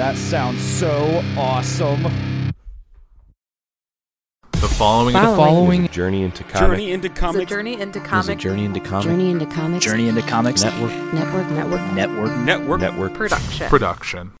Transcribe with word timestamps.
That 0.00 0.16
sounds 0.16 0.62
so 0.62 1.22
awesome. 1.36 2.02
The 4.52 4.66
following, 4.66 5.12
The 5.12 5.20
following 5.20 5.88
Journey 5.88 6.22
into 6.22 6.42
comics. 6.42 6.60
Journey 6.60 6.90
into 6.92 7.08
is 7.08 7.18
comics. 7.18 7.50
journey 7.50 7.78
into 7.78 8.00
is 8.00 8.06
comic 8.08 8.38
journey 8.38 8.64
into 8.64 8.80
comics 8.80 9.04
journey 9.04 9.30
into 9.30 9.44
comics 9.44 9.84
Journey 9.84 10.08
into 10.08 10.22
Comics 10.22 10.62
network 10.64 10.90
network 11.12 11.50
network 11.50 11.92
Network. 11.92 12.38
Network. 12.38 12.80
network. 12.80 13.12
production. 13.12 13.68
production. 13.68 14.32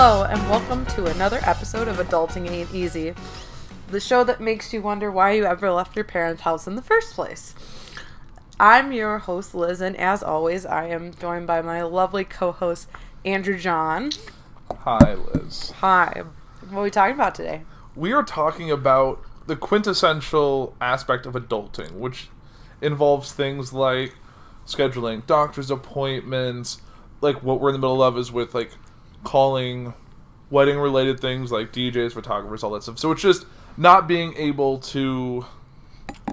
Hello, 0.00 0.22
and 0.22 0.40
welcome 0.48 0.86
to 0.94 1.06
another 1.06 1.40
episode 1.42 1.88
of 1.88 1.96
Adulting 1.96 2.48
Ain't 2.48 2.72
Easy, 2.72 3.14
the 3.88 3.98
show 3.98 4.22
that 4.22 4.40
makes 4.40 4.72
you 4.72 4.80
wonder 4.80 5.10
why 5.10 5.32
you 5.32 5.44
ever 5.44 5.72
left 5.72 5.96
your 5.96 6.04
parents' 6.04 6.42
house 6.42 6.68
in 6.68 6.76
the 6.76 6.82
first 6.82 7.14
place. 7.14 7.52
I'm 8.60 8.92
your 8.92 9.18
host, 9.18 9.56
Liz, 9.56 9.80
and 9.80 9.96
as 9.96 10.22
always, 10.22 10.64
I 10.64 10.86
am 10.86 11.14
joined 11.14 11.48
by 11.48 11.62
my 11.62 11.82
lovely 11.82 12.22
co 12.22 12.52
host, 12.52 12.86
Andrew 13.24 13.58
John. 13.58 14.12
Hi, 14.70 15.14
Liz. 15.14 15.72
Hi. 15.78 16.22
What 16.68 16.78
are 16.78 16.82
we 16.84 16.90
talking 16.90 17.16
about 17.16 17.34
today? 17.34 17.62
We 17.96 18.12
are 18.12 18.22
talking 18.22 18.70
about 18.70 19.20
the 19.48 19.56
quintessential 19.56 20.76
aspect 20.80 21.26
of 21.26 21.34
adulting, 21.34 21.94
which 21.94 22.28
involves 22.80 23.32
things 23.32 23.72
like 23.72 24.14
scheduling 24.64 25.26
doctor's 25.26 25.72
appointments, 25.72 26.82
like 27.20 27.42
what 27.42 27.60
we're 27.60 27.70
in 27.70 27.72
the 27.72 27.80
middle 27.80 28.00
of 28.00 28.16
is 28.16 28.30
with 28.30 28.54
like 28.54 28.70
calling 29.24 29.94
wedding 30.50 30.78
related 30.78 31.20
things 31.20 31.52
like 31.52 31.72
DJs, 31.72 32.12
photographers, 32.12 32.62
all 32.62 32.70
that 32.70 32.82
stuff. 32.82 32.98
So 32.98 33.12
it's 33.12 33.22
just 33.22 33.46
not 33.76 34.08
being 34.08 34.34
able 34.36 34.78
to 34.78 35.46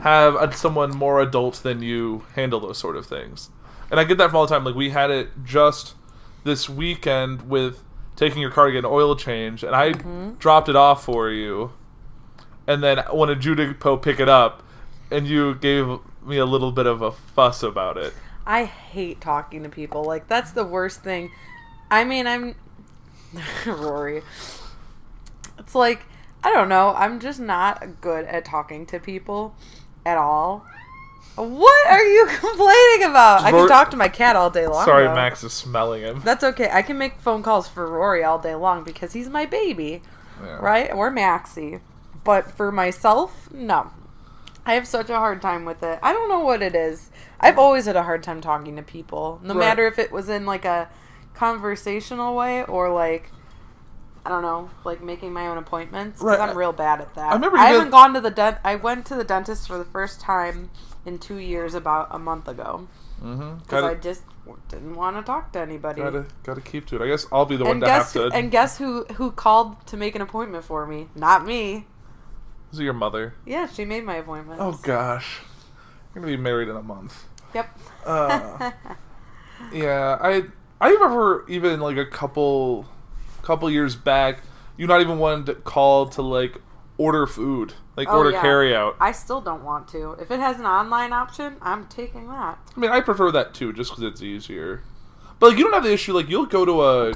have 0.02 0.36
a, 0.36 0.52
someone 0.54 0.92
more 0.92 1.22
adult 1.22 1.56
than 1.64 1.82
you 1.82 2.26
handle 2.36 2.60
those 2.60 2.78
sort 2.78 2.96
of 2.96 3.06
things. 3.06 3.50
And 3.92 4.00
I 4.00 4.04
get 4.04 4.18
that 4.18 4.30
from 4.30 4.38
all 4.38 4.48
the 4.48 4.54
time. 4.54 4.64
Like 4.64 4.76
we 4.76 4.90
had 4.90 5.12
it 5.12 5.30
just 5.44 5.96
this 6.44 6.70
weekend 6.70 7.50
with 7.50 7.84
taking 8.16 8.42
your 8.42 8.52
car 8.52 8.68
to 8.68 8.72
get 8.72 8.80
an 8.80 8.86
oil 8.86 9.16
change, 9.16 9.64
and 9.64 9.76
I 9.76 9.92
mm-hmm. 9.92 10.36
dropped 10.36 10.70
it 10.70 10.76
off 10.76 11.04
for 11.04 11.30
you, 11.30 11.74
and 12.68 12.82
then 12.82 13.04
wanted 13.12 13.44
you 13.44 13.56
to 13.56 13.74
go 13.74 13.98
pick 13.98 14.20
it 14.20 14.30
up, 14.30 14.64
and 15.12 15.28
you 15.28 15.56
gave 15.56 16.00
me 16.26 16.38
a 16.38 16.46
little 16.46 16.72
bit 16.72 16.88
of 16.88 17.02
a 17.02 17.12
fuss 17.12 17.62
about 17.64 17.98
it. 17.98 18.14
I 18.46 18.66
hate 18.66 19.22
talking 19.22 19.64
to 19.64 19.70
people. 19.70 20.04
Like, 20.04 20.28
that's 20.28 20.52
the 20.52 20.66
worst 20.66 21.04
thing. 21.04 21.32
I 21.90 22.04
mean, 22.04 22.28
I'm. 22.28 22.56
Rory. 23.66 24.22
It's 25.60 25.76
like, 25.76 26.02
I 26.44 26.52
don't 26.54 26.70
know. 26.70 26.94
I'm 26.96 27.20
just 27.20 27.40
not 27.40 28.02
good 28.02 28.26
at 28.26 28.46
talking 28.46 28.86
to 28.88 29.00
people 29.00 29.56
at 30.06 30.18
all. 30.18 30.66
What 31.36 31.88
are 31.88 32.04
you 32.06 32.28
complaining 32.40 33.10
about? 33.10 33.42
I 33.42 33.52
can 33.52 33.68
talk 33.68 33.92
to 33.92 33.98
my 33.98 34.08
cat 34.08 34.36
all 34.36 34.50
day 34.50 34.68
long. 34.68 34.86
Sorry, 34.86 35.06
though. 35.08 35.16
Max 35.16 35.44
is 35.44 35.54
smelling 35.54 36.02
him. 36.02 36.22
That's 36.24 36.44
okay. 36.44 36.70
I 36.72 36.82
can 36.82 36.98
make 36.98 37.20
phone 37.20 37.44
calls 37.44 37.68
for 37.68 37.90
Rory 37.90 38.24
all 38.24 38.40
day 38.40 38.56
long 38.56 38.84
because 38.84 39.14
he's 39.14 39.28
my 39.28 39.46
baby, 39.46 40.02
Yeah. 40.42 40.58
right? 40.58 40.92
Or 40.94 41.12
Maxie. 41.12 41.80
But 42.24 42.52
for 42.52 42.72
myself, 42.72 43.50
no. 43.52 43.92
I 44.66 44.74
have 44.76 44.88
such 44.88 45.10
a 45.10 45.16
hard 45.18 45.42
time 45.42 45.66
with 45.66 45.84
it. 45.84 46.00
I 46.02 46.14
don't 46.14 46.30
know 46.30 46.40
what 46.40 46.62
it 46.64 46.74
is. 46.74 47.10
I've 47.40 47.60
always 47.60 47.86
had 47.86 47.96
a 47.96 48.04
hard 48.04 48.24
time 48.24 48.40
talking 48.42 48.76
to 48.78 48.82
people, 48.82 49.40
no 49.44 49.54
Right. 49.54 49.60
matter 49.60 49.86
if 49.88 50.00
it 50.00 50.12
was 50.12 50.30
in 50.30 50.46
like 50.46 50.64
a 50.66 50.88
conversational 51.36 52.36
way 52.36 52.64
or 52.64 52.92
like 52.92 53.30
I 54.26 54.30
don't 54.30 54.42
know, 54.42 54.72
like 54.84 55.04
making 55.04 55.34
my 55.34 55.46
own 55.48 55.58
appointments. 55.60 56.20
Right. 56.22 56.40
I'm 56.40 56.58
real 56.58 56.72
bad 56.74 57.00
at 57.00 57.14
that. 57.14 57.32
I 57.32 57.34
remember 57.36 57.58
I 57.60 57.68
haven't 57.68 57.92
gone 57.92 58.14
to 58.16 58.22
the 58.22 58.32
dent. 58.32 58.58
I 58.64 58.76
went 58.76 59.06
to 59.08 59.16
the 59.16 59.24
dentist 59.24 59.68
for 59.68 59.78
the 59.78 59.86
first 59.86 60.20
time 60.20 60.72
in 61.06 61.20
two 61.20 61.38
years 61.38 61.76
about 61.76 62.08
a 62.12 62.18
month 62.20 62.48
ago 62.48 62.88
Mm-hmm. 63.24 63.60
because 63.60 63.84
I 63.84 63.94
just 63.96 64.24
didn't 64.68 64.96
want 64.96 65.16
to 65.16 65.22
talk 65.24 65.54
to 65.54 65.60
anybody. 65.60 66.02
gotta, 66.02 66.26
gotta 66.44 66.60
keep 66.60 66.86
to 66.88 66.98
it. 66.98 67.02
I 67.02 67.08
guess 67.08 67.26
I'll 67.32 67.46
be 67.46 67.56
the 67.56 67.64
one 67.64 67.74
and 67.78 67.82
to 67.82 67.86
guess 67.88 68.14
have 68.14 68.32
to. 68.32 68.38
and 68.38 68.52
guess 68.52 68.78
who 68.78 69.06
who 69.14 69.32
called 69.32 69.86
to 69.88 69.96
make 69.96 70.16
an 70.16 70.22
appointment 70.22 70.66
for 70.66 70.86
me? 70.86 71.08
Not 71.16 71.46
me. 71.46 71.88
Is 72.74 72.80
it 72.80 72.84
your 72.84 72.94
mother? 72.94 73.36
Yeah, 73.46 73.68
she 73.68 73.86
made 73.86 74.04
my 74.04 74.16
appointment. 74.16 74.60
Oh 74.60 74.78
gosh, 74.84 75.40
you're 76.14 76.22
gonna 76.24 76.36
be 76.36 76.42
married 76.42 76.68
in 76.68 76.76
a 76.76 76.84
month. 76.84 77.24
Yep. 77.54 77.80
Uh, 78.06 78.72
yeah, 79.72 80.18
I 80.22 80.44
I 80.82 80.90
remember 80.90 81.46
even 81.48 81.80
like 81.80 81.98
a 81.98 82.06
couple 82.06 82.86
couple 83.42 83.70
years 83.70 83.96
back, 83.96 84.42
you 84.78 84.88
not 84.88 85.02
even 85.02 85.20
wanted 85.20 85.46
to 85.48 85.56
call 85.56 86.08
to 86.10 86.22
like 86.22 86.62
order 86.98 87.28
food, 87.28 87.74
like 87.96 88.08
Oh, 88.10 88.18
order 88.18 88.32
yeah. 88.32 88.42
carry 88.42 88.76
out. 88.76 88.96
I 89.00 89.12
still 89.12 89.42
don't 89.42 89.64
want 89.64 89.88
to. 89.90 90.14
If 90.14 90.32
it 90.32 90.40
has 90.40 90.60
an 90.60 90.66
online 90.66 91.14
option, 91.14 91.58
I'm 91.62 91.88
taking 91.88 92.28
that. 92.30 92.58
I 92.76 92.80
mean, 92.80 92.92
I 92.92 93.02
prefer 93.02 93.32
that 93.32 93.54
too, 93.54 93.72
just 93.74 93.92
because 93.92 94.04
it's 94.04 94.22
easier. 94.22 94.82
But 95.40 95.50
like, 95.50 95.58
you 95.58 95.64
don't 95.66 95.74
have 95.74 95.84
the 95.84 95.92
issue. 95.94 96.14
Like, 96.14 96.30
you'll 96.30 96.46
go 96.46 96.66
to 96.66 96.84
a 96.84 97.14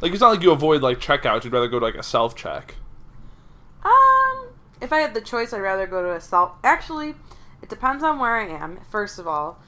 like 0.00 0.12
it's 0.12 0.20
not 0.20 0.28
like 0.30 0.42
you 0.42 0.50
avoid 0.52 0.82
like 0.82 0.98
checkouts. 1.00 1.44
You'd 1.44 1.52
rather 1.52 1.68
go 1.68 1.78
to 1.78 1.84
like 1.84 1.94
a 1.94 2.02
self 2.02 2.34
check. 2.36 2.74
Um, 3.84 4.48
if 4.80 4.92
I 4.92 4.98
had 4.98 5.14
the 5.14 5.20
choice, 5.20 5.52
I'd 5.52 5.60
rather 5.60 5.86
go 5.86 6.02
to 6.02 6.12
a 6.14 6.20
self. 6.20 6.52
Actually, 6.62 7.14
it 7.62 7.68
depends 7.68 8.02
on 8.04 8.18
where 8.18 8.36
I 8.36 8.46
am. 8.48 8.80
First 8.90 9.18
of 9.18 9.26
all, 9.26 9.58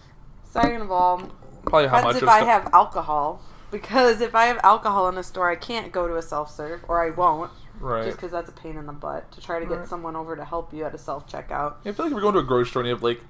second 0.44 0.82
of 0.82 0.90
all, 0.90 1.22
Probably 1.66 1.88
how 1.88 1.96
depends 1.98 2.14
much. 2.14 2.22
if 2.22 2.28
I 2.28 2.44
have 2.44 2.70
alcohol. 2.72 3.40
Because 3.70 4.20
if 4.20 4.34
I 4.34 4.46
have 4.46 4.58
alcohol 4.62 5.08
in 5.08 5.18
a 5.18 5.22
store, 5.22 5.50
I 5.50 5.56
can't 5.56 5.90
go 5.92 6.06
to 6.06 6.16
a 6.16 6.22
self 6.22 6.50
serve, 6.54 6.84
or 6.88 7.04
I 7.04 7.10
won't. 7.10 7.50
right. 7.80 8.04
Just 8.04 8.16
because 8.16 8.30
that's 8.30 8.48
a 8.48 8.52
pain 8.52 8.76
in 8.76 8.86
the 8.86 8.92
butt 8.92 9.30
to 9.32 9.40
try 9.40 9.58
to 9.58 9.66
get 9.66 9.78
Right. 9.80 9.88
someone 9.88 10.16
over 10.16 10.36
to 10.36 10.44
help 10.44 10.72
you 10.72 10.84
at 10.84 10.94
a 10.94 10.98
self 10.98 11.28
checkout. 11.30 11.74
I 11.84 11.92
feel 11.92 12.06
like 12.06 12.06
if 12.06 12.10
you're 12.12 12.20
going 12.20 12.34
to 12.34 12.40
a 12.40 12.44
grocery 12.44 12.70
store 12.70 12.82
and 12.82 12.88
you 12.88 12.94
have 12.94 13.02
like 13.02 13.20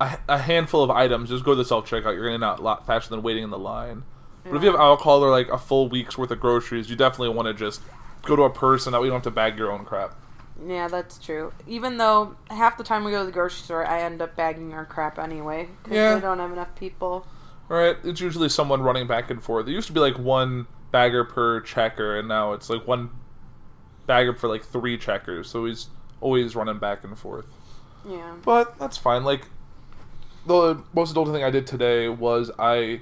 a, 0.00 0.18
a 0.28 0.38
handful 0.38 0.82
of 0.82 0.90
items, 0.90 1.28
just 1.28 1.44
go 1.44 1.52
to 1.52 1.56
the 1.56 1.64
self 1.64 1.88
checkout. 1.88 2.14
You're 2.14 2.28
gonna 2.30 2.44
out 2.44 2.58
a 2.58 2.62
lot 2.62 2.86
faster 2.86 3.10
than 3.10 3.22
waiting 3.22 3.44
in 3.44 3.50
the 3.50 3.58
line. 3.58 4.04
But 4.44 4.56
if 4.56 4.62
you 4.62 4.70
have 4.72 4.80
alcohol 4.80 5.22
or 5.22 5.30
like 5.30 5.48
a 5.50 5.58
full 5.58 5.88
week's 5.88 6.18
worth 6.18 6.32
of 6.32 6.40
groceries, 6.40 6.90
you 6.90 6.96
definitely 6.96 7.28
want 7.36 7.46
to 7.46 7.54
just 7.54 7.80
go 8.22 8.34
to 8.34 8.42
a 8.42 8.50
person 8.50 8.90
that 8.92 9.00
way 9.00 9.06
you 9.06 9.10
don't 9.12 9.18
have 9.18 9.24
to 9.24 9.30
bag 9.30 9.56
your 9.56 9.70
own 9.70 9.84
crap. 9.84 10.16
Yeah, 10.66 10.88
that's 10.88 11.18
true. 11.18 11.52
Even 11.68 11.98
though 11.98 12.34
half 12.50 12.76
the 12.78 12.82
time 12.84 13.04
we 13.04 13.12
go 13.12 13.20
to 13.20 13.26
the 13.26 13.30
grocery 13.32 13.62
store, 13.62 13.86
I 13.86 14.00
end 14.02 14.20
up 14.20 14.34
bagging 14.34 14.72
our 14.74 14.84
crap 14.84 15.18
anyway. 15.18 15.68
Because 15.82 15.96
Yeah. 15.96 16.14
we 16.16 16.20
don't 16.20 16.38
have 16.40 16.50
enough 16.52 16.74
people. 16.74 17.26
Right? 17.68 17.96
It's 18.04 18.20
usually 18.20 18.48
someone 18.48 18.82
running 18.82 19.06
back 19.06 19.30
and 19.30 19.42
forth. 19.42 19.66
It 19.66 19.72
used 19.72 19.86
to 19.86 19.92
be 19.92 20.00
like 20.00 20.18
one 20.18 20.66
bagger 20.90 21.24
per 21.24 21.60
checker, 21.60 22.18
and 22.18 22.28
now 22.28 22.52
it's 22.52 22.68
like 22.68 22.86
one 22.86 23.10
bagger 24.06 24.34
for 24.34 24.48
like 24.48 24.64
three 24.64 24.98
checkers. 24.98 25.48
So 25.48 25.64
he's 25.64 25.88
always 26.20 26.54
running 26.54 26.78
back 26.78 27.04
and 27.04 27.18
forth. 27.18 27.46
Yeah. 28.06 28.34
But 28.44 28.78
that's 28.78 28.96
fine. 28.98 29.24
Like 29.24 29.46
the 30.46 30.82
most 30.92 31.10
adult 31.12 31.28
thing 31.28 31.44
I 31.44 31.50
did 31.50 31.66
today 31.66 32.08
was 32.08 32.50
I 32.58 33.00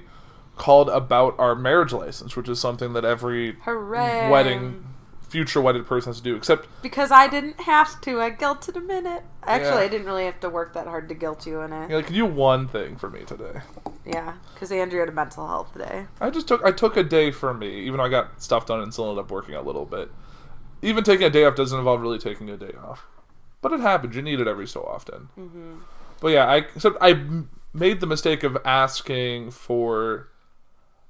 called 0.57 0.89
about 0.89 1.35
our 1.39 1.55
marriage 1.55 1.91
license, 1.91 2.35
which 2.35 2.47
is 2.47 2.59
something 2.59 2.93
that 2.93 3.03
every 3.03 3.53
Hooray. 3.63 4.29
wedding 4.29 4.85
future 5.31 5.61
wedded 5.61 5.87
person 5.87 6.09
has 6.09 6.17
to 6.17 6.23
do. 6.23 6.35
Except 6.35 6.67
Because 6.81 7.09
I 7.09 7.27
didn't 7.27 7.61
have 7.61 8.01
to. 8.01 8.19
I 8.19 8.31
guilted 8.31 8.75
him 8.75 8.91
in 8.91 9.05
it. 9.07 9.23
Actually, 9.43 9.69
Yeah. 9.69 9.77
I 9.77 9.87
didn't 9.87 10.05
really 10.05 10.25
have 10.25 10.39
to 10.41 10.49
work 10.49 10.73
that 10.73 10.85
hard 10.87 11.07
to 11.09 11.15
guilt 11.15 11.47
you 11.47 11.61
in 11.61 11.71
it. 11.71 11.89
you 11.89 11.95
know, 11.97 12.03
can 12.03 12.13
you 12.15 12.27
do 12.27 12.33
one 12.33 12.67
thing 12.67 12.97
for 12.97 13.09
me 13.09 13.21
today? 13.23 13.61
Yeah. 14.05 14.33
Because 14.53 14.71
Andrew 14.71 14.99
had 14.99 15.07
a 15.09 15.13
mental 15.13 15.47
health 15.47 15.75
day. 15.77 16.07
I 16.19 16.29
just 16.29 16.47
took 16.47 16.63
I 16.63 16.71
took 16.71 16.97
a 16.97 17.03
day 17.03 17.31
for 17.31 17.53
me, 17.53 17.79
even 17.85 17.97
though 17.97 18.03
I 18.03 18.09
got 18.09 18.41
stuff 18.41 18.65
done 18.65 18.81
and 18.81 18.91
still 18.93 19.09
ended 19.09 19.23
up 19.23 19.31
working 19.31 19.55
a 19.55 19.61
little 19.61 19.85
bit. 19.85 20.11
Even 20.81 21.03
taking 21.03 21.25
a 21.25 21.29
day 21.29 21.45
off 21.45 21.55
doesn't 21.55 21.77
involve 21.77 22.01
really 22.01 22.19
taking 22.19 22.49
a 22.49 22.57
day 22.57 22.73
off, 22.83 23.05
but 23.61 23.71
it 23.71 23.79
happens. 23.79 24.15
You 24.15 24.21
need 24.21 24.39
it 24.41 24.47
every 24.47 24.67
so 24.67 24.81
often. 24.83 25.29
Mm-hmm. 25.39 25.73
But 26.19 26.27
yeah, 26.29 26.49
I 26.49 26.65
so 26.77 26.97
I 26.99 27.23
made 27.73 27.99
the 28.01 28.07
mistake 28.07 28.43
of 28.43 28.57
asking 28.65 29.51
for 29.51 30.27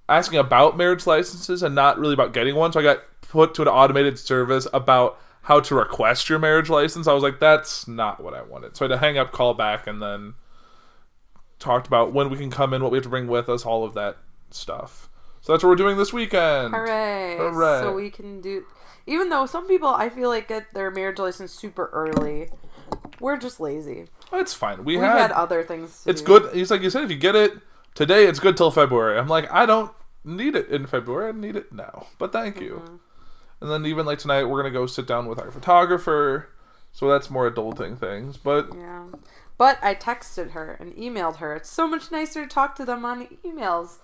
asking 0.08 0.40
about 0.40 0.78
marriage 0.78 1.08
licenses 1.08 1.64
and 1.64 1.74
not 1.74 1.98
really 1.98 2.14
about 2.14 2.34
getting 2.34 2.56
one. 2.56 2.72
So 2.72 2.80
I 2.82 2.84
got 2.84 3.00
put 3.32 3.54
to 3.56 3.62
an 3.62 3.68
automated 3.70 4.20
service 4.20 4.68
about 4.74 5.18
how 5.44 5.60
to 5.62 5.74
request 5.74 6.30
your 6.30 6.38
marriage 6.38 6.70
license. 6.70 7.08
I 7.08 7.14
was 7.14 7.24
like, 7.24 7.40
that's 7.40 7.88
not 7.88 8.22
what 8.22 8.34
I 8.34 8.42
wanted. 8.42 8.76
So 8.76 8.86
I 8.86 8.90
had 8.90 8.96
to 8.96 9.00
hang 9.00 9.18
up, 9.18 9.32
call 9.32 9.54
back, 9.54 9.88
and 9.88 10.02
then 10.02 10.34
talked 11.58 11.88
about 11.88 12.12
when 12.12 12.30
we 12.30 12.38
can 12.38 12.52
come 12.52 12.74
in, 12.74 12.84
what 12.84 12.92
we 12.92 12.98
have 12.98 13.04
to 13.04 13.10
bring 13.10 13.28
with 13.28 13.48
us, 13.48 13.66
all 13.66 13.86
of 13.86 13.94
that 13.94 14.18
stuff. 14.50 15.10
So 15.40 15.54
that's 15.54 15.64
what 15.64 15.70
we're 15.70 15.76
doing 15.76 15.98
this 15.98 16.12
weekend. 16.12 16.74
Hooray. 16.74 17.38
Hooray. 17.38 17.80
So 17.80 17.94
we 17.94 18.10
can 18.10 18.42
do. 18.42 18.66
Even 19.08 19.30
though 19.30 19.46
some 19.46 19.68
people, 19.68 19.88
I 19.88 20.10
feel 20.10 20.30
like, 20.30 20.50
get 20.50 20.74
their 20.74 20.92
marriage 20.92 21.18
license 21.18 21.54
super 21.54 21.90
early, 21.94 22.50
we're 23.20 23.38
just 23.38 23.60
lazy. 23.60 24.08
It's 24.34 24.54
fine. 24.54 24.84
We, 24.84 24.98
We 24.98 25.04
had, 25.04 25.18
had, 25.18 25.32
other 25.32 25.64
things. 25.64 26.04
To 26.04 26.10
it's 26.10 26.22
do. 26.22 26.28
good. 26.40 26.54
He's 26.54 26.70
like 26.70 26.82
you 26.82 26.90
said, 26.90 27.04
if 27.04 27.10
you 27.10 27.18
get 27.18 27.36
it 27.36 27.54
today, 27.96 28.26
it's 28.26 28.40
good 28.40 28.58
till 28.58 28.72
February. 28.72 29.18
I'm 29.18 29.28
like, 29.28 29.52
I 29.52 29.66
don't 29.66 29.92
need 30.24 30.56
it 30.56 30.68
in 30.70 30.86
February. 30.86 31.30
I 31.30 31.32
need 31.32 31.56
it 31.56 31.72
now. 31.72 32.08
But 32.20 32.32
thank 32.32 32.60
you. 32.60 32.84
Mm-hmm. 32.84 32.96
And 33.62 33.70
then 33.70 33.86
even 33.86 34.06
like 34.06 34.20
tonight, 34.20 34.46
we're 34.46 34.62
gonna 34.62 34.74
go 34.74 34.86
sit 34.86 35.08
down 35.08 35.28
with 35.28 35.40
our 35.40 35.52
photographer. 35.52 36.50
So 36.92 37.08
that's 37.08 37.30
more 37.30 37.50
adulting 37.50 37.98
things. 37.98 38.38
But 38.38 38.70
Yeah. 38.76 39.06
But 39.58 39.78
I 39.84 39.94
texted 39.94 40.52
her 40.52 40.76
and 40.80 40.94
emailed 40.96 41.38
her. 41.38 41.56
It's 41.56 41.70
so 41.70 41.88
much 41.88 42.12
nicer 42.12 42.42
to 42.42 42.48
talk 42.48 42.76
to 42.76 42.86
them 42.86 43.06
on 43.06 43.28
emails 43.46 43.98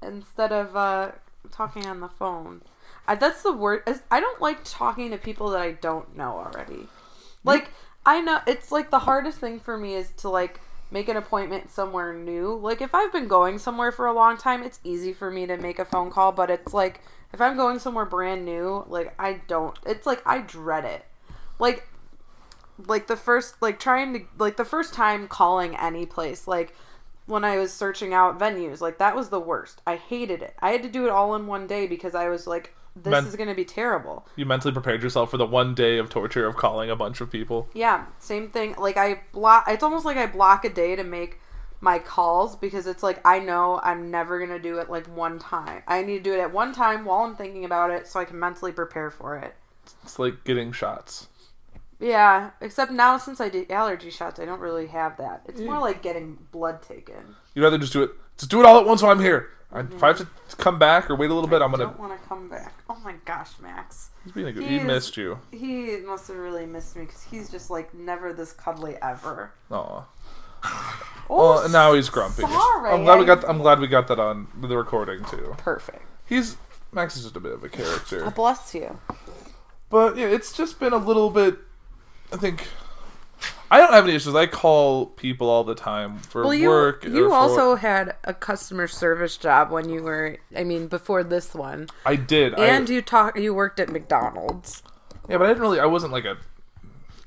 instead 0.00 0.52
of 0.52 0.76
uh, 0.76 1.12
talking 1.50 1.86
on 1.86 1.98
the 1.98 2.08
phone. 2.08 2.62
I, 3.06 3.16
that's 3.16 3.42
the 3.42 3.52
word. 3.52 3.82
I 4.10 4.20
don't 4.20 4.40
like 4.40 4.60
talking 4.64 5.10
to 5.10 5.18
people 5.18 5.50
that 5.50 5.60
I 5.60 5.72
don't 5.72 6.16
know 6.16 6.36
already. 6.38 6.86
Like 7.42 7.70
I 8.06 8.20
know 8.20 8.40
it's 8.46 8.70
like 8.70 8.90
the 8.90 9.00
hardest 9.00 9.38
thing 9.38 9.60
for 9.60 9.76
me 9.76 9.94
is 9.94 10.10
to 10.18 10.28
like 10.28 10.60
make 10.94 11.08
an 11.08 11.16
appointment 11.16 11.72
somewhere 11.72 12.14
new. 12.14 12.54
Like 12.54 12.80
if 12.80 12.94
I've 12.94 13.12
been 13.12 13.26
going 13.26 13.58
somewhere 13.58 13.90
for 13.90 14.06
a 14.06 14.12
long 14.12 14.36
time, 14.36 14.62
it's 14.62 14.78
easy 14.84 15.12
for 15.12 15.28
me 15.28 15.44
to 15.44 15.56
make 15.56 15.80
a 15.80 15.84
phone 15.84 16.08
call, 16.08 16.30
but 16.30 16.50
it's 16.50 16.72
like 16.72 17.00
if 17.32 17.40
I'm 17.40 17.56
going 17.56 17.80
somewhere 17.80 18.04
brand 18.04 18.44
new, 18.44 18.84
like 18.86 19.12
I 19.18 19.40
don't 19.48 19.76
it's 19.84 20.06
like 20.06 20.22
I 20.24 20.38
dread 20.38 20.84
it. 20.84 21.04
Like 21.58 21.88
like 22.86 23.08
the 23.08 23.16
first 23.16 23.60
like 23.60 23.80
trying 23.80 24.14
to 24.14 24.20
like 24.38 24.56
the 24.56 24.64
first 24.64 24.94
time 24.94 25.26
calling 25.26 25.76
any 25.76 26.06
place 26.06 26.46
like 26.46 26.74
when 27.26 27.44
I 27.44 27.58
was 27.58 27.72
searching 27.72 28.14
out 28.14 28.38
venues 28.38 28.80
like 28.80 28.98
that 28.98 29.16
was 29.16 29.30
the 29.30 29.40
worst. 29.40 29.82
I 29.84 29.96
hated 29.96 30.42
it. 30.42 30.54
I 30.60 30.70
had 30.70 30.84
to 30.84 30.88
do 30.88 31.06
it 31.06 31.10
all 31.10 31.34
in 31.34 31.48
one 31.48 31.66
day 31.66 31.88
because 31.88 32.14
I 32.14 32.28
was 32.28 32.46
like 32.46 32.72
this 32.96 33.10
Men- 33.10 33.26
is 33.26 33.36
going 33.36 33.48
to 33.48 33.54
be 33.54 33.64
terrible. 33.64 34.26
you 34.36 34.46
mentally 34.46 34.72
prepared 34.72 35.02
yourself 35.02 35.30
for 35.30 35.36
the 35.36 35.46
one 35.46 35.74
day 35.74 35.98
of 35.98 36.08
torture 36.10 36.46
of 36.46 36.56
calling 36.56 36.90
a 36.90 36.96
bunch 36.96 37.20
of 37.20 37.30
people. 37.30 37.68
Yeah, 37.74 38.06
same 38.18 38.50
thing. 38.50 38.74
Like 38.78 38.96
I 38.96 39.22
block. 39.32 39.64
It's 39.68 39.82
almost 39.82 40.04
like 40.04 40.16
I 40.16 40.26
block 40.26 40.64
a 40.64 40.70
day 40.70 40.94
to 40.96 41.04
make 41.04 41.40
my 41.80 41.98
calls 41.98 42.56
because 42.56 42.86
it's 42.86 43.02
like 43.02 43.20
I 43.26 43.40
know 43.40 43.78
I'm 43.82 44.10
never 44.10 44.38
gonna 44.38 44.58
do 44.58 44.78
it 44.78 44.88
like 44.88 45.06
one 45.06 45.38
time. 45.38 45.82
I 45.86 46.02
need 46.02 46.18
to 46.18 46.22
do 46.22 46.32
it 46.34 46.40
at 46.40 46.52
one 46.52 46.72
time 46.72 47.04
while 47.04 47.24
I'm 47.24 47.36
thinking 47.36 47.64
about 47.64 47.90
it 47.90 48.06
so 48.06 48.20
I 48.20 48.24
can 48.24 48.38
mentally 48.38 48.72
prepare 48.72 49.10
for 49.10 49.36
it. 49.36 49.54
It's 50.02 50.18
like 50.18 50.44
getting 50.44 50.72
shots. 50.72 51.28
Yeah, 52.00 52.50
except 52.60 52.90
now 52.92 53.18
since 53.18 53.40
I 53.40 53.48
did 53.48 53.70
allergy 53.70 54.10
shots, 54.10 54.38
I 54.40 54.44
don't 54.44 54.60
really 54.60 54.86
have 54.88 55.16
that. 55.18 55.42
It's 55.46 55.60
more 55.60 55.78
like 55.78 56.02
getting 56.02 56.38
blood 56.52 56.82
taken. 56.82 57.36
You'd 57.54 57.62
rather 57.62 57.78
just 57.78 57.92
do 57.92 58.02
it. 58.02 58.10
Just 58.36 58.50
do 58.50 58.60
it 58.60 58.66
all 58.66 58.78
at 58.80 58.86
once 58.86 59.02
while 59.02 59.12
I'm 59.12 59.20
here. 59.20 59.50
I- 59.74 59.80
If 59.80 60.02
I 60.02 60.06
have 60.08 60.18
to 60.18 60.26
come 60.56 60.78
back 60.78 61.10
or 61.10 61.16
wait 61.16 61.30
a 61.30 61.34
little 61.34 61.48
bit, 61.50 61.60
I'm 61.62 61.70
gonna. 61.72 61.84
don't 61.84 61.98
want 61.98 62.20
to 62.20 62.28
come 62.28 62.48
back. 62.48 62.72
Oh 62.88 62.96
my 63.04 63.14
gosh, 63.24 63.50
Max. 63.60 64.10
He's 64.22 64.32
being 64.32 64.46
a 64.46 64.52
good. 64.52 64.62
He 64.62 64.68
He 64.70 64.76
is- 64.76 64.84
missed 64.84 65.16
you. 65.16 65.38
He 65.50 65.96
must 66.06 66.28
have 66.28 66.36
really 66.36 66.64
missed 66.66 66.96
me 66.96 67.04
because 67.06 67.22
he's 67.24 67.50
just 67.50 67.70
like 67.70 67.92
never 67.94 68.32
this 68.32 68.52
cuddly 68.52 68.96
ever. 69.02 69.52
Aw. 69.70 70.04
Oh, 70.66 70.96
Well, 71.28 71.68
now 71.68 71.92
he's 71.94 72.08
grumpy. 72.08 72.42
sorry. 72.42 72.90
I'm 72.90 73.04
glad 73.04 73.18
we 73.18 73.24
I- 73.24 73.26
got. 73.34 73.48
I'm 73.48 73.58
glad 73.58 73.80
we 73.80 73.86
got 73.86 74.08
that 74.08 74.18
on 74.18 74.46
the 74.60 74.76
recording 74.76 75.24
too. 75.24 75.54
perfect. 75.58 76.02
He's 76.26 76.56
Max 76.92 77.16
is 77.16 77.24
just 77.24 77.36
a 77.36 77.40
bit 77.40 77.52
of 77.52 77.64
a 77.64 77.68
character, 77.68 78.24
oh, 78.24 78.30
Bless 78.30 78.74
you. 78.74 78.98
but 79.90 80.16
yeah, 80.16 80.26
it's 80.26 80.52
just 80.52 80.78
been 80.78 80.92
a 80.92 80.96
little 80.98 81.28
bit. 81.28 81.58
I 82.32 82.36
think 82.36 82.68
I 83.74 83.78
don't 83.78 83.92
have 83.92 84.04
any 84.04 84.14
issues. 84.14 84.34
I 84.36 84.46
call 84.46 85.06
people 85.06 85.48
all 85.50 85.64
the 85.64 85.74
time 85.74 86.18
for 86.18 86.42
Well, 86.44 86.54
you 86.54 86.68
work. 86.68 87.04
you 87.04 87.28
for- 87.28 87.34
also 87.34 87.74
had 87.74 88.14
a 88.22 88.32
customer 88.32 88.86
service 88.86 89.36
job 89.36 89.70
when 89.72 89.88
you 89.88 90.02
were, 90.02 90.36
I 90.56 90.62
mean, 90.62 90.86
before 90.86 91.24
this 91.24 91.54
one, 91.54 91.88
I 92.06 92.14
did. 92.16 92.54
and 92.54 92.88
I, 92.88 92.92
you 92.92 93.02
talk 93.02 93.36
you 93.38 93.52
worked 93.52 93.80
at 93.80 93.88
McDonald's, 93.88 94.82
yeah, 95.28 95.38
but 95.38 95.44
I 95.46 95.48
didn't 95.48 95.62
really. 95.62 95.80
I 95.80 95.86
wasn't 95.86 96.12
like 96.12 96.24
a. 96.24 96.36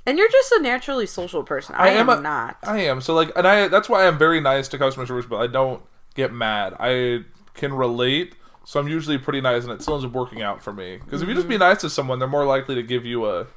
and 0.05 0.17
you're 0.17 0.29
just 0.31 0.51
a 0.53 0.61
naturally 0.61 1.05
social 1.05 1.43
person. 1.43 1.75
I, 1.77 1.89
am, 1.89 2.07
a- 2.07 2.21
not. 2.21 2.57
I 2.63 2.79
am. 2.83 3.01
So 3.01 3.13
like, 3.13 3.31
and 3.35 3.45
I. 3.47 3.67
That's 3.67 3.89
why 3.89 4.07
I'm 4.07 4.17
very 4.17 4.39
nice 4.39 4.67
to 4.69 4.77
customer 4.77 5.05
service, 5.05 5.25
but 5.25 5.37
I 5.37 5.47
don't 5.47 5.81
get 6.15 6.31
mad. 6.31 6.75
I 6.79 7.25
can 7.55 7.73
relate. 7.73 8.35
So 8.63 8.79
I'm 8.79 8.87
usually 8.87 9.17
pretty 9.17 9.41
nice, 9.41 9.63
and 9.63 9.71
it 9.73 9.81
still 9.81 9.95
ends 9.95 10.05
up 10.05 10.11
working 10.13 10.41
out 10.41 10.61
for 10.61 10.71
me. 10.73 10.97
Because 10.97 11.21
if 11.21 11.27
you 11.27 11.33
Mm-hmm. 11.33 11.39
just 11.39 11.49
be 11.49 11.57
nice 11.57 11.81
to 11.81 11.89
someone, 11.89 12.19
they're 12.19 12.27
more 12.27 12.45
likely 12.45 12.75
to 12.75 12.83
give 12.83 13.05
you 13.05 13.25
a. 13.25 13.47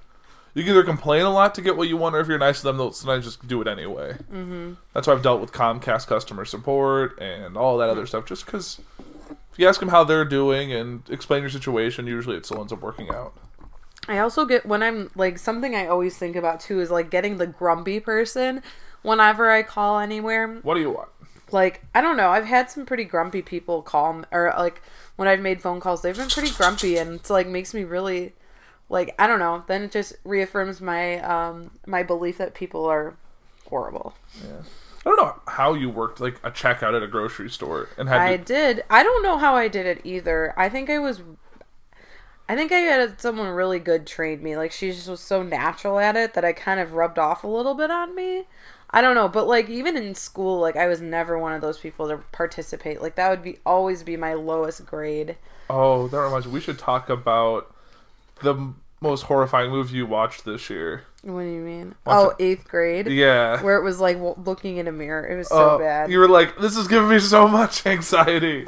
You 0.54 0.64
can 0.64 0.72
either 0.72 0.82
complain 0.82 1.22
a 1.22 1.30
lot 1.30 1.54
to 1.54 1.62
get 1.62 1.76
what 1.76 1.88
you 1.88 1.96
want, 1.96 2.16
or 2.16 2.20
if 2.20 2.28
you're 2.28 2.38
nice 2.38 2.58
to 2.58 2.64
them, 2.64 2.76
they'll 2.76 2.92
sometimes 2.92 3.24
just 3.24 3.46
do 3.46 3.60
it 3.60 3.68
anyway. 3.68 4.14
Mm-hmm. 4.32 4.74
That's 4.92 5.06
why 5.06 5.12
I've 5.12 5.22
dealt 5.22 5.40
with 5.40 5.52
Comcast 5.52 6.06
customer 6.06 6.44
support 6.44 7.18
and 7.20 7.56
all 7.56 7.78
that 7.78 7.88
other 7.88 8.06
stuff. 8.06 8.26
Just 8.26 8.46
because 8.46 8.80
if 9.52 9.58
you 9.58 9.68
ask 9.68 9.78
them 9.80 9.90
how 9.90 10.04
they're 10.04 10.24
doing 10.24 10.72
and 10.72 11.02
explain 11.08 11.42
your 11.42 11.50
situation, 11.50 12.06
usually 12.06 12.36
it 12.36 12.46
still 12.46 12.60
ends 12.60 12.72
up 12.72 12.80
working 12.80 13.10
out. 13.10 13.34
I 14.08 14.18
also 14.18 14.44
get 14.44 14.66
when 14.66 14.82
I'm 14.82 15.10
like 15.14 15.38
something 15.38 15.76
I 15.76 15.86
always 15.86 16.16
think 16.16 16.34
about 16.34 16.58
too 16.60 16.80
is 16.80 16.90
like 16.90 17.10
getting 17.10 17.38
the 17.38 17.46
grumpy 17.46 18.00
person 18.00 18.62
whenever 19.02 19.50
I 19.50 19.62
call 19.62 19.98
anywhere. 19.98 20.58
What 20.62 20.74
do 20.74 20.80
you 20.80 20.90
want? 20.90 21.10
Like 21.52 21.84
I 21.94 22.00
don't 22.00 22.16
know, 22.16 22.30
I've 22.30 22.46
had 22.46 22.70
some 22.70 22.86
pretty 22.86 23.04
grumpy 23.04 23.42
people 23.42 23.82
call 23.82 24.24
or 24.32 24.52
like 24.58 24.82
when 25.16 25.28
I've 25.28 25.40
made 25.40 25.60
phone 25.60 25.80
calls, 25.80 26.02
they've 26.02 26.16
been 26.16 26.28
pretty 26.28 26.50
grumpy, 26.50 26.96
and 26.96 27.16
it's 27.16 27.28
like 27.28 27.46
makes 27.46 27.74
me 27.74 27.84
really 27.84 28.32
like 28.90 29.14
I 29.18 29.26
don't 29.26 29.38
know. 29.38 29.64
Then 29.66 29.84
it 29.84 29.92
just 29.92 30.16
reaffirms 30.24 30.82
my 30.82 31.20
um 31.20 31.70
my 31.86 32.02
belief 32.02 32.36
that 32.38 32.52
people 32.52 32.84
are 32.84 33.16
horrible. 33.68 34.14
Yeah. 34.44 34.62
I 34.98 35.08
don't 35.08 35.16
know 35.16 35.40
how 35.46 35.72
you 35.72 35.88
worked 35.88 36.20
like 36.20 36.38
a 36.42 36.50
checkout 36.50 36.94
at 36.94 37.02
a 37.02 37.06
grocery 37.06 37.48
store 37.48 37.88
and 37.96 38.06
had 38.08 38.20
I 38.20 38.36
to, 38.36 38.44
did. 38.44 38.84
I 38.90 39.02
don't 39.02 39.22
know 39.22 39.38
how 39.38 39.56
I 39.56 39.68
did 39.68 39.86
it 39.86 40.02
either. 40.04 40.52
I 40.58 40.68
think 40.68 40.90
I 40.90 40.98
was. 40.98 41.22
I 42.50 42.56
think 42.56 42.72
I 42.72 42.80
had 42.80 43.20
someone 43.20 43.48
really 43.48 43.78
good 43.78 44.06
train 44.06 44.42
me. 44.42 44.56
Like 44.56 44.72
she 44.72 44.90
just 44.90 45.08
was 45.08 45.20
so 45.20 45.42
natural 45.42 46.00
at 46.00 46.16
it 46.16 46.34
that 46.34 46.44
I 46.44 46.52
kind 46.52 46.80
of 46.80 46.92
rubbed 46.92 47.18
off 47.18 47.44
a 47.44 47.48
little 47.48 47.74
bit 47.74 47.90
on 47.90 48.14
me. 48.14 48.44
I 48.90 49.00
don't 49.00 49.14
know, 49.14 49.28
but 49.28 49.46
like 49.46 49.70
even 49.70 49.96
in 49.96 50.16
school, 50.16 50.58
like 50.58 50.74
I 50.74 50.88
was 50.88 51.00
never 51.00 51.38
one 51.38 51.52
of 51.52 51.60
those 51.60 51.78
people 51.78 52.08
to 52.08 52.18
participate. 52.32 53.00
Like 53.00 53.14
that 53.14 53.30
would 53.30 53.42
be 53.42 53.58
always 53.64 54.02
be 54.02 54.16
my 54.16 54.34
lowest 54.34 54.84
grade. 54.84 55.36
Oh, 55.70 56.08
that 56.08 56.20
reminds 56.20 56.46
me. 56.46 56.52
We 56.52 56.60
should 56.60 56.78
talk 56.78 57.08
about 57.08 57.69
the 58.42 58.72
most 59.00 59.22
horrifying 59.22 59.70
movie 59.70 59.96
you 59.96 60.06
watched 60.06 60.44
this 60.44 60.68
year. 60.68 61.04
What 61.22 61.42
do 61.42 61.48
you 61.48 61.60
mean? 61.60 61.94
Watch 62.06 62.16
oh, 62.16 62.30
it. 62.30 62.36
eighth 62.44 62.68
grade. 62.68 63.06
Yeah. 63.08 63.62
Where 63.62 63.76
it 63.76 63.82
was 63.82 64.00
like 64.00 64.18
looking 64.18 64.76
in 64.78 64.88
a 64.88 64.92
mirror. 64.92 65.26
It 65.26 65.36
was 65.36 65.48
so 65.48 65.70
Uh, 65.70 65.78
bad. 65.78 66.10
You 66.10 66.18
were 66.18 66.28
like, 66.28 66.58
"This 66.58 66.76
is 66.76 66.88
giving 66.88 67.08
me 67.08 67.18
so 67.18 67.46
much 67.48 67.84
anxiety. 67.94 68.66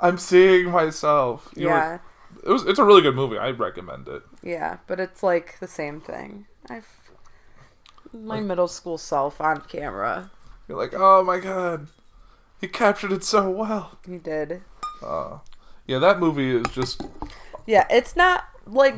I'm 0.00 0.18
seeing 0.18 0.70
myself." 0.70 1.50
You 1.56 1.68
were- 1.68 1.72
Mm-hmm. 1.72 2.36
yeah, 2.46 2.48
it 2.50 2.52
was. 2.52 2.64
It's 2.66 2.78
a 2.78 2.84
really 2.84 3.00
good 3.02 3.14
movie. 3.14 3.38
I 3.38 3.50
recommend 3.50 4.08
it. 4.08 4.22
yeah, 4.42 4.78
but 4.86 5.00
it's 5.00 5.22
like 5.22 5.58
the 5.60 5.68
same 5.68 6.00
thing. 6.00 6.46
I've 6.70 6.86
my 8.12 8.40
middle 8.40 8.68
school 8.68 8.96
self 8.98 9.40
on 9.40 9.60
camera. 9.62 10.30
You're 10.68 10.78
like, 10.78 10.92
"Oh 10.94 11.22
my 11.24 11.38
god, 11.40 11.88
he 12.60 12.68
captured 12.68 13.12
it 13.12 13.24
so 13.24 13.50
well." 13.50 13.98
He 14.06 14.18
did. 14.18 14.62
Yeah, 15.86 15.98
that 15.98 16.18
movie 16.18 16.50
is 16.56 16.66
just. 16.72 17.02
Yeah, 17.66 17.86
it's 17.90 18.16
not 18.16 18.44
like 18.66 18.94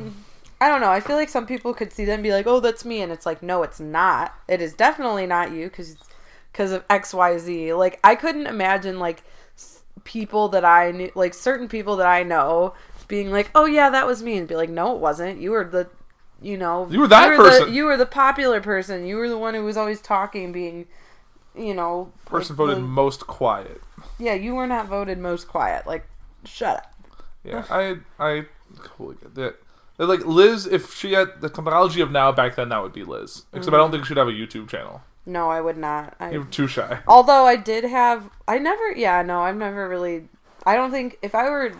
I 0.59 0.69
don't 0.69 0.81
know. 0.81 0.89
I 0.89 0.99
feel 1.01 1.15
like 1.17 1.29
some 1.29 1.45
people 1.45 1.73
could 1.73 1.93
see 1.93 2.03
them 2.05 2.15
and 2.15 2.23
be 2.23 2.31
like, 2.31 2.47
"Oh, 2.47 2.59
that's 2.59 2.83
me," 2.83 3.01
and 3.01 3.11
it's 3.11 3.25
like, 3.27 3.43
no, 3.43 3.61
it's 3.63 3.79
not. 3.79 4.33
It 4.47 4.61
is 4.61 4.73
definitely 4.73 5.27
not 5.27 5.51
you 5.51 5.65
because 5.69 5.97
because 6.51 6.71
of 6.71 6.83
X, 6.89 7.13
Y, 7.13 7.37
Z. 7.37 7.73
Like 7.73 7.99
I 8.03 8.15
couldn't 8.15 8.47
imagine 8.47 8.97
like 8.99 9.23
s- 9.55 9.83
people 10.03 10.49
that 10.49 10.65
I 10.65 10.91
knew, 10.91 11.11
like 11.13 11.33
certain 11.35 11.67
people 11.67 11.95
that 11.97 12.07
I 12.07 12.23
know, 12.23 12.73
being 13.07 13.29
like, 13.31 13.51
"Oh 13.53 13.65
yeah, 13.65 13.89
that 13.91 14.07
was 14.07 14.23
me," 14.23 14.37
and 14.37 14.47
be 14.47 14.55
like, 14.55 14.69
"No, 14.69 14.95
it 14.95 14.99
wasn't. 14.99 15.39
You 15.39 15.51
were 15.51 15.63
the." 15.63 15.89
You 16.39 16.55
know, 16.55 16.87
You 16.91 16.99
were 16.99 17.07
that 17.07 17.31
the- 17.31 17.35
person. 17.37 17.73
you 17.73 17.85
were 17.85 17.97
the 17.97 18.05
popular 18.05 18.61
person. 18.61 19.07
You 19.07 19.15
were 19.17 19.27
the 19.27 19.39
one 19.39 19.55
who 19.55 19.63
was 19.63 19.75
always 19.75 19.99
talking, 19.99 20.51
being, 20.51 20.85
you 21.55 21.73
know, 21.73 22.11
Person 22.25 22.53
like, 22.55 22.57
voted 22.57 22.77
the- 22.77 22.81
most 22.81 23.25
quiet. 23.25 23.81
yeah, 24.19 24.35
you 24.35 24.53
were 24.53 24.67
not 24.67 24.85
voted 24.85 25.17
most 25.17 25.47
quiet. 25.47 25.87
Like, 25.87 26.07
shut 26.45 26.77
up. 26.77 26.93
Yeah, 27.43 27.63
I 27.71 27.95
I 28.19 28.45
that. 29.33 29.55
They're 29.97 30.07
Like 30.07 30.25
Liz, 30.25 30.65
if 30.67 30.93
she 30.93 31.13
had 31.13 31.41
the 31.41 31.49
technology 31.49 32.01
of 32.01 32.11
now 32.11 32.31
back 32.31 32.55
then, 32.55 32.69
that 32.69 32.81
would 32.81 32.93
be 32.93 33.03
Liz. 33.03 33.45
Except 33.53 33.73
I 33.73 33.77
don't 33.77 33.91
think 33.91 34.05
she'd 34.05 34.17
have 34.17 34.27
a 34.27 34.31
YouTube 34.31 34.69
channel. 34.69 35.01
No, 35.25 35.49
I 35.49 35.59
would 35.59 35.77
not. 35.77 36.15
I, 36.19 36.31
You're 36.31 36.45
too 36.45 36.67
shy. 36.67 36.99
Although 37.07 37.45
I 37.45 37.57
did 37.57 37.83
have, 37.83 38.29
I 38.47 38.59
never, 38.59 38.91
yeah, 38.91 39.21
no, 39.23 39.41
I've 39.41 39.57
never 39.57 39.89
really. 39.89 40.29
I 40.65 40.75
don't 40.75 40.91
think 40.91 41.17
if 41.21 41.35
I 41.35 41.49
were 41.49 41.73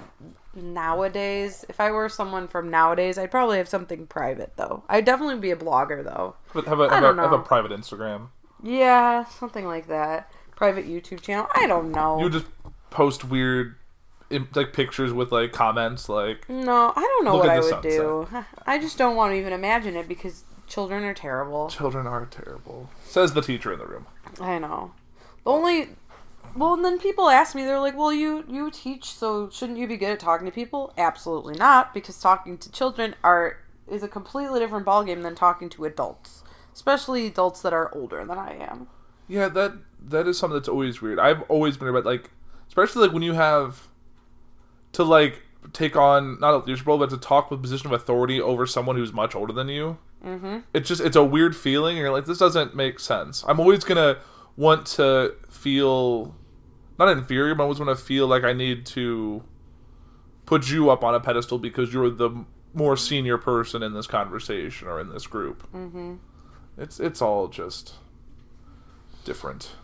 nowadays, 0.53 1.63
if 1.69 1.79
I 1.79 1.91
were 1.91 2.09
someone 2.09 2.47
from 2.47 2.69
nowadays, 2.69 3.17
I'd 3.17 3.31
probably 3.31 3.57
have 3.57 3.69
something 3.69 4.07
private 4.07 4.53
though. 4.57 4.83
I'd 4.89 5.05
definitely 5.05 5.39
be 5.39 5.51
a 5.51 5.55
blogger 5.55 6.03
though. 6.03 6.35
But 6.53 6.65
have 6.65 6.79
a 6.79 6.83
I 6.83 6.95
have, 6.95 7.03
a, 7.03 7.07
don't 7.07 7.17
have 7.19 7.31
a 7.31 7.39
private 7.39 7.71
Instagram. 7.71 8.29
Yeah, 8.63 9.25
something 9.25 9.65
like 9.65 9.87
that. 9.87 10.31
Private 10.55 10.87
YouTube 10.87 11.21
channel. 11.21 11.47
I 11.53 11.67
don't 11.67 11.91
know. 11.91 12.19
You 12.19 12.29
just 12.29 12.47
post 12.89 13.23
weird, 13.23 13.75
like 14.29 14.73
pictures 14.73 15.13
with 15.13 15.31
like 15.31 15.51
comments, 15.51 16.09
like 16.09 16.47
no, 16.49 16.93
I 16.95 17.01
don't 17.01 17.25
know 17.25 17.35
what 17.35 17.49
I 17.49 17.59
would 17.59 17.81
do. 17.81 18.27
I 18.65 18.77
just 18.79 18.97
don't 18.97 19.15
want 19.15 19.33
to 19.33 19.37
even 19.37 19.53
imagine 19.53 19.95
it 19.95 20.07
because 20.07 20.43
children 20.67 21.03
are 21.03 21.13
terrible. 21.13 21.69
children 21.69 22.07
are 22.07 22.25
terrible. 22.25 22.89
Says 23.05 23.33
the 23.33 23.41
teacher 23.41 23.71
in 23.71 23.79
the 23.79 23.85
room. 23.85 24.05
I 24.39 24.59
know. 24.59 24.91
The 25.43 25.51
only 25.51 25.89
well, 26.55 26.73
and 26.73 26.83
then 26.83 26.99
people 26.99 27.29
ask 27.29 27.55
me, 27.55 27.63
they're 27.63 27.79
like, 27.79 27.97
"Well, 27.97 28.11
you 28.11 28.43
you 28.47 28.71
teach, 28.71 29.05
so 29.05 29.49
shouldn't 29.49 29.77
you 29.77 29.87
be 29.87 29.97
good 29.97 30.11
at 30.11 30.19
talking 30.19 30.45
to 30.45 30.51
people?" 30.51 30.93
Absolutely 30.97 31.55
not, 31.55 31.93
because 31.93 32.19
talking 32.19 32.57
to 32.57 32.71
children 32.71 33.15
are 33.23 33.57
is 33.87 34.03
a 34.03 34.07
completely 34.07 34.59
different 34.59 34.85
ballgame 34.85 35.23
than 35.23 35.35
talking 35.35 35.69
to 35.69 35.85
adults, 35.85 36.43
especially 36.73 37.27
adults 37.27 37.61
that 37.61 37.73
are 37.73 37.93
older 37.95 38.25
than 38.25 38.37
I 38.37 38.55
am. 38.55 38.87
Yeah, 39.27 39.49
that 39.49 39.73
that 40.01 40.27
is 40.27 40.37
something 40.37 40.57
that's 40.57 40.69
always 40.69 41.01
weird. 41.01 41.19
I've 41.19 41.43
always 41.43 41.77
been 41.77 41.87
about 41.87 42.05
like, 42.05 42.31
especially 42.67 43.03
like 43.03 43.13
when 43.13 43.23
you 43.23 43.33
have 43.33 43.87
to 44.97 45.03
like 45.03 45.43
take 45.73 45.95
on 45.95 46.39
not 46.39 46.53
a 46.55 46.57
leadership 46.57 46.87
role, 46.87 46.97
but 46.97 47.11
to 47.11 47.17
talk 47.17 47.51
with 47.51 47.61
position 47.61 47.85
of 47.85 47.93
authority 47.93 48.41
over 48.41 48.65
someone 48.65 48.95
who's 48.95 49.13
much 49.13 49.35
older 49.35 49.53
than 49.53 49.69
you. 49.69 49.97
Mm-hmm. 50.25 50.59
It's 50.73 50.87
just 50.87 51.01
it's 51.01 51.15
a 51.15 51.23
weird 51.23 51.55
feeling. 51.55 51.97
You're 51.97 52.11
like, 52.11 52.25
this 52.25 52.39
doesn't 52.39 52.75
make 52.75 52.99
sense. 52.99 53.45
I'm 53.47 53.59
always 53.59 53.83
gonna 53.83 54.17
want 54.55 54.87
to 54.87 55.35
feel 55.49 56.35
not 56.97 57.09
inferior, 57.09 57.53
but 57.53 57.61
I 57.61 57.65
always 57.65 57.79
want 57.79 57.95
to 57.95 58.03
feel 58.03 58.25
like 58.25 58.43
I 58.43 58.53
need 58.53 58.87
to 58.87 59.43
put 60.47 60.67
you 60.67 60.89
up 60.89 61.03
on 61.03 61.13
a 61.13 61.19
pedestal 61.19 61.59
because 61.59 61.93
you're 61.93 62.09
the 62.09 62.31
more 62.73 62.97
senior 62.97 63.37
person 63.37 63.83
in 63.83 63.93
this 63.93 64.07
conversation 64.07 64.87
or 64.87 64.99
in 64.99 65.09
this 65.09 65.27
group. 65.27 65.71
Mm-hmm. 65.73 66.15
It's 66.79 66.99
it's 66.99 67.21
all 67.21 67.49
just 67.49 67.93
different. 69.25 69.75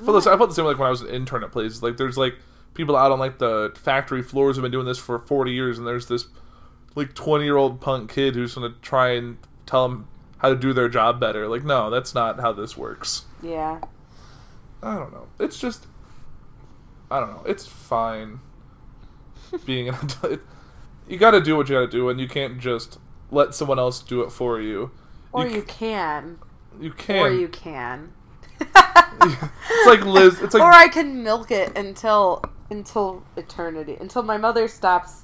I 0.00 0.04
felt, 0.04 0.16
this, 0.16 0.26
I 0.26 0.36
felt 0.36 0.50
the 0.50 0.54
same 0.56 0.64
like 0.64 0.78
when 0.78 0.88
I 0.88 0.90
was 0.90 1.02
an 1.02 1.10
intern 1.10 1.44
at 1.44 1.52
places. 1.52 1.80
Like 1.80 1.96
there's 1.96 2.18
like 2.18 2.34
people 2.78 2.96
out 2.96 3.10
on 3.10 3.18
like 3.18 3.38
the 3.38 3.72
factory 3.74 4.22
floors 4.22 4.56
who've 4.56 4.62
been 4.62 4.72
doing 4.72 4.86
this 4.86 4.98
for 4.98 5.18
40 5.18 5.52
years, 5.52 5.76
and 5.76 5.86
there's 5.86 6.06
this 6.06 6.28
like 6.94 7.12
20 7.14 7.44
year 7.44 7.56
old 7.56 7.80
punk 7.80 8.10
kid 8.10 8.34
who's 8.34 8.54
gonna 8.54 8.74
try 8.80 9.10
and 9.10 9.36
tell 9.66 9.86
them 9.88 10.08
how 10.38 10.48
to 10.48 10.56
do 10.56 10.72
their 10.72 10.88
job 10.88 11.20
better. 11.20 11.48
Like 11.48 11.64
no, 11.64 11.90
that's 11.90 12.14
not 12.14 12.40
how 12.40 12.52
this 12.52 12.76
works. 12.76 13.24
Yeah. 13.42 13.80
I 14.82 14.94
don't 14.94 15.12
know. 15.12 15.26
It's 15.40 15.60
just 15.60 15.86
I 17.10 17.20
don't 17.20 17.30
know. 17.30 17.42
It's 17.46 17.66
fine 17.66 18.40
being 19.66 19.88
an 19.88 19.96
adult. 19.96 20.40
You 21.08 21.18
got 21.18 21.32
to 21.32 21.40
do 21.40 21.56
what 21.56 21.68
you 21.68 21.74
got 21.74 21.80
to 21.80 21.88
do, 21.88 22.08
and 22.10 22.20
you 22.20 22.28
can't 22.28 22.58
just 22.58 22.98
let 23.30 23.54
someone 23.54 23.78
else 23.78 24.00
do 24.00 24.20
it 24.22 24.30
for 24.30 24.60
you. 24.60 24.90
Or 25.32 25.48
c- 25.48 25.56
you 25.56 25.62
can. 25.62 26.38
you 26.78 26.90
can. 26.92 27.16
Or 27.16 27.30
you 27.30 27.48
can. 27.48 28.12
it's 28.60 29.86
like 29.86 30.04
Liz. 30.04 30.40
It's 30.42 30.54
like 30.54 30.62
or 30.62 30.70
I 30.70 30.88
can 30.88 31.22
milk 31.22 31.50
it 31.50 31.76
until 31.76 32.44
until 32.70 33.22
eternity, 33.36 33.96
until 34.00 34.22
my 34.22 34.36
mother 34.36 34.68
stops. 34.68 35.22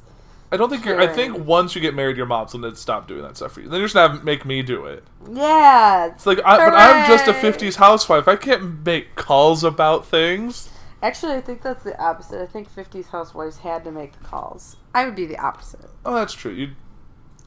I 0.53 0.57
don't 0.57 0.71
think 0.71 0.85
you're. 0.85 1.01
I 1.01 1.09
think 1.09 1.39
once 1.45 1.75
you 1.75 1.81
get 1.81 1.95
married, 1.95 2.17
your 2.17 2.27
mom's 2.27 2.53
gonna 2.53 2.77
stop 2.77 3.09
doing 3.09 3.23
that 3.23 3.37
stuff 3.37 3.53
for 3.53 3.61
you. 3.61 3.69
Then 3.69 3.81
you're 3.81 3.87
just 3.87 3.95
gonna 3.95 4.15
have, 4.15 4.25
make 4.25 4.45
me 4.45 4.63
do 4.63 4.87
it. 4.87 5.03
Yeah. 5.33 6.07
It's 6.07 6.27
like, 6.27 6.39
I, 6.45 6.57
but 6.59 6.75
I'm 6.75 7.09
just 7.09 7.27
a 7.27 7.33
'50s 7.33 7.77
housewife. 7.77 8.29
I 8.29 8.37
can't 8.37 8.85
make 8.85 9.17
calls 9.17 9.65
about 9.65 10.07
things. 10.07 10.71
Actually, 11.03 11.35
I 11.35 11.41
think 11.41 11.61
that's 11.63 11.83
the 11.83 12.01
opposite. 12.03 12.41
I 12.41 12.47
think 12.47 12.73
50s 12.73 13.09
housewives 13.09 13.59
had 13.59 13.85
to 13.85 13.91
make 13.91 14.13
the 14.19 14.25
calls. 14.25 14.77
I 14.95 15.05
would 15.05 15.15
be 15.15 15.27
the 15.27 15.39
opposite. 15.39 15.91
Oh, 16.05 16.15
that's 16.15 16.33
true. 16.33 16.53
You'd. 16.53 16.77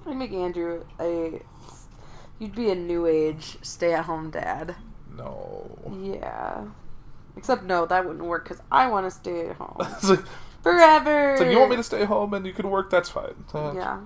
I'd 0.05 0.15
make 0.15 0.31
Andrew 0.31 0.83
a. 0.99 1.41
You'd 2.39 2.55
be 2.55 2.69
a 2.69 2.75
new 2.75 3.07
age 3.07 3.57
stay 3.63 3.93
at 3.93 4.05
home 4.05 4.29
dad. 4.29 4.75
no. 5.15 5.65
Yeah. 5.91 6.65
Except, 7.37 7.63
no, 7.63 7.85
that 7.85 8.05
wouldn't 8.05 8.25
work 8.25 8.43
because 8.45 8.61
I 8.71 8.87
want 8.87 9.05
to 9.05 9.11
stay 9.11 9.47
at 9.49 9.55
home 9.57 9.77
It's 9.79 10.09
like, 10.09 10.23
forever. 10.63 11.33
it's 11.33 11.41
like 11.41 11.51
you 11.51 11.59
want 11.59 11.69
me 11.69 11.75
to 11.77 11.83
stay 11.83 12.03
home 12.05 12.33
and 12.33 12.45
you 12.45 12.53
can 12.53 12.69
work. 12.69 12.89
That's 12.89 13.09
fine. 13.09 13.35
Yeah. 13.53 13.99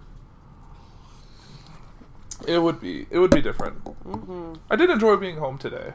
It 2.47 2.59
would 2.59 2.79
be. 2.79 3.05
It 3.09 3.19
would 3.19 3.31
be 3.31 3.41
different. 3.41 3.83
Mm-hmm. 3.83 4.53
I 4.69 4.75
did 4.75 4.89
enjoy 4.89 5.15
being 5.15 5.37
home 5.37 5.57
today. 5.57 5.93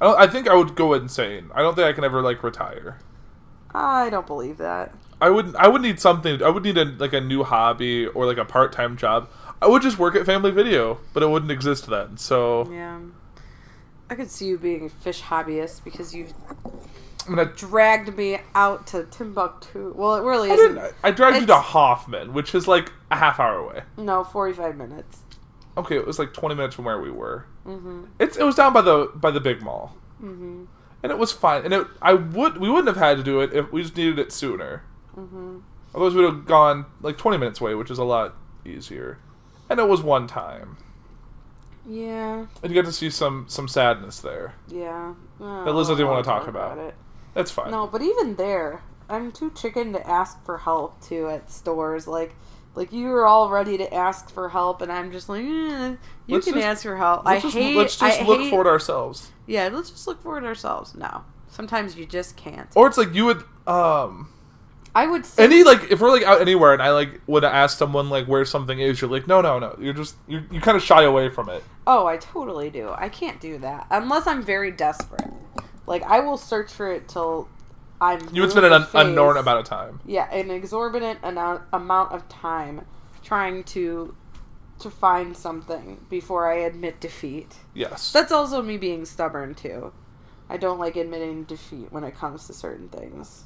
I, 0.00 0.04
don't, 0.04 0.18
I 0.20 0.26
think 0.26 0.48
I 0.48 0.54
would 0.54 0.74
go 0.74 0.94
insane. 0.94 1.50
I 1.54 1.62
don't 1.62 1.74
think 1.76 1.86
I 1.86 1.92
can 1.92 2.04
ever 2.04 2.20
like 2.22 2.42
retire. 2.42 2.98
I 3.72 4.10
don't 4.10 4.26
believe 4.26 4.58
that. 4.58 4.92
I 5.20 5.30
would. 5.30 5.54
I 5.56 5.68
would 5.68 5.82
need 5.82 6.00
something. 6.00 6.42
I 6.42 6.48
would 6.48 6.64
need 6.64 6.76
a 6.76 6.84
like 6.84 7.12
a 7.12 7.20
new 7.20 7.44
hobby 7.44 8.06
or 8.06 8.26
like 8.26 8.36
a 8.36 8.44
part 8.44 8.72
time 8.72 8.96
job. 8.96 9.28
I 9.62 9.68
would 9.68 9.82
just 9.82 9.98
work 9.98 10.16
at 10.16 10.26
Family 10.26 10.50
Video, 10.50 10.98
but 11.12 11.22
it 11.22 11.28
wouldn't 11.28 11.52
exist 11.52 11.86
then. 11.88 12.16
So 12.16 12.68
Yeah. 12.70 12.98
I 14.10 14.14
could 14.14 14.30
see 14.30 14.46
you 14.46 14.58
being 14.58 14.86
a 14.86 14.88
fish 14.88 15.22
hobbyist 15.22 15.84
because 15.84 16.14
you've 16.14 16.32
I'm 17.26 17.34
gonna. 17.34 17.46
dragged 17.46 18.16
me 18.16 18.38
out 18.54 18.86
to 18.88 19.04
Timbuktu. 19.04 19.94
Well, 19.96 20.16
it 20.16 20.22
really 20.22 20.50
I 20.50 20.54
isn't. 20.54 20.94
I 21.02 21.10
dragged 21.10 21.40
you 21.40 21.46
to 21.46 21.56
Hoffman, 21.56 22.32
which 22.32 22.54
is 22.54 22.68
like 22.68 22.92
a 23.10 23.16
half 23.16 23.40
hour 23.40 23.58
away. 23.58 23.82
No, 23.96 24.24
45 24.24 24.76
minutes. 24.76 25.20
Okay, 25.76 25.96
it 25.96 26.06
was 26.06 26.18
like 26.18 26.32
20 26.32 26.54
minutes 26.54 26.76
from 26.76 26.84
where 26.84 27.00
we 27.00 27.10
were. 27.10 27.46
Mm-hmm. 27.66 28.04
It's 28.18 28.36
it 28.36 28.44
was 28.44 28.54
down 28.54 28.72
by 28.72 28.82
the 28.82 29.10
by 29.14 29.30
the 29.30 29.40
big 29.40 29.62
mall, 29.62 29.96
mm-hmm. 30.22 30.64
and 31.02 31.12
it 31.12 31.18
was 31.18 31.32
fine. 31.32 31.64
And 31.64 31.72
it 31.72 31.86
I 32.02 32.14
would 32.14 32.58
we 32.58 32.68
wouldn't 32.68 32.88
have 32.88 32.96
had 32.96 33.16
to 33.16 33.22
do 33.22 33.40
it 33.40 33.52
if 33.52 33.72
we 33.72 33.82
just 33.82 33.96
needed 33.96 34.18
it 34.18 34.32
sooner. 34.32 34.84
Mm-hmm. 35.16 35.58
Otherwise, 35.94 36.14
we'd 36.14 36.24
have 36.24 36.44
gone 36.44 36.86
like 37.00 37.16
20 37.16 37.38
minutes 37.38 37.60
away, 37.60 37.74
which 37.74 37.90
is 37.90 37.98
a 37.98 38.04
lot 38.04 38.34
easier. 38.64 39.18
And 39.70 39.80
it 39.80 39.88
was 39.88 40.02
one 40.02 40.26
time, 40.26 40.76
Yeah, 41.86 42.46
and 42.62 42.70
you 42.70 42.74
get 42.74 42.86
to 42.86 42.92
see 42.92 43.10
some 43.10 43.44
some 43.48 43.68
sadness 43.68 44.20
there. 44.20 44.54
yeah. 44.68 45.14
That 45.38 45.72
Liz 45.74 45.88
didn't 45.88 46.06
wanna 46.08 46.22
talk 46.22 46.46
about. 46.48 46.78
it. 46.78 46.94
That's 47.34 47.50
fine. 47.50 47.70
No, 47.70 47.86
but 47.86 48.00
even 48.00 48.36
there, 48.36 48.82
I'm 49.08 49.32
too 49.32 49.50
chicken 49.50 49.92
to 49.92 50.06
ask 50.08 50.42
for 50.44 50.58
help 50.58 51.00
too 51.02 51.28
at 51.28 51.50
stores. 51.50 52.06
Like, 52.06 52.34
like 52.74 52.92
you 52.92 53.08
were 53.08 53.26
all 53.26 53.50
ready 53.50 53.76
to 53.78 53.92
ask 53.92 54.30
for 54.30 54.48
help, 54.48 54.80
and 54.80 54.90
I'm 54.90 55.12
just 55.12 55.28
like, 55.28 55.42
eh, 55.44 55.46
you 55.46 55.96
Let's 56.28 56.44
can 56.46 56.54
just- 56.54 56.64
ask 56.66 56.82
for 56.84 56.96
help. 56.96 57.22
I 57.26 57.40
just, 57.40 57.54
hate. 57.56 57.76
let's 57.76 57.96
just 57.98 58.20
I 58.22 58.24
look 58.24 58.40
hate, 58.40 58.50
for 58.50 58.62
it 58.62 58.66
ourselves. 58.66 59.30
Yeah, 59.46 59.68
let's 59.72 59.90
just 59.90 60.06
look 60.06 60.22
for 60.22 60.38
it 60.38 60.44
ourselves. 60.44 60.94
No, 60.94 61.24
sometimes 61.48 61.96
you 61.96 62.06
just 62.06 62.36
can't. 62.36 62.68
Or 62.74 62.86
it's 62.86 62.96
like 62.96 63.12
you 63.14 63.26
would 63.26 63.44
um 63.66 64.28
I 64.94 65.06
would 65.06 65.26
say 65.26 65.44
any 65.44 65.64
like 65.64 65.90
if 65.90 66.00
we're 66.00 66.10
like 66.10 66.22
out 66.22 66.40
anywhere 66.40 66.72
and 66.72 66.82
I 66.82 66.90
like 66.90 67.20
would 67.26 67.44
ask 67.44 67.76
someone 67.78 68.10
like 68.10 68.26
where 68.26 68.44
something 68.44 68.78
is, 68.78 69.00
you're 69.00 69.10
like 69.10 69.26
no 69.26 69.40
no 69.40 69.58
no. 69.58 69.76
You're 69.80 69.94
just 69.94 70.16
you 70.28 70.42
you 70.50 70.60
kind 70.60 70.76
of 70.76 70.82
shy 70.82 71.02
away 71.02 71.28
from 71.28 71.48
it. 71.48 71.64
Oh, 71.86 72.06
I 72.06 72.16
totally 72.16 72.70
do. 72.70 72.94
I 72.96 73.08
can't 73.08 73.40
do 73.40 73.58
that 73.58 73.86
unless 73.90 74.26
I'm 74.26 74.42
very 74.42 74.70
desperate. 74.70 75.32
Like 75.86 76.02
I 76.04 76.20
will 76.20 76.36
search 76.36 76.72
for 76.72 76.92
it 76.92 77.08
till 77.08 77.48
I'm. 78.00 78.20
You 78.32 78.42
would 78.42 78.50
spend 78.50 78.66
an 78.66 78.72
un- 78.72 78.88
unknown 78.94 79.36
amount 79.36 79.60
of 79.60 79.64
time. 79.66 80.00
Yeah, 80.06 80.30
an 80.32 80.50
exorbitant 80.50 81.18
amount 81.22 81.62
amount 81.72 82.12
of 82.12 82.28
time 82.28 82.86
trying 83.22 83.64
to 83.64 84.14
to 84.78 84.90
find 84.90 85.36
something 85.36 86.04
before 86.10 86.50
I 86.50 86.56
admit 86.58 87.00
defeat. 87.00 87.56
Yes. 87.74 88.12
That's 88.12 88.32
also 88.32 88.62
me 88.62 88.76
being 88.76 89.04
stubborn 89.04 89.54
too. 89.54 89.92
I 90.48 90.56
don't 90.56 90.78
like 90.78 90.96
admitting 90.96 91.44
defeat 91.44 91.90
when 91.90 92.04
it 92.04 92.14
comes 92.14 92.46
to 92.46 92.52
certain 92.52 92.88
things. 92.88 93.44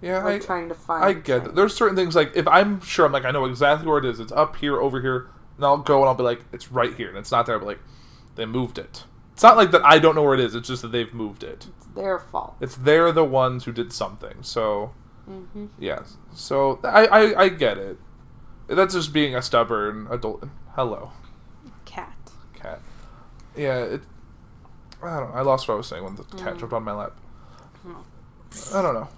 Yeah, 0.00 0.22
Like 0.22 0.42
I, 0.42 0.44
trying 0.46 0.68
to 0.68 0.74
find. 0.74 1.04
I 1.04 1.12
get 1.12 1.46
it. 1.46 1.54
There's 1.54 1.74
certain 1.74 1.96
things 1.96 2.14
like 2.16 2.32
if 2.36 2.46
I'm 2.48 2.80
sure 2.80 3.06
I'm 3.06 3.12
like 3.12 3.24
I 3.24 3.30
know 3.30 3.44
exactly 3.44 3.86
where 3.88 3.98
it 3.98 4.04
is. 4.04 4.20
It's 4.20 4.32
up 4.32 4.56
here, 4.56 4.80
over 4.80 5.00
here, 5.00 5.28
and 5.56 5.64
I'll 5.64 5.78
go 5.78 6.00
and 6.00 6.08
I'll 6.08 6.14
be 6.14 6.22
like 6.22 6.42
it's 6.52 6.70
right 6.70 6.94
here, 6.94 7.08
and 7.08 7.18
it's 7.18 7.30
not 7.32 7.46
there. 7.46 7.58
But 7.58 7.66
like 7.66 7.80
they 8.36 8.46
moved 8.46 8.78
it. 8.78 9.04
It's 9.32 9.42
not 9.42 9.56
like 9.56 9.70
that 9.72 9.84
I 9.84 9.98
don't 9.98 10.14
know 10.14 10.22
where 10.22 10.34
it 10.34 10.40
is. 10.40 10.54
It's 10.54 10.68
just 10.68 10.82
that 10.82 10.92
they've 10.92 11.12
moved 11.14 11.42
it. 11.44 11.66
It's 11.76 11.86
their 11.94 12.18
fault. 12.18 12.56
It's 12.60 12.76
they're 12.76 13.12
the 13.12 13.24
ones 13.24 13.64
who 13.64 13.72
did 13.72 13.92
something. 13.92 14.42
So 14.42 14.92
hmm 15.26 15.66
yes. 15.78 16.16
So 16.32 16.80
I 16.84 17.06
I, 17.06 17.40
I 17.42 17.48
get 17.48 17.78
it. 17.78 17.98
That's 18.68 18.94
just 18.94 19.12
being 19.12 19.34
a 19.34 19.42
stubborn 19.42 20.06
adult. 20.10 20.44
Hello, 20.74 21.10
Cat. 21.84 22.16
cat. 22.54 22.80
Yeah. 23.56 23.78
It. 23.78 24.02
I 25.02 25.18
don't. 25.20 25.30
know. 25.30 25.36
I 25.36 25.42
lost 25.42 25.66
what 25.68 25.74
I 25.74 25.76
was 25.78 25.86
saying 25.86 26.04
when 26.04 26.16
the 26.16 26.24
cat 26.24 26.54
Mm. 26.54 26.58
jumped 26.60 26.72
on 26.74 26.84
my 26.84 26.92
lap. 26.92 27.12
Oh. 27.86 28.04
I 28.74 28.82
don't 28.82 28.94
know. 28.94 29.08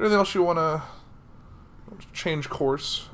Anything 0.00 0.18
else 0.18 0.34
you 0.34 0.42
want 0.42 0.58
to 0.58 0.82
change 2.12 2.48
course? 2.48 3.08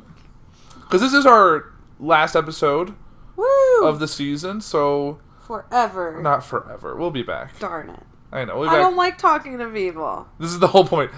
Because 0.80 1.00
this 1.00 1.12
is 1.12 1.26
our 1.26 1.72
last 1.98 2.34
episode 2.34 2.94
Woo! 3.36 3.84
of 3.84 3.98
the 4.00 4.08
season, 4.08 4.60
so 4.60 5.20
Forever. 5.46 6.20
not 6.22 6.44
forever. 6.44 6.96
We'll 6.96 7.10
be 7.10 7.22
back. 7.22 7.58
Darn 7.58 7.90
it. 7.90 8.00
I 8.32 8.44
know. 8.44 8.58
We'll 8.60 8.70
be 8.70 8.76
I 8.76 8.78
don't 8.78 8.96
like 8.96 9.18
talking 9.18 9.58
to 9.58 9.68
people. 9.68 10.26
This 10.38 10.50
is 10.52 10.58
the 10.60 10.68
whole 10.68 10.84
point. 10.84 11.10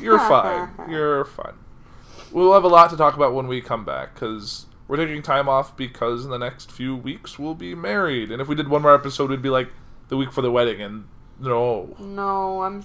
You're 0.00 0.18
fine. 0.28 0.70
You're 0.90 1.24
fine. 1.24 1.54
We'll 2.32 2.52
have 2.52 2.64
a 2.64 2.68
lot 2.68 2.90
to 2.90 2.96
talk 2.96 3.14
about 3.14 3.32
when 3.32 3.46
we 3.46 3.60
come 3.60 3.84
back 3.84 4.14
because 4.14 4.66
we're 4.86 4.96
taking 4.96 5.22
time 5.22 5.48
off 5.48 5.76
because 5.76 6.24
in 6.24 6.30
the 6.30 6.38
next 6.38 6.70
few 6.70 6.94
weeks 6.96 7.38
we'll 7.38 7.54
be 7.54 7.74
married. 7.74 8.30
And 8.30 8.42
if 8.42 8.48
we 8.48 8.54
did 8.54 8.68
one 8.68 8.82
more 8.82 8.94
episode, 8.94 9.26
it'd 9.26 9.40
be 9.42 9.50
like 9.50 9.70
the 10.08 10.16
week 10.16 10.32
for 10.32 10.42
the 10.42 10.50
wedding. 10.50 10.82
And 10.82 11.06
no, 11.40 11.94
No, 11.98 12.62
I'm. 12.62 12.84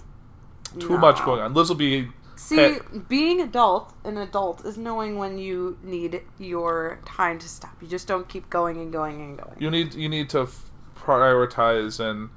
Too 0.80 0.98
much 0.98 1.24
going 1.24 1.42
on. 1.42 1.54
Liz 1.54 1.70
will 1.70 1.76
be. 1.76 2.10
See, 2.36 2.78
being 3.08 3.40
adult, 3.42 3.94
an 4.04 4.18
adult 4.18 4.66
is 4.66 4.78
knowing 4.78 5.18
when 5.18 5.38
you 5.38 5.78
need 5.84 6.22
your 6.40 7.00
time 7.06 7.40
to 7.40 7.48
stop. 7.48 7.82
You 7.82 7.88
just 7.88 8.08
don't 8.08 8.28
keep 8.28 8.50
going 8.50 8.78
and 8.78 8.92
going 8.92 9.22
and 9.22 9.38
going. 9.38 9.56
You 9.60 9.70
need 9.70 9.94
you 9.94 10.10
need 10.10 10.30
to 10.32 10.42
f- 10.42 10.72
prioritize 10.96 12.00
and. 12.00 12.30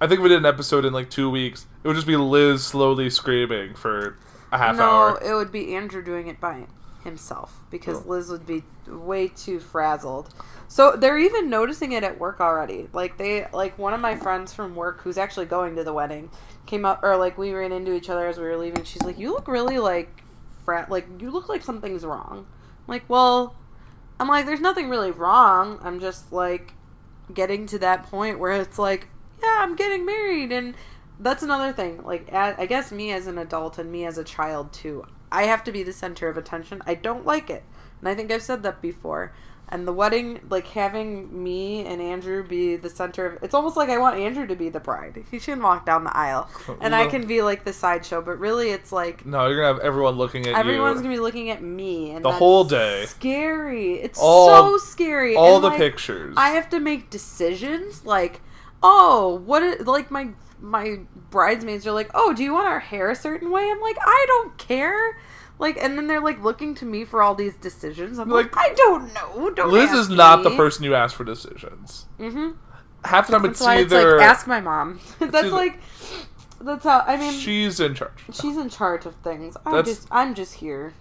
I 0.00 0.06
think 0.08 0.18
if 0.18 0.22
we 0.24 0.28
did 0.28 0.38
an 0.38 0.46
episode 0.46 0.84
in 0.84 0.92
like 0.92 1.08
two 1.08 1.30
weeks, 1.30 1.66
it 1.82 1.88
would 1.88 1.94
just 1.94 2.06
be 2.06 2.16
Liz 2.16 2.66
slowly 2.66 3.08
screaming 3.10 3.74
for 3.74 4.18
a 4.50 4.58
half 4.58 4.76
no, 4.76 4.82
hour. 4.82 5.18
No, 5.22 5.30
it 5.30 5.34
would 5.34 5.52
be 5.52 5.74
Andrew 5.76 6.02
doing 6.02 6.26
it 6.26 6.40
by 6.40 6.66
himself 7.04 7.60
because 7.70 7.98
Oh. 7.98 8.08
Liz 8.08 8.28
would 8.28 8.44
be 8.46 8.64
way 8.88 9.28
too 9.28 9.60
frazzled. 9.60 10.34
So 10.74 10.96
they're 10.96 11.20
even 11.20 11.48
noticing 11.50 11.92
it 11.92 12.02
at 12.02 12.18
work 12.18 12.40
already. 12.40 12.88
Like 12.92 13.16
they 13.16 13.46
like 13.52 13.78
one 13.78 13.94
of 13.94 14.00
my 14.00 14.16
friends 14.16 14.52
from 14.52 14.74
work 14.74 15.02
who's 15.02 15.16
actually 15.16 15.46
going 15.46 15.76
to 15.76 15.84
the 15.84 15.92
wedding 15.92 16.30
came 16.66 16.84
up 16.84 17.04
or 17.04 17.16
like 17.16 17.38
we 17.38 17.52
ran 17.52 17.70
into 17.70 17.94
each 17.94 18.10
other 18.10 18.26
as 18.26 18.38
we 18.38 18.42
were 18.42 18.56
leaving. 18.56 18.82
She's 18.82 19.04
like, 19.04 19.16
"You 19.16 19.30
look 19.30 19.46
really 19.46 19.78
like 19.78 20.24
frat 20.64 20.90
like 20.90 21.06
you 21.20 21.30
look 21.30 21.48
like 21.48 21.62
something's 21.62 22.04
wrong." 22.04 22.44
I'm 22.48 22.92
like, 22.92 23.04
"Well, 23.08 23.54
I'm 24.18 24.26
like 24.26 24.46
there's 24.46 24.58
nothing 24.60 24.88
really 24.88 25.12
wrong. 25.12 25.78
I'm 25.80 26.00
just 26.00 26.32
like 26.32 26.72
getting 27.32 27.66
to 27.66 27.78
that 27.78 28.02
point 28.10 28.40
where 28.40 28.60
it's 28.60 28.76
like, 28.76 29.06
yeah, 29.40 29.58
I'm 29.60 29.76
getting 29.76 30.04
married 30.04 30.50
and 30.50 30.74
that's 31.20 31.44
another 31.44 31.72
thing. 31.72 32.02
Like, 32.02 32.32
I 32.32 32.66
guess 32.66 32.90
me 32.90 33.12
as 33.12 33.28
an 33.28 33.38
adult 33.38 33.78
and 33.78 33.92
me 33.92 34.06
as 34.06 34.18
a 34.18 34.24
child 34.24 34.72
too, 34.72 35.04
I 35.30 35.44
have 35.44 35.62
to 35.64 35.70
be 35.70 35.84
the 35.84 35.92
center 35.92 36.28
of 36.28 36.36
attention. 36.36 36.82
I 36.84 36.94
don't 36.96 37.24
like 37.24 37.48
it, 37.48 37.62
and 38.00 38.08
I 38.08 38.16
think 38.16 38.32
I've 38.32 38.42
said 38.42 38.64
that 38.64 38.82
before. 38.82 39.32
And 39.74 39.88
the 39.88 39.92
wedding, 39.92 40.38
like 40.48 40.68
having 40.68 41.42
me 41.42 41.84
and 41.84 42.00
Andrew 42.00 42.46
be 42.46 42.76
the 42.76 42.88
center 42.88 43.26
of 43.26 43.42
it's 43.42 43.54
almost 43.54 43.76
like 43.76 43.88
I 43.88 43.98
want 43.98 44.16
Andrew 44.16 44.46
to 44.46 44.54
be 44.54 44.68
the 44.68 44.78
bride. 44.78 45.24
He 45.32 45.40
shouldn't 45.40 45.62
walk 45.64 45.84
down 45.84 46.04
the 46.04 46.16
aisle, 46.16 46.48
and 46.80 46.94
I 46.94 47.08
can 47.08 47.26
be 47.26 47.42
like 47.42 47.64
the 47.64 47.72
sideshow. 47.72 48.22
But 48.22 48.38
really, 48.38 48.70
it's 48.70 48.92
like 48.92 49.26
No, 49.26 49.48
you're 49.48 49.56
gonna 49.60 49.74
have 49.74 49.82
everyone 49.82 50.14
looking 50.14 50.46
at 50.46 50.54
everyone's 50.54 50.98
you. 50.98 51.02
gonna 51.02 51.14
be 51.16 51.20
looking 51.20 51.50
at 51.50 51.60
me, 51.60 52.12
and 52.12 52.24
The 52.24 52.30
whole 52.30 52.62
day. 52.62 53.06
Scary. 53.06 53.94
It's 53.94 54.18
All- 54.22 54.78
so 54.78 54.78
scary. 54.78 55.34
all 55.34 55.56
And, 55.56 55.64
the 55.64 55.68
like, 55.70 55.78
pictures. 55.78 56.34
I 56.38 56.50
have 56.50 56.68
to 56.70 56.78
make 56.78 57.10
decisions 57.10 58.06
like, 58.06 58.40
oh, 58.80 59.42
what 59.44 59.62
is, 59.64 59.86
like 59.88 60.10
my 60.10 60.28
my 60.60 61.00
bridesmaids 61.30 61.84
are 61.86 61.92
like, 61.92 62.10
"Oh, 62.14 62.32
do 62.32 62.42
you 62.44 62.54
want 62.54 62.68
our 62.68 62.78
hair 62.78 63.10
a 63.10 63.16
certain 63.16 63.50
way?" 63.50 63.68
I'm 63.70 63.80
like, 63.80 63.96
"I 64.00 64.24
don't 64.28 64.56
care." 64.56 65.18
Like 65.58 65.76
and 65.80 65.96
then 65.96 66.06
they're 66.08 66.20
like 66.20 66.42
looking 66.42 66.74
to 66.76 66.84
me 66.84 67.04
for 67.04 67.22
all 67.22 67.34
these 67.34 67.54
decisions. 67.54 68.18
I'm 68.18 68.28
like, 68.28 68.54
Like, 68.56 68.70
"I 68.70 68.74
don't 68.74 69.12
know." 69.14 69.50
Don't 69.50 69.70
Liz 69.72 69.92
is 69.92 70.08
not 70.08 70.42
the 70.42 70.50
person 70.50 70.84
you 70.84 70.94
ask 70.94 71.14
for 71.16 71.24
decisions. 71.24 72.06
Mhm. 72.18 72.56
Half 73.04 73.26
the 73.28 73.34
time 73.34 73.42
That's 73.42 73.60
it's 73.60 73.66
why 73.66 73.76
it's 73.76 73.92
either 73.92 74.16
like 74.18 74.26
ask 74.26 74.46
my 74.46 74.60
mom. 74.60 74.98
that's 75.20 75.50
like 75.52 75.78
that's 76.60 76.84
how 76.84 77.04
I 77.06 77.16
mean 77.16 77.32
she's 77.32 77.78
in 77.78 77.94
charge. 77.94 78.24
she's 78.32 78.56
in 78.56 78.68
charge 78.68 79.06
of 79.06 79.14
things. 79.16 79.56
I'm 79.64 79.74
That's- 79.74 79.96
just 79.96 80.08
I'm 80.10 80.34
just 80.34 80.54
here. 80.54 80.94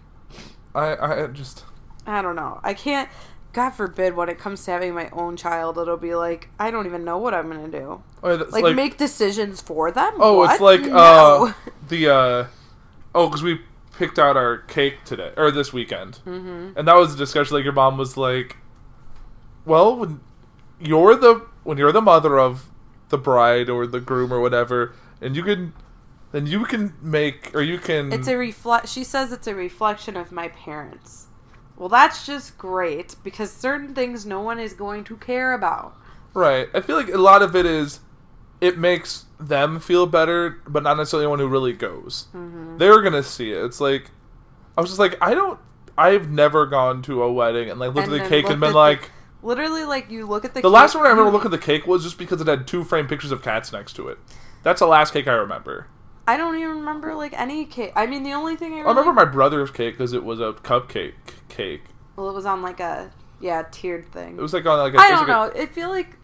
I 0.76 0.96
I 1.24 1.28
just 1.28 1.64
I 2.06 2.22
don't 2.22 2.36
know. 2.36 2.60
I 2.64 2.74
can't. 2.74 3.10
God 3.54 3.70
forbid 3.72 4.16
when 4.16 4.30
it 4.30 4.40
comes 4.40 4.66
to 4.66 4.72
having 4.72 4.96
my 4.96 5.10
own 5.12 5.38
child, 5.38 5.78
it'll 5.78 5.96
be 5.98 6.16
like 6.16 6.50
I 6.60 6.70
don't 6.72 6.86
even 6.86 7.04
know 7.06 7.18
what 7.18 7.34
I'm 7.34 7.50
gonna 7.50 7.68
do. 7.70 8.02
oh, 8.24 8.36
Like, 8.36 8.64
like, 8.64 8.76
make 8.76 8.98
decisions 8.98 9.62
for 9.62 9.92
them. 9.92 10.14
oh, 10.18 10.38
What? 10.40 10.52
it's 10.52 10.62
like 10.62 10.82
no. 10.82 10.96
uh 10.98 11.54
the 11.88 12.10
uh 12.10 12.46
oh 13.16 13.28
because 13.28 13.42
we 13.44 13.62
picked 13.94 14.20
out 14.20 14.36
our 14.36 14.58
cake 14.58 15.06
today 15.06 15.32
or 15.38 15.52
this 15.52 15.72
weekend, 15.72 16.20
mm-hmm. 16.26 16.78
and 16.78 16.88
that 16.88 16.96
was 16.96 17.14
a 17.14 17.18
discussion. 17.18 17.56
Like 17.56 17.64
your 17.64 17.74
mom 17.74 17.98
was 17.98 18.18
like, 18.18 18.58
"Well, 19.66 19.96
when 19.96 20.20
you're 20.80 21.16
the 21.16 21.46
when 21.64 21.78
you're 21.78 21.92
the 21.92 22.02
mother 22.02 22.38
of 22.38 22.70
the 23.10 23.18
bride 23.18 23.70
or 23.70 23.88
the 23.88 24.00
groom 24.00 24.34
or 24.34 24.40
whatever, 24.40 24.94
and 25.22 25.36
you 25.36 25.44
can." 25.44 25.74
Then 26.32 26.48
you 26.48 26.66
can 26.66 26.96
make, 27.00 27.54
or 27.54 27.62
you 27.62 27.78
can. 27.78 28.12
it's 28.12 28.28
a 28.28 28.36
reflect. 28.36 28.90
She 28.90 29.04
says 29.04 29.32
it's 29.32 29.46
a 29.46 29.54
reflection 29.54 30.18
of 30.18 30.32
my 30.32 30.48
parents. 30.48 31.28
Well, 31.78 31.90
that's 31.90 32.26
just 32.26 32.58
great 32.58 33.16
because 33.24 33.52
certain 33.52 33.94
things 33.94 34.26
no 34.26 34.42
one 34.42 34.60
is 34.60 34.74
going 34.74 35.04
to 35.04 35.18
care 35.18 35.54
about. 35.54 35.96
Right. 36.34 36.70
I 36.74 36.82
feel 36.82 36.96
like 36.96 37.10
a 37.10 37.18
lot 37.18 37.42
of 37.42 37.56
it 37.56 37.66
is 37.66 38.00
it 38.64 38.78
makes 38.78 39.26
them 39.40 39.80
feel 39.80 40.06
better, 40.06 40.62
but 40.68 40.84
not 40.84 40.98
necessarily 40.98 41.26
anyone 41.26 41.40
who 41.40 41.48
really 41.48 41.74
goes. 41.74 42.28
Mm-hmm. 42.36 42.78
They're 42.78 43.02
gonna 43.02 43.24
see 43.24 43.52
it. 43.52 43.64
It's 43.64 43.82
like 43.82 44.10
I 44.78 44.82
was 44.82 44.90
just 44.90 45.00
like, 45.00 45.18
I 45.22 45.34
don't. 45.34 45.60
I've 45.98 46.30
never 46.32 46.66
gone 46.66 47.02
to 47.04 47.22
a 47.24 47.32
wedding 47.32 47.70
and 47.70 47.80
like 47.80 47.94
looked 47.94 48.08
And 48.08 48.16
at 48.18 48.24
the 48.24 48.30
cake 48.30 48.50
and 48.50 48.60
been 48.60 48.72
the- 48.72 48.78
like. 48.78 49.12
Literally, 49.44 49.84
like 49.84 50.10
you 50.10 50.26
look 50.26 50.46
at 50.46 50.54
the 50.54 50.62
The 50.62 50.70
cake- 50.70 50.74
last 50.74 50.96
one 50.96 51.06
I 51.06 51.10
remember 51.10 51.30
looking 51.32 51.48
at 51.48 51.52
the 51.52 51.58
cake 51.66 51.86
was 51.86 52.02
just 52.02 52.18
because 52.18 52.40
it 52.40 52.48
had 52.48 52.66
two 52.66 52.84
framed 52.86 53.10
pictures 53.10 53.32
of 53.32 53.42
cats 53.44 53.74
next 53.74 53.94
to 53.98 54.08
it. 54.08 54.18
That's 54.64 54.80
the 54.80 54.88
last 54.88 55.12
cake 55.12 55.28
I 55.28 55.34
remember. 55.34 55.88
I 56.26 56.38
don't 56.38 56.56
even 56.56 56.78
remember 56.78 57.14
like 57.14 57.34
any 57.38 57.66
cake. 57.66 57.92
I 57.96 58.06
mean, 58.06 58.24
the 58.24 58.32
only 58.32 58.56
thing 58.56 58.72
I, 58.72 58.78
really, 58.78 58.86
I 58.86 58.90
remember 58.92 59.12
my 59.12 59.26
brother's 59.26 59.70
cake 59.70 59.96
because 59.96 60.14
it 60.14 60.24
was 60.24 60.40
a 60.40 60.54
cupcake 60.54 61.16
cake. 61.50 61.84
well, 62.16 62.30
it 62.30 62.34
was 62.34 62.46
on 62.46 62.62
like 62.62 62.80
a 62.80 63.12
yeah 63.42 63.64
tiered 63.70 64.10
thing. 64.14 64.38
It 64.38 64.42
was 64.42 64.54
like 64.54 64.66
on 64.66 64.80
like 64.80 64.94
a. 64.94 64.98
I 65.00 65.10
don't 65.10 65.28
like 65.28 65.56
know. 65.56 65.62
I 65.62 65.66
feel 65.66 65.90
like 65.90 66.16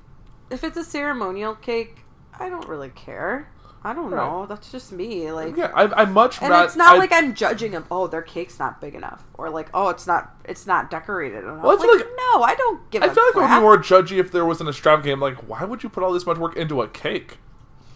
if 0.49 0.63
it's 0.63 0.77
a 0.77 0.83
ceremonial 0.85 1.55
cake, 1.55 1.98
I 2.39 2.49
don't 2.49 2.67
really 2.67 2.89
care. 2.89 3.49
I 3.81 3.93
don't 3.93 4.11
Right. 4.11 4.17
know. 4.25 4.45
That's 4.45 4.71
just 4.71 4.91
me. 4.91 5.31
Like, 5.31 5.55
yeah, 5.55 5.71
I, 5.73 6.01
I 6.01 6.05
much 6.05 6.41
and 6.41 6.53
it's 6.53 6.75
not 6.75 6.95
I- 6.95 6.97
like 6.97 7.13
I'm 7.13 7.33
judging 7.33 7.71
them. 7.71 7.85
Oh, 7.89 8.07
their 8.07 8.21
cake's 8.21 8.59
not 8.59 8.81
big 8.81 8.93
enough, 8.93 9.23
or 9.35 9.49
like, 9.49 9.69
oh, 9.73 9.87
it's 9.89 10.05
not, 10.05 10.35
it's 10.43 10.67
not 10.67 10.89
decorated 10.91 11.43
enough. 11.45 11.63
Well, 11.63 11.77
I 11.77 11.81
feel 11.81 11.91
like, 11.95 12.05
like- 12.05 12.15
no, 12.33 12.43
I 12.43 12.55
don't 12.55 12.91
give. 12.91 13.03
I 13.03 13.07
a 13.07 13.13
feel 13.13 13.23
like 13.25 13.35
it 13.35 13.39
would 13.39 13.55
be 13.55 13.61
more 13.61 13.77
judgy 13.77 14.17
if 14.17 14.31
there 14.31 14.43
was 14.45 14.59
an 14.59 14.67
extravagant. 14.67 15.13
I'm 15.13 15.19
like, 15.21 15.37
why 15.47 15.63
would 15.63 15.81
you 15.83 15.89
put 15.89 16.03
all 16.03 16.11
this 16.11 16.25
much 16.25 16.37
work 16.37 16.57
into 16.57 16.81
a 16.81 16.87
cake? 16.89 17.37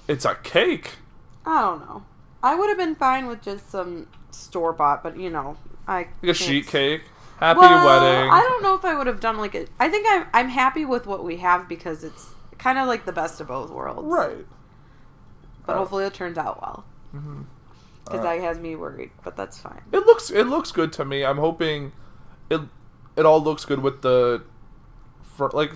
It's 0.07 0.23
a 0.25 0.35
cake. 0.35 0.91
I 1.45 1.59
don't 1.61 1.79
know. 1.81 2.05
I 2.41 2.55
would 2.55 2.69
have 2.69 2.77
been 2.77 2.95
fine 2.95 3.27
with 3.27 3.41
just 3.41 3.69
some 3.69 4.07
store 4.31 4.71
bought, 4.73 5.03
but 5.03 5.17
you 5.17 5.29
know, 5.29 5.57
I 5.87 6.07
Like 6.21 6.31
a 6.31 6.33
sheet 6.33 6.67
cake. 6.67 7.03
Happy 7.39 7.59
well, 7.59 7.85
wedding. 7.85 8.29
I 8.31 8.39
don't 8.39 8.63
know 8.63 8.75
if 8.75 8.85
I 8.85 8.93
would 8.95 9.07
have 9.07 9.19
done 9.19 9.37
like 9.37 9.53
a. 9.53 9.65
I 9.79 9.89
think 9.89 10.05
I'm 10.09 10.27
I'm 10.33 10.47
happy 10.49 10.85
with 10.85 11.05
what 11.07 11.25
we 11.25 11.37
have 11.37 11.67
because 11.67 12.05
it's 12.05 12.29
kind 12.63 12.79
of 12.79 12.87
like 12.87 13.05
the 13.05 13.11
best 13.11 13.41
of 13.41 13.47
both 13.47 13.69
worlds. 13.69 14.01
Right. 14.03 14.45
But 15.65 15.75
Oh. 15.75 15.79
hopefully 15.79 16.05
it 16.05 16.13
turns 16.13 16.37
out 16.37 16.61
well. 16.61 16.85
Mhm. 17.15 17.45
Because 18.05 18.19
Alright. 18.19 18.41
that 18.41 18.47
has 18.47 18.59
me 18.59 18.75
worried, 18.75 19.11
but 19.23 19.35
that's 19.37 19.59
fine. 19.59 19.81
It 19.91 20.05
looks 20.05 20.29
it 20.29 20.47
looks 20.47 20.71
good 20.71 20.91
to 20.93 21.05
me. 21.05 21.23
I'm 21.25 21.37
hoping 21.37 21.91
it 22.49 22.61
it 23.15 23.25
all 23.25 23.41
looks 23.41 23.63
good 23.65 23.79
with 23.81 24.01
the 24.01 24.43
for, 25.37 25.49
like 25.53 25.71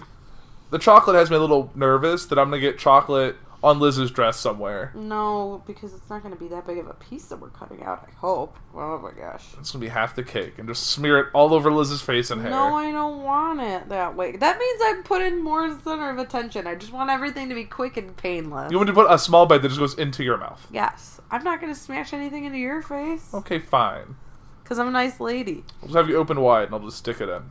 the 0.72 0.78
chocolate 0.80 1.16
has 1.16 1.30
me 1.30 1.36
a 1.36 1.40
little 1.40 1.72
nervous 1.76 2.26
that 2.26 2.38
I'm 2.38 2.48
gonna 2.50 2.60
get 2.60 2.78
chocolate 2.78 3.38
on 3.64 3.80
Liz's 3.80 4.12
dress 4.12 4.38
somewhere. 4.40 4.92
No, 4.96 5.64
because 5.66 5.94
it's 5.94 6.10
not 6.10 6.22
going 6.22 6.34
to 6.34 6.40
be 6.40 6.48
that 6.50 6.68
big 6.68 6.78
of 6.78 6.88
a 6.88 6.94
piece 6.94 7.26
that 7.26 7.38
we're 7.40 7.50
cutting 7.50 7.82
out. 7.84 8.08
I 8.08 8.12
hope. 8.20 8.56
Oh 8.76 9.00
my 9.00 9.12
gosh. 9.12 9.46
It's 9.60 9.72
gonna 9.72 9.82
be 9.84 9.90
half 9.90 10.16
the 10.16 10.24
cake 10.24 10.60
and 10.60 10.68
just 10.68 10.88
smear 10.88 11.20
it 11.20 11.28
all 11.34 11.54
over 11.54 11.72
Liz's 11.72 12.02
face 12.02 12.30
and 12.30 12.42
hair. 12.42 12.52
No, 12.52 12.76
I 12.76 12.92
don't 12.92 13.24
want 13.24 13.60
it 13.62 13.90
that 13.90 14.16
way. 14.16 14.36
That 14.38 14.60
means 14.60 14.82
I'm 14.86 15.04
putting 15.04 15.44
more 15.44 15.70
center 15.84 16.10
of 16.12 16.20
attention. 16.20 16.68
I 16.68 16.76
just 16.76 16.94
want 16.94 17.10
everything 17.10 17.50
to 17.50 17.56
be 17.56 17.64
quick 17.66 17.98
and 17.98 18.16
painless. 18.16 18.72
you 18.72 18.78
want 18.78 18.88
to 18.88 18.94
put 18.94 19.10
a 19.10 19.18
small 19.18 19.46
bite 19.48 19.64
that 19.64 19.70
just 19.70 19.80
goes 19.80 19.98
into 19.98 20.24
your 20.24 20.38
mouth. 20.38 20.66
yes. 20.72 21.16
I'm 21.30 21.44
not 21.44 21.60
going 21.60 21.74
to 21.74 21.78
smash 21.80 22.14
anything 22.14 22.46
into 22.46 22.58
your 22.58 22.82
face. 22.82 23.34
Okay, 23.34 23.60
fine. 23.60 24.16
Because 24.64 24.80
I'm 24.80 24.88
a 24.88 24.92
nice 24.92 25.20
lady. 25.20 25.66
I'll 25.82 25.88
just 25.90 25.98
have 25.98 26.08
you 26.08 26.16
open 26.16 26.40
wide 26.40 26.66
and 26.66 26.74
I'll 26.74 26.80
just 26.80 26.98
stick 27.00 27.20
it 27.20 27.28
in. 27.28 27.42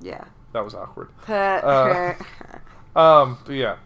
Yeah. 0.00 0.24
That 0.54 0.64
was 0.64 0.74
awkward. 0.74 1.10
Uh, 1.28 2.14
Um, 2.96 3.38
but 3.46 3.52
yeah. 3.52 3.76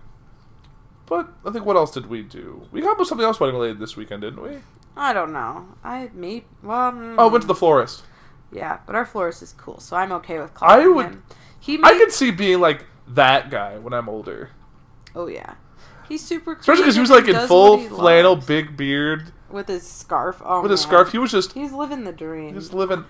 But 1.07 1.29
I 1.45 1.51
think 1.51 1.65
what 1.67 1.77
else 1.77 1.91
did 1.91 2.07
we 2.07 2.23
do? 2.23 2.67
We 2.73 2.81
got 2.81 3.05
something 3.07 3.25
else 3.25 3.39
wedding 3.41 3.55
related 3.57 3.79
this 3.79 3.97
weekend, 3.97 4.23
didn't 4.23 4.43
we? 4.43 4.59
I 4.97 5.13
don't 5.13 5.33
know. 5.33 5.67
I 5.83 6.09
me 6.15 6.45
well. 6.63 6.93
mm, 6.93 7.17
Oh, 7.19 7.29
went 7.29 7.43
to 7.43 7.49
the 7.49 7.55
florist. 7.55 8.05
yeah, 8.53 8.79
but 8.87 8.95
our 8.95 9.05
florist 9.05 9.43
is 9.43 9.53
cool, 9.53 9.81
so 9.81 9.97
I'm 9.97 10.13
okay 10.13 10.39
with 10.39 10.53
I 10.63 10.87
would- 10.87 11.07
him. 11.07 11.23
He 11.61 11.81
I 11.83 11.95
could 11.95 12.13
see 12.13 12.31
being 12.31 12.61
like 12.61 12.85
that 13.09 13.51
guy 13.51 13.79
when 13.79 13.93
I'm 13.95 14.09
older. 14.09 14.51
Oh 15.17 15.27
yeah, 15.27 15.55
he's 16.09 16.23
super. 16.25 16.53
Especially 16.53 16.83
because 16.83 16.95
he 16.95 17.01
was 17.01 17.11
like 17.11 17.27
and 17.29 17.39
in 17.39 17.49
full 17.49 17.79
flannel, 17.89 18.35
loves. 18.35 18.47
big 18.47 18.77
beard, 18.77 19.33
with 19.51 19.69
his 19.69 19.87
scarf. 19.87 20.41
Oh, 20.45 20.61
with 20.63 20.71
his 20.71 20.81
scarf. 20.83 21.13
He 21.13 21.19
was 21.19 21.31
just 21.33 21.53
He's 21.53 21.73
living 21.73 22.05
the 22.05 22.13
dream. 22.13 22.49
he 22.51 22.55
was 22.55 22.73
living. 22.75 23.05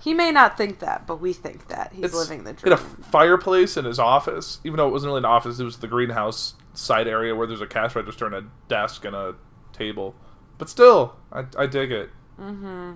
He 0.00 0.14
may 0.14 0.30
not 0.32 0.56
think 0.56 0.78
that, 0.78 1.06
but 1.06 1.20
we 1.20 1.32
think 1.32 1.68
that 1.68 1.92
he's 1.92 2.04
It's 2.06 2.14
living 2.14 2.44
the 2.44 2.52
dream. 2.54 2.72
in 2.72 2.78
a 2.78 2.78
fireplace 2.78 3.76
in 3.76 3.84
his 3.84 3.98
office, 3.98 4.60
even 4.64 4.76
though 4.78 4.86
it 4.88 4.92
wasn't 4.92 5.08
really 5.10 5.18
an 5.18 5.24
office. 5.24 5.58
It 5.60 5.64
was 5.64 5.78
the 5.78 5.88
greenhouse 5.88 6.54
side 6.74 7.08
area 7.08 7.34
where 7.34 7.46
there's 7.46 7.60
a 7.60 7.66
cash 7.66 7.94
register 7.96 8.26
and 8.26 8.34
a 8.34 8.44
desk 8.68 9.04
and 9.04 9.14
a 9.16 9.34
table. 9.72 10.14
But 10.58 10.68
still, 10.68 11.16
I, 11.32 11.44
I 11.56 11.66
dig 11.66 11.90
it. 11.92 12.10
mm-hmm. 12.40 12.94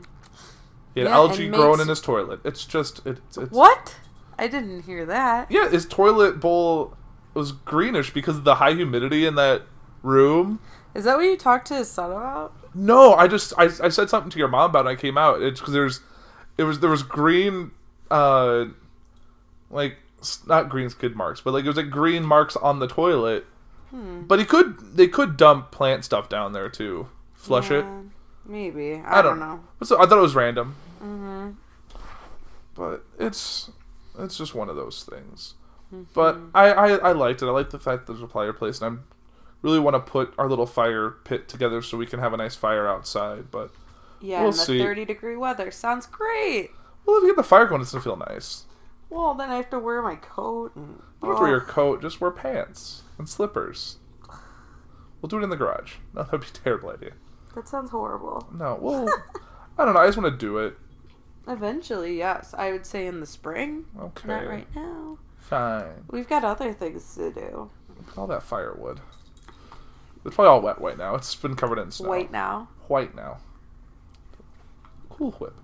He 0.94 1.00
had 1.00 1.08
Yeah, 1.08 1.14
algae 1.14 1.48
growing 1.48 1.70
makes- 1.70 1.82
in 1.82 1.88
his 1.88 2.00
toilet. 2.00 2.40
It's 2.44 2.64
just 2.66 3.04
it's, 3.06 3.37
it's 3.38 3.50
What? 3.52 3.96
I 4.38 4.46
didn't 4.48 4.82
hear 4.82 5.04
that. 5.06 5.50
Yeah, 5.50 5.68
his 5.68 5.87
toilet 5.87 6.40
bowl 6.40 6.96
was 7.35 7.52
greenish 7.52 8.12
because 8.12 8.37
of 8.37 8.44
the 8.44 8.56
high 8.56 8.74
humidity 8.74 9.24
in 9.26 9.35
that 9.37 9.62
room. 10.02 10.58
Is 10.94 11.04
that 11.04 11.16
what 11.16 11.22
you 11.24 11.37
talked 11.37 11.66
to 11.68 11.74
his 11.76 11.90
son 11.90 12.11
about? 12.11 12.52
No, 12.74 13.14
I 13.14 13.26
just 13.28 13.52
I, 13.56 13.64
I 13.82 13.88
said 13.88 14.11
something 14.11 14.30
to 14.30 14.38
your 14.38 14.48
mom 14.48 14.70
about 14.70 14.80
it. 14.87 14.88
and 14.90 14.98
I 14.98 15.00
came 15.00 15.16
out. 15.16 15.40
It's 15.42 15.61
because 15.61 15.72
there's 15.72 16.00
it 16.58 16.64
was 16.64 16.80
there 16.80 16.90
was 16.90 17.02
green, 17.02 17.70
uh, 18.11 18.66
like 19.70 19.96
not 20.46 20.68
green 20.68 20.90
skid 20.90 21.16
marks, 21.16 21.40
but 21.40 21.52
like 21.52 21.64
there 21.64 21.70
was 21.70 21.76
like 21.76 21.90
green 21.90 22.24
marks 22.24 22.56
on 22.56 22.78
the 22.80 22.87
toilet. 22.88 23.46
Hmm. 23.92 24.22
But 24.22 24.38
he 24.38 24.44
could 24.44 24.96
they 24.96 25.07
could 25.07 25.37
dump 25.37 25.70
plant 25.70 26.05
stuff 26.05 26.28
down 26.28 26.52
there 26.52 26.68
too, 26.68 27.09
flush 27.35 27.70
it. 27.70 27.85
Maybe. 28.46 28.94
I, 28.96 29.18
I 29.18 29.22
don't, 29.22 29.38
don't- 29.38 29.40
know. 29.40 29.64
So 29.85 30.00
I 30.02 30.07
thought 30.07 30.18
it 30.18 30.22
was 30.22 30.35
random, 30.35 30.74
Mm-hmm. 31.02 31.50
but 32.74 33.05
it's 33.18 33.70
it's 34.18 34.37
just 34.37 34.55
one 34.55 34.68
of 34.68 34.76
those 34.76 35.05
things. 35.05 35.55
Mm-hmm. 35.92 36.05
But 36.14 36.38
I, 36.55 36.70
I 36.72 36.88
I 36.94 37.12
liked 37.12 37.42
it. 37.42 37.46
I 37.46 37.50
like 37.50 37.70
the 37.70 37.78
fact 37.78 38.07
that 38.07 38.12
there's 38.12 38.22
a 38.22 38.28
fireplace, 38.28 38.81
and 38.81 38.87
I'm 38.87 39.05
really 39.62 39.78
want 39.78 39.94
to 39.94 40.00
put 40.00 40.35
our 40.38 40.48
little 40.48 40.66
fire 40.66 41.11
pit 41.24 41.48
together 41.48 41.83
so 41.83 41.96
we 41.96 42.07
can 42.07 42.18
have 42.18 42.33
a 42.33 42.37
nice 42.37 42.57
fire 42.57 42.88
outside. 42.88 43.50
But 43.50 43.70
Yeah, 44.20 44.40
We'll 44.40 44.50
in 44.50 44.57
the 44.57 44.62
see. 44.62 44.78
30 44.78 45.05
degree 45.05 45.37
weather. 45.37 45.70
Sounds 45.70 46.07
great. 46.07 46.70
Well, 47.05 47.18
if 47.18 47.22
you 47.22 47.28
get 47.31 47.37
the 47.37 47.42
fire 47.44 47.66
going, 47.66 47.81
it's 47.83 47.92
gonna 47.92 48.02
feel 48.02 48.16
nice. 48.16 48.64
Well, 49.11 49.35
then 49.35 49.50
I 49.50 49.57
have 49.57 49.70
to 49.70 49.78
wear 49.78 50.00
my 50.02 50.16
coat 50.16 50.74
and. 50.76 51.00
Don't 51.22 51.37
to 51.37 51.40
wear 51.40 51.48
oh. 51.48 51.50
your 51.52 51.61
coat. 51.61 52.02
Just 52.02 52.20
wear 52.20 52.30
pants 52.30 53.02
and 53.18 53.28
slippers. 53.28 53.98
We'll 55.20 55.28
do 55.28 55.38
it 55.38 55.44
in 55.44 55.50
the 55.50 55.56
garage. 55.56 55.94
No, 56.14 56.24
that'd 56.24 56.40
be 56.40 56.46
a 56.46 56.50
terrible 56.50 56.90
idea. 56.90 57.12
that 57.54 57.68
sounds 57.68 57.90
horrible. 57.90 58.46
No, 58.52 58.78
well, 58.80 59.08
I 59.78 59.85
don't 59.85 59.94
know. 59.94 60.00
I 60.00 60.06
just 60.06 60.18
want 60.18 60.30
to 60.32 60.38
do 60.38 60.58
it. 60.58 60.76
Eventually, 61.48 62.18
yes. 62.18 62.54
I 62.56 62.70
would 62.70 62.85
say 62.85 63.06
in 63.06 63.20
the 63.20 63.26
spring. 63.26 63.87
Okay. 63.98 64.28
Not 64.28 64.46
right 64.46 64.68
now. 64.74 65.18
Fine. 65.38 66.04
We've 66.11 66.28
got 66.28 66.44
other 66.44 66.72
things 66.72 67.14
to 67.14 67.32
do. 67.32 67.70
All 68.16 68.26
that 68.26 68.42
firewood. 68.42 69.00
It's 70.24 70.35
probably 70.35 70.50
all 70.50 70.61
wet 70.61 70.80
right 70.80 70.98
now. 70.98 71.14
It's 71.14 71.35
been 71.35 71.56
covered 71.56 71.78
in 71.78 71.90
snow. 71.90 72.08
White 72.08 72.30
now. 72.30 72.68
White 72.88 73.14
now. 73.14 73.38
Cool 75.08 75.32
whip. 75.32 75.54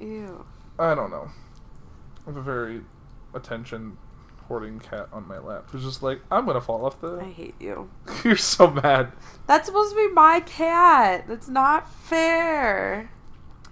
Ew. 0.00 0.44
I 0.78 0.94
don't 0.94 1.10
know. 1.10 1.28
I 2.22 2.30
have 2.30 2.36
a 2.36 2.42
very 2.42 2.82
attention 3.34 3.98
hoarding 4.48 4.80
cat 4.80 5.08
on 5.12 5.28
my 5.28 5.38
lap 5.38 5.68
who's 5.70 5.84
just 5.84 6.02
like, 6.02 6.20
I'm 6.30 6.46
gonna 6.46 6.60
fall 6.60 6.84
off 6.84 7.00
the. 7.00 7.18
I 7.20 7.30
hate 7.30 7.54
you. 7.60 7.90
You're 8.24 8.36
so 8.36 8.70
mad. 8.70 9.12
That's 9.46 9.66
supposed 9.66 9.92
to 9.92 9.96
be 9.96 10.12
my 10.12 10.40
cat. 10.40 11.26
That's 11.28 11.48
not 11.48 11.92
fair. 11.92 13.10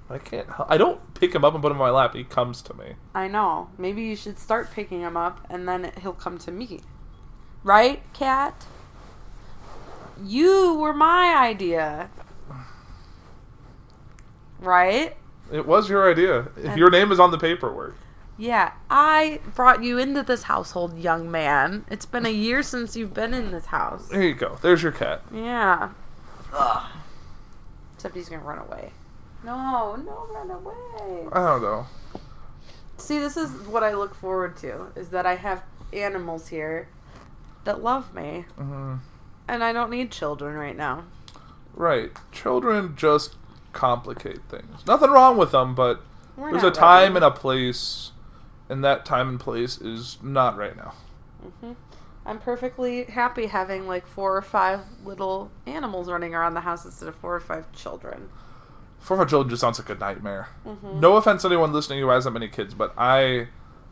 I 0.09 0.19
can't. 0.19 0.47
I 0.69 0.77
don't 0.77 1.15
pick 1.15 1.35
him 1.35 1.45
up 1.45 1.55
and 1.55 1.63
put 1.63 1.73
him 1.73 1.81
on 1.81 1.89
my 1.89 1.91
lap. 1.91 2.15
He 2.15 2.23
comes 2.23 2.63
to 2.63 2.75
me. 2.75 2.95
I 3.15 3.27
know. 3.27 3.71
Maybe 3.77 4.03
you 4.03 4.15
should 4.15 4.39
start 4.39 4.71
picking 4.71 5.01
him 5.01 5.17
up 5.17 5.45
and 5.51 5.67
then 5.69 5.91
he'll 6.01 6.13
come 6.13 6.39
to 6.39 6.53
me. 6.53 6.81
Right, 7.65 8.03
cat? 8.13 8.67
You 10.23 10.75
were 10.75 10.95
my 10.95 11.37
idea. 11.37 12.11
Right? 14.61 15.17
It 15.53 15.67
was 15.67 15.89
your 15.89 16.11
idea. 16.11 16.49
Your 16.77 16.91
name 16.91 17.13
is 17.13 17.21
on 17.21 17.31
the 17.31 17.39
paperwork. 17.39 17.97
Yeah, 18.39 18.73
I 18.91 19.41
brought 19.55 19.83
you 19.83 19.97
into 19.99 20.23
this 20.23 20.43
household, 20.45 20.99
young 20.99 21.31
man. 21.31 21.87
It's 21.91 22.05
been 22.05 22.27
a 22.27 22.31
year 22.31 22.63
since 22.63 22.95
you've 22.97 23.15
been 23.15 23.33
in 23.33 23.51
this 23.51 23.67
house. 23.67 24.09
There 24.09 24.23
you 24.23 24.35
go. 24.35 24.59
There's 24.61 24.83
your 24.83 24.93
cat. 24.93 25.23
Yeah. 25.33 25.91
Ugh. 26.53 26.87
Except 27.95 28.15
he's 28.15 28.29
gonna 28.29 28.43
run 28.43 28.59
away. 28.59 28.93
No, 29.43 29.97
no, 29.97 30.27
run 30.35 30.51
away. 30.51 31.29
I 31.33 31.39
don't 31.47 31.63
know. 31.63 31.87
See, 32.99 33.19
this 33.19 33.37
is 33.39 33.51
what 33.67 33.83
I 33.83 33.95
look 33.95 34.15
forward 34.15 34.57
to: 34.59 34.89
is 34.97 35.09
that 35.11 35.25
I 35.25 35.37
have 35.37 35.63
animals 35.93 36.49
here 36.49 36.89
that 37.65 37.83
love 37.83 38.15
me, 38.15 38.45
Mhm. 38.59 38.99
and 39.49 39.65
I 39.65 39.73
don't 39.73 39.91
need 39.91 40.11
children 40.11 40.57
right 40.57 40.77
now. 40.77 41.05
Right. 41.75 42.13
Children 42.33 42.95
just 42.97 43.37
complicate 43.73 44.41
things. 44.51 44.87
Nothing 44.87 45.11
wrong 45.11 45.37
with 45.37 45.53
them, 45.53 45.75
but 45.75 46.01
We're 46.37 46.51
there's 46.53 46.65
a 46.65 46.71
time 46.71 47.15
ready. 47.15 47.17
and 47.17 47.25
a 47.25 47.31
place, 47.31 48.13
and 48.69 48.85
that 48.85 49.05
time 49.05 49.29
and 49.29 49.41
place 49.41 49.81
is 49.81 50.19
not 50.23 50.57
right 50.57 50.77
now. 50.77 50.95
I'm 52.25 52.39
perfectly 52.41 53.05
happy 53.05 53.47
having 53.47 53.87
like 53.87 54.07
four 54.07 54.37
or 54.37 54.43
five 54.43 54.81
little 55.05 55.51
animals 55.67 56.11
running 56.11 56.35
around 56.35 56.55
the 56.55 56.61
house 56.61 56.85
instead 56.85 57.09
of 57.09 57.15
four 57.17 57.37
or 57.37 57.41
five 57.41 57.71
children. 57.73 58.29
Four 58.99 59.17
or 59.17 59.21
five 59.21 59.31
children 59.31 59.51
just 59.51 59.61
sounds 59.61 59.79
like 59.79 59.91
a 59.91 59.95
nightmare. 59.95 60.49
Mm-hmm. 60.67 60.99
No 60.99 61.17
offense 61.17 61.43
to 61.43 61.49
anyone 61.49 61.73
listening 61.73 62.01
who 62.01 62.09
has 62.09 62.25
that 62.25 62.33
many 62.33 62.49
kids, 62.49 62.75
but 62.75 62.93
I 62.99 63.49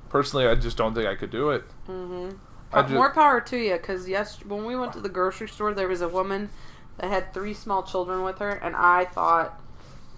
personally, 0.09 0.47
I 0.47 0.57
just 0.57 0.77
don't 0.77 0.95
think 0.95 1.07
I 1.07 1.15
could 1.15 1.31
do 1.31 1.51
it. 1.51 1.63
Mm-hmm. 1.89 2.37
I 2.73 2.83
ju- 2.83 2.95
More 2.95 3.13
power 3.13 3.41
to 3.41 3.57
you, 3.57 3.75
because 3.75 4.09
yes, 4.09 4.45
when 4.45 4.65
we 4.65 4.75
went 4.75 4.93
to 4.95 5.01
the 5.01 5.09
grocery 5.09 5.49
store, 5.49 5.73
there 5.73 5.87
was 5.87 6.01
a 6.01 6.09
woman 6.09 6.51
that 6.99 7.11
had 7.11 7.33
three 7.33 7.55
small 7.55 7.85
children 7.85 8.23
with 8.23 8.39
her, 8.39 8.51
and 8.51 8.75
I 8.75 9.05
thought, 9.05 9.61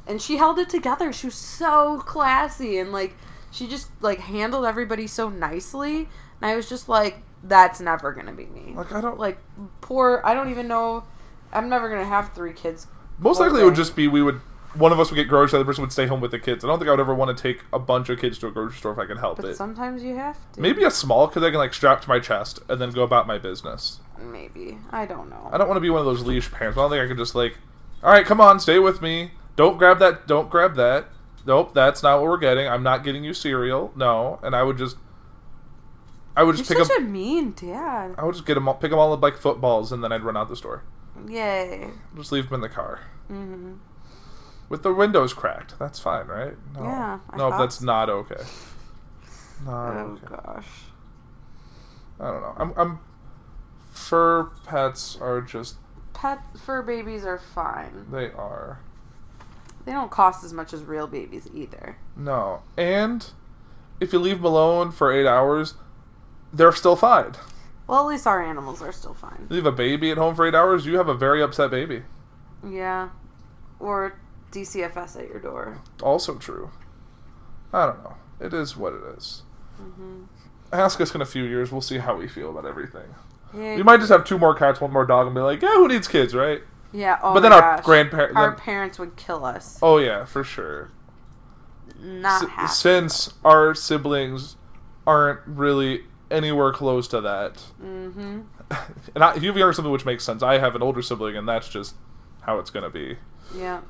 and 0.07 0.23
she 0.23 0.39
held 0.39 0.59
it 0.59 0.71
together. 0.71 1.13
She 1.13 1.27
was 1.27 1.35
so 1.35 1.99
classy, 2.07 2.79
and 2.79 2.93
like 2.93 3.15
she 3.51 3.67
just 3.67 3.89
like 4.01 4.21
handled 4.21 4.65
everybody 4.67 5.07
so 5.07 5.29
nicely, 5.29 6.09
and 6.41 6.51
I 6.51 6.57
was 6.57 6.69
just 6.69 6.89
like, 6.89 7.19
that's 7.43 7.81
never 7.81 8.13
gonna 8.13 8.33
be 8.33 8.47
me. 8.47 8.73
Like 8.75 8.93
I 8.93 9.01
don't 9.01 9.19
Like 9.19 9.39
poor, 9.81 10.21
I 10.25 10.35
don't 10.35 10.51
even 10.51 10.69
know. 10.69 11.05
I'm 11.53 11.69
never 11.69 11.89
gonna 11.89 12.05
have 12.05 12.33
three 12.35 12.53
kids. 12.53 12.87
Most 13.19 13.39
Poor 13.39 13.47
likely, 13.47 13.63
it 13.63 13.65
would 13.65 13.75
just 13.75 13.97
be 13.97 14.09
we 14.09 14.23
would 14.23 14.41
one 14.75 14.93
of 14.93 15.01
us 15.01 15.11
would 15.11 15.17
get 15.17 15.29
groceries, 15.29 15.53
the 15.53 15.57
other 15.59 15.65
person 15.65 15.83
would 15.83 15.93
stay 15.93 16.07
home 16.07 16.21
with 16.21 16.31
the 16.31 16.39
kids. 16.39 16.63
I 16.65 16.69
don't 16.69 16.79
think 16.79 16.89
I 16.89 16.91
would 16.91 17.01
ever 17.01 17.15
want 17.15 17.35
to 17.35 17.43
take 17.43 17.63
a 17.73 17.79
bunch 17.79 18.11
of 18.11 18.19
kids 18.21 18.39
to 18.41 18.49
a 18.49 18.51
grocery 18.51 18.77
store 18.77 18.93
if 18.93 18.99
I 18.99 19.07
can 19.07 19.17
help 19.17 19.37
But 19.37 19.47
it. 19.47 19.57
sometimes 19.57 20.03
you 20.03 20.17
have 20.17 20.37
to. 20.53 20.61
Maybe 20.61 20.85
a 20.85 20.91
small 20.91 21.29
kid 21.29 21.43
I 21.45 21.51
can 21.51 21.59
like 21.59 21.73
strap 21.73 22.03
to 22.03 22.09
my 22.09 22.19
chest 22.19 22.61
and 22.69 22.79
then 22.81 22.91
go 22.91 23.03
about 23.03 23.27
my 23.27 23.39
business. 23.39 24.01
Maybe. 24.21 24.79
I 24.91 25.07
don't 25.07 25.31
know. 25.31 25.49
I 25.51 25.57
don't 25.57 25.69
want 25.69 25.79
to 25.79 25.81
be 25.83 25.89
one 25.91 26.01
of 26.01 26.07
those 26.07 26.25
leash 26.25 26.51
parents. 26.51 26.77
I 26.77 26.83
don't 26.83 26.91
think 26.91 27.03
I 27.03 27.07
could 27.09 27.17
just 27.17 27.35
like, 27.35 27.57
all 28.03 28.11
right, 28.11 28.27
come 28.27 28.41
on, 28.41 28.61
stay 28.61 28.79
with 28.79 29.01
me. 29.01 29.31
Don't 29.57 29.79
grab 29.79 29.99
that. 30.01 30.27
Don't 30.27 30.51
grab 30.51 30.75
that. 30.77 31.07
Nope, 31.47 31.73
that's 31.75 32.03
not 32.03 32.21
what 32.21 32.29
we're 32.29 32.39
getting. 32.39 32.67
I'm 32.69 32.83
not 32.83 33.05
getting 33.05 33.23
you 33.25 33.33
cereal. 33.33 33.93
No, 33.97 34.41
and 34.43 34.55
I 34.57 34.63
would 34.65 34.77
just, 34.79 34.97
I 36.37 36.43
would 36.43 36.57
just 36.57 36.69
You're 36.69 36.79
pick 36.81 36.87
such 36.89 36.97
up. 36.97 37.03
a 37.03 37.07
mean 37.09 37.53
dad. 37.53 38.15
I 38.19 38.25
would 38.25 38.35
just 38.35 38.45
get 38.47 38.55
them 38.55 38.67
all, 38.69 38.75
pick 38.75 38.91
them 38.91 38.99
all 38.99 39.13
up 39.13 39.23
like 39.23 39.37
footballs, 39.37 39.93
and 39.93 40.03
then 40.03 40.11
I'd 40.13 40.23
run 40.23 40.37
out 40.37 40.49
the 40.49 40.57
store. 40.57 40.83
Yay. 41.29 41.89
Just 42.17 42.33
leave 42.33 42.47
them 42.49 42.55
in 42.57 42.61
the 42.61 42.69
car 42.69 43.01
Mm-hmm. 43.31 43.75
with 44.69 44.83
the 44.83 44.93
windows 44.93 45.33
cracked. 45.33 45.79
That's 45.79 45.99
fine, 45.99 46.27
right? 46.27 46.55
No, 46.75 46.83
Yeah, 46.83 47.19
I 47.31 47.37
no, 47.37 47.51
that's 47.57 47.79
so. 47.79 47.85
not 47.87 48.11
okay. 48.11 48.43
Not 49.65 49.93
Oh 49.97 50.19
okay. 50.23 50.27
gosh. 50.29 50.69
I 52.21 52.31
don't 52.31 52.43
know. 52.43 52.55
I'm, 52.59 52.73
I'm. 52.77 52.99
Fur 53.91 54.51
pets 54.67 55.17
are 55.21 55.41
just 55.41 55.77
Pet 56.13 56.39
fur 56.59 56.83
babies 56.83 57.25
are 57.25 57.39
fine. 57.39 58.07
they 58.11 58.31
are. 58.33 58.81
They 59.87 59.93
don't 59.93 60.11
cost 60.11 60.45
as 60.45 60.53
much 60.53 60.73
as 60.75 60.83
real 60.83 61.07
babies 61.07 61.49
either. 61.55 61.97
No. 62.17 62.63
And 62.77 63.25
if 64.01 64.13
you 64.13 64.19
leave 64.19 64.39
them 64.39 64.45
alone 64.45 64.91
for 64.91 65.13
eight 65.13 65.27
hours, 65.27 65.75
they're 66.53 66.73
still 66.73 66.97
fine. 66.97 67.33
Well, 67.87 68.01
at 68.01 68.07
least 68.07 68.27
our 68.27 68.43
animals 68.43 68.83
are 68.83 68.93
still 68.93 69.15
fine. 69.15 69.47
Leave 69.49 69.65
a 69.65 69.73
baby 69.73 70.11
at 70.11 70.19
home 70.19 70.35
for 70.35 70.45
eight 70.45 70.57
hours, 70.57 70.85
you 70.85 70.97
have 70.97 71.09
a 71.09 71.15
very 71.15 71.41
upset 71.41 71.71
baby. 71.71 72.03
Yeah. 72.69 73.11
Or 73.79 74.19
DCFS 74.51 75.21
at 75.21 75.29
your 75.29 75.41
door. 75.41 75.81
Also 76.03 76.35
true. 76.35 76.71
I 77.73 77.87
don't 77.87 78.03
know. 78.03 78.17
It 78.41 78.53
is 78.53 78.77
what 78.77 78.93
it 78.93 79.03
is. 79.17 79.45
Mm-hmm. 79.81 80.25
Ask 80.73 81.01
us 81.01 81.15
in 81.15 81.21
a 81.21 81.27
few 81.27 81.45
years, 81.45 81.71
we'll 81.71 81.81
see 81.81 81.99
how 81.99 82.17
we 82.17 82.27
feel 82.27 82.51
about 82.51 82.67
everything. 82.67 83.15
Yeah. 83.55 83.77
We 83.77 83.85
might 83.85 83.99
just 83.99 84.11
have 84.11 84.25
two 84.25 84.39
more 84.39 84.55
cats, 84.57 84.81
one 84.81 84.93
more 84.93 85.07
dog, 85.07 85.27
and 85.27 85.35
be 85.35 85.41
like, 85.41 85.63
yeah, 85.63 85.75
who 85.75 85.87
needs 85.87 86.09
kids, 86.09 86.35
right? 86.35 86.63
Yeah. 86.97 87.19
Oh 87.23 87.35
but 87.35 87.41
then 87.41 87.53
our 87.53 87.81
grandparents. 87.83 88.37
Our 88.37 88.55
parents 88.55 88.99
would 88.99 89.17
kill 89.17 89.45
us. 89.45 89.79
oh, 89.83 89.99
yeah, 89.99 90.25
for 90.25 90.43
sure. 90.45 90.91
Not 92.01 92.49
S- 92.59 92.79
since 92.79 93.35
our 93.45 93.75
siblings 93.75 94.57
aren't 95.07 95.41
really 95.47 96.05
anywhere 96.31 96.73
close 96.73 97.07
to 97.09 97.21
that. 97.21 97.55
Mm-hmm. 97.83 98.41
and 99.15 99.25
I, 99.25 99.35
if 99.35 99.43
you 99.43 99.49
have 99.49 99.57
a 99.57 99.59
younger 99.59 99.73
sibling, 99.73 99.93
which 99.93 100.05
makes 100.05 100.25
sense, 100.25 100.43
I 100.43 100.59
have 100.59 100.75
an 100.75 100.83
older 100.83 101.03
sibling, 101.03 101.37
and 101.37 101.49
that's 101.49 101.69
just 101.69 101.95
how 102.43 102.59
it's 102.59 102.71
gonna 102.71 102.91
be. 102.91 103.17
Yeah. 103.55 103.81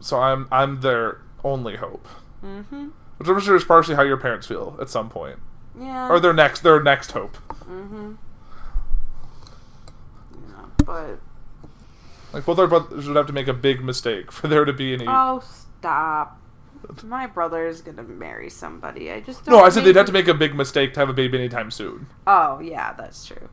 So 0.00 0.18
I'm 0.20 0.48
I'm 0.52 0.80
their 0.80 1.20
only 1.44 1.76
hope, 1.76 2.06
Mm-hmm. 2.44 2.88
which 3.18 3.28
I'm 3.28 3.40
sure 3.40 3.56
is 3.56 3.64
partially 3.64 3.94
how 3.96 4.02
your 4.02 4.16
parents 4.18 4.46
feel 4.46 4.76
at 4.80 4.88
some 4.90 5.08
point, 5.08 5.38
Yeah. 5.78 6.08
or 6.10 6.20
their 6.20 6.32
next 6.34 6.60
their 6.62 6.82
next 6.82 7.12
hope. 7.12 7.36
Mm-hmm. 7.68 8.12
Yeah, 10.48 10.64
but 10.84 11.18
Like 12.32 12.44
both 12.44 12.58
our 12.58 12.66
brothers 12.66 13.06
would 13.06 13.16
have 13.16 13.26
to 13.26 13.32
make 13.32 13.48
a 13.48 13.54
big 13.54 13.82
mistake 13.82 14.30
for 14.32 14.48
there 14.48 14.64
to 14.64 14.72
be 14.72 14.92
any. 14.94 15.06
oh, 15.08 15.42
stop. 15.78 16.40
My 17.02 17.26
brother's 17.26 17.80
gonna 17.80 18.02
marry 18.02 18.50
somebody. 18.50 19.10
I 19.10 19.20
just 19.20 19.44
don't 19.44 19.54
no, 19.54 19.64
I 19.64 19.70
said 19.70 19.84
they'd 19.84 19.96
have 19.96 20.06
to 20.06 20.12
make 20.12 20.28
a 20.28 20.34
big 20.34 20.54
mistake 20.54 20.94
to 20.94 21.00
have 21.00 21.08
a 21.08 21.12
baby 21.14 21.38
anytime 21.38 21.70
soon. 21.70 22.06
Oh 22.26 22.60
yeah, 22.60 22.92
that's 22.92 23.24
true. 23.26 23.48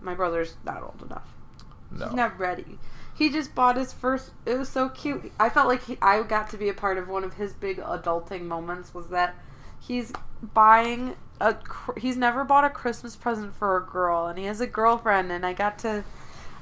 My 0.00 0.14
brother's 0.14 0.56
not 0.64 0.82
old 0.82 1.02
enough. 1.02 1.28
No. 1.90 2.06
He's 2.06 2.14
not 2.14 2.38
ready. 2.38 2.78
He 3.14 3.30
just 3.30 3.54
bought 3.54 3.76
his 3.76 3.92
first. 3.92 4.30
It 4.44 4.58
was 4.58 4.68
so 4.68 4.88
cute. 4.88 5.32
I 5.38 5.48
felt 5.48 5.68
like 5.68 5.84
he, 5.84 5.96
I 6.02 6.22
got 6.22 6.50
to 6.50 6.56
be 6.58 6.68
a 6.68 6.74
part 6.74 6.98
of 6.98 7.08
one 7.08 7.24
of 7.24 7.34
his 7.34 7.52
big 7.52 7.78
adulting 7.78 8.42
moments. 8.42 8.92
Was 8.94 9.08
that 9.08 9.36
he's 9.80 10.12
buying 10.42 11.16
a. 11.40 11.56
He's 11.96 12.16
never 12.16 12.44
bought 12.44 12.64
a 12.64 12.70
Christmas 12.70 13.16
present 13.16 13.54
for 13.54 13.76
a 13.76 13.84
girl, 13.84 14.26
and 14.26 14.38
he 14.38 14.44
has 14.46 14.60
a 14.60 14.66
girlfriend, 14.66 15.30
and 15.30 15.46
I 15.46 15.52
got 15.52 15.78
to. 15.80 16.04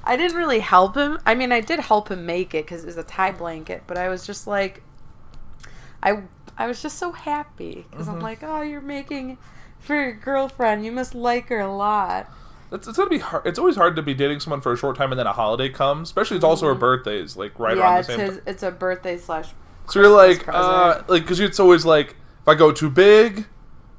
I 0.07 0.17
didn't 0.17 0.37
really 0.37 0.61
help 0.61 0.97
him. 0.97 1.19
I 1.27 1.35
mean, 1.35 1.51
I 1.53 1.61
did 1.61 1.81
help 1.81 2.11
him 2.11 2.27
make 2.27 2.55
it 2.55 2.65
because 2.67 2.83
it 2.83 2.87
was 2.87 2.97
a 2.97 3.03
tie 3.03 3.33
blanket, 3.33 3.85
but 3.87 3.97
I 3.99 4.09
was 4.09 4.27
just 4.27 4.47
like, 4.47 4.83
I 6.03 6.23
I 6.57 6.67
was 6.67 6.81
just 6.83 6.99
so 6.99 7.13
happy 7.13 7.85
because 7.91 8.09
I'm 8.09 8.21
like, 8.21 8.43
oh, 8.43 8.63
you're 8.63 8.81
making 8.81 9.39
for 9.81 9.95
your 9.95 10.13
girlfriend. 10.13 10.85
You 10.85 10.93
must 10.93 11.15
like 11.15 11.49
her 11.49 11.61
a 11.61 11.75
lot. 11.75 12.31
It's, 12.71 12.87
it's 12.89 12.97
gonna 12.97 13.11
be 13.11 13.19
hard. 13.19 13.47
It's 13.47 13.59
always 13.59 13.77
hard 13.77 13.97
to 13.97 14.03
be 14.03 14.15
dating 14.15 14.41
someone 14.41 14.61
for 14.61 14.73
a 14.73 14.77
short 14.77 14.97
time 14.97 15.11
and 15.13 15.19
then 15.19 15.27
a 15.27 15.33
holiday 15.33 15.69
comes. 15.69 16.09
Especially 16.09 16.37
it's 16.37 16.45
also 16.45 16.67
her 16.67 16.75
birthdays, 16.75 17.37
like 17.37 17.59
right 17.59 17.77
Mm-hmm. 17.77 17.81
yeah, 17.81 17.85
around 17.85 17.95
the 17.95 17.99
it's 18.01 18.09
same. 18.09 18.21
his. 18.21 18.29
time. 18.37 18.43
It's 18.47 18.63
a 18.63 18.71
birthday 18.71 19.19
slash. 19.19 19.51
So 19.89 20.01
you're 20.01 20.09
like, 20.11 20.47
uh, 20.49 21.03
like, 21.09 21.23
because 21.23 21.41
it's 21.41 21.61
always 21.61 21.85
like, 21.85 22.11
if 22.41 22.49
I 22.49 22.55
go 22.55 22.73
too 22.73 22.89
big, 22.89 23.47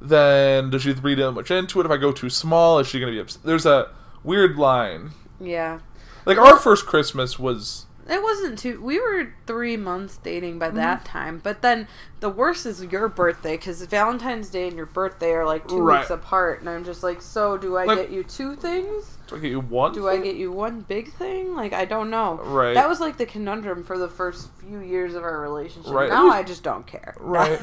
then 0.01 0.69
does 0.71 0.81
she 0.81 0.91
read 0.93 1.17
too 1.17 1.31
much 1.31 1.51
into 1.51 1.79
it? 1.79 1.85
If 1.85 1.91
I 1.91 1.97
go 1.97 2.11
too 2.11 2.29
small, 2.29 2.79
is 2.79 2.87
she 2.87 2.99
gonna 2.99 3.11
be 3.11 3.19
upset? 3.19 3.43
There's 3.43 3.65
a 3.65 3.91
weird 4.23 4.57
line. 4.57 5.11
Yeah. 5.39 5.79
Like 6.25 6.38
our 6.38 6.57
first 6.57 6.85
Christmas 6.85 7.38
was 7.39 7.85
It 8.09 8.21
wasn't 8.21 8.59
too. 8.59 8.81
We 8.81 8.99
were 8.99 9.33
three 9.47 9.77
months 9.77 10.17
dating 10.17 10.59
by 10.59 10.67
Mm-hmm. 10.67 10.77
that 10.77 11.05
time, 11.05 11.39
but 11.43 11.61
then 11.61 11.88
the 12.19 12.29
worst 12.29 12.65
is 12.65 12.83
your 12.83 13.07
birthday 13.09 13.57
because 13.57 13.81
Valentine's 13.85 14.49
Day 14.49 14.67
and 14.67 14.75
your 14.77 14.85
birthday 14.85 15.31
are 15.31 15.45
like 15.45 15.67
two 15.67 15.81
Right. 15.81 15.99
weeks 15.99 16.09
apart, 16.11 16.59
and 16.61 16.69
I'm 16.69 16.83
just 16.85 17.01
like, 17.03 17.21
so 17.21 17.57
do 17.57 17.77
I 17.77 17.85
Like- 17.85 17.97
get 17.97 18.09
you 18.11 18.23
two 18.23 18.55
things? 18.55 19.17
Do 19.27 19.38
I 19.38 19.39
get 19.39 19.49
you 19.49 19.59
one? 19.59 19.91
Do 19.93 20.07
I 20.07 20.17
get 20.17 20.35
you 20.35 20.51
one 20.51 20.81
big 20.81 21.11
thing? 21.13 21.55
Like 21.55 21.73
I 21.73 21.85
don't 21.85 22.11
know. 22.11 22.35
Right. 22.43 22.75
That 22.75 22.88
was 22.88 22.99
like 22.99 23.17
the 23.17 23.25
conundrum 23.25 23.83
for 23.83 23.97
the 23.97 24.07
first 24.09 24.49
few 24.59 24.79
years 24.81 25.15
of 25.15 25.23
our 25.23 25.39
relationship. 25.41 25.91
Right. 25.91 26.09
Now 26.09 26.25
was- 26.25 26.33
I 26.35 26.43
just 26.43 26.61
don't 26.63 26.85
care. 26.85 27.15
Right. 27.19 27.59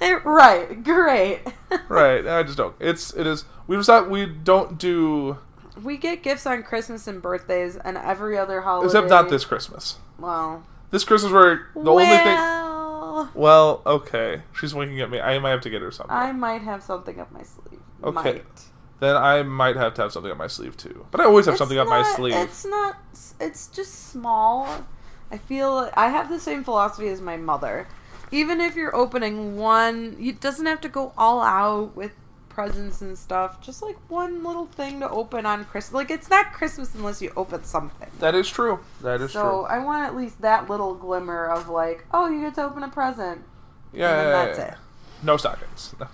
It- 0.01 0.25
right. 0.25 0.83
Great. 0.83 1.41
right. 1.87 2.27
I 2.27 2.43
just 2.43 2.57
don't. 2.57 2.75
It's 2.79 3.13
it 3.13 3.25
is. 3.25 3.45
We 3.67 3.77
decided 3.77 4.09
we 4.09 4.25
don't 4.25 4.77
do 4.77 5.37
we 5.83 5.97
get 5.97 6.23
gifts 6.23 6.45
on 6.45 6.63
Christmas 6.63 7.07
and 7.07 7.21
birthdays 7.21 7.75
and 7.75 7.97
every 7.97 8.37
other 8.37 8.61
holiday. 8.61 8.85
except 8.87 9.09
not 9.09 9.29
this 9.29 9.45
Christmas. 9.45 9.97
Well. 10.17 10.63
This 10.91 11.03
Christmas, 11.03 11.31
where 11.31 11.67
the 11.73 11.91
only 11.91 12.05
thing. 12.05 12.23
well, 12.25 13.31
Well, 13.33 13.81
okay. 13.85 14.43
She's 14.53 14.73
winking 14.75 15.01
at 15.01 15.09
me. 15.09 15.19
I 15.19 15.39
might 15.39 15.49
have 15.51 15.61
to 15.61 15.69
get 15.69 15.81
her 15.81 15.91
something. 15.91 16.15
I 16.15 16.31
might 16.31 16.61
have 16.61 16.83
something 16.83 17.19
up 17.19 17.31
my 17.31 17.43
sleeve. 17.43 17.81
Okay. 18.03 18.13
Might. 18.13 18.45
then 18.99 19.15
I 19.15 19.43
might 19.43 19.75
have 19.75 19.93
to 19.95 20.01
have 20.03 20.11
something 20.11 20.31
up 20.31 20.37
my 20.37 20.47
sleeve 20.47 20.77
too. 20.77 21.05
But 21.11 21.21
I 21.21 21.25
always 21.25 21.45
have 21.45 21.53
It's 21.53 21.59
something 21.59 21.77
up 21.77 21.87
my 21.87 22.03
sleeve. 22.15 22.35
It's 22.35 22.65
not. 22.65 22.97
It's 23.39 23.67
just 23.67 24.09
small. 24.11 24.85
I 25.31 25.37
feel 25.37 25.89
I 25.95 26.09
have 26.09 26.29
the 26.29 26.39
same 26.39 26.63
philosophy 26.63 27.07
as 27.07 27.21
my 27.21 27.37
mother. 27.37 27.87
Even 28.31 28.61
if 28.61 28.75
you're 28.75 28.95
opening 28.95 29.57
one, 29.57 30.15
it 30.19 30.39
doesn't 30.39 30.65
have 30.65 30.81
to 30.81 30.89
go 30.89 31.13
all 31.17 31.41
out 31.41 31.95
with 31.95 32.11
presents 32.53 33.01
and 33.01 33.17
stuff. 33.17 33.61
Just 33.61 33.81
like 33.81 33.97
one 34.09 34.43
little 34.43 34.65
thing 34.65 34.99
to 34.99 35.09
open 35.09 35.45
on 35.45 35.65
Christmas. 35.65 35.93
Like 35.93 36.11
it's 36.11 36.29
not 36.29 36.53
Christmas 36.53 36.93
unless 36.95 37.21
you 37.21 37.31
open 37.35 37.63
something. 37.63 38.09
That 38.19 38.35
is 38.35 38.49
true. 38.49 38.79
That 39.01 39.21
is 39.21 39.31
So 39.31 39.41
true. 39.41 39.49
So 39.49 39.65
I 39.65 39.79
want 39.79 40.03
at 40.03 40.15
least 40.15 40.41
that 40.41 40.69
little 40.69 40.93
glimmer 40.95 41.45
of 41.47 41.69
like, 41.69 42.05
oh, 42.13 42.29
you 42.29 42.41
get 42.41 42.55
to 42.55 42.63
open 42.63 42.83
a 42.83 42.89
present. 42.89 43.41
Yeah, 43.91 44.09
and 44.09 44.19
then 44.19 44.25
yeah, 44.27 44.45
that's 44.45 44.59
yeah, 44.59 44.71
it. 44.73 44.77
No 45.23 45.37
stockings. 45.37 45.95
No. 45.99 46.07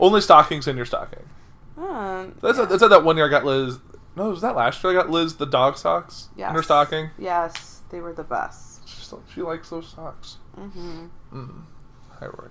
Only 0.00 0.20
stockings 0.20 0.68
in 0.68 0.76
your 0.76 0.86
stocking. 0.86 1.28
Uh, 1.76 2.26
That's 2.42 2.58
yeah. 2.58 2.64
that's 2.64 2.88
that 2.88 3.04
one 3.04 3.16
year 3.16 3.26
I 3.26 3.30
got 3.30 3.44
Liz. 3.44 3.78
No, 4.16 4.30
was 4.30 4.40
that 4.40 4.56
last 4.56 4.82
year? 4.82 4.92
I 4.92 4.96
got 4.96 5.10
Liz 5.10 5.36
the 5.36 5.46
dog 5.46 5.76
socks 5.78 6.28
in 6.36 6.44
her 6.44 6.62
stocking. 6.62 7.10
Yes, 7.18 7.82
they 7.90 8.00
were 8.00 8.12
the 8.12 8.24
best. 8.24 8.88
She, 8.88 9.00
still, 9.02 9.22
she 9.32 9.42
likes 9.42 9.70
those 9.70 9.88
socks. 9.88 10.38
hmm 10.56 11.06
Mm. 11.32 11.62
Hi, 12.18 12.26
Roy. 12.26 12.48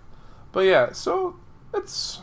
But 0.53 0.61
yeah, 0.61 0.91
so 0.93 1.35
it's 1.73 2.21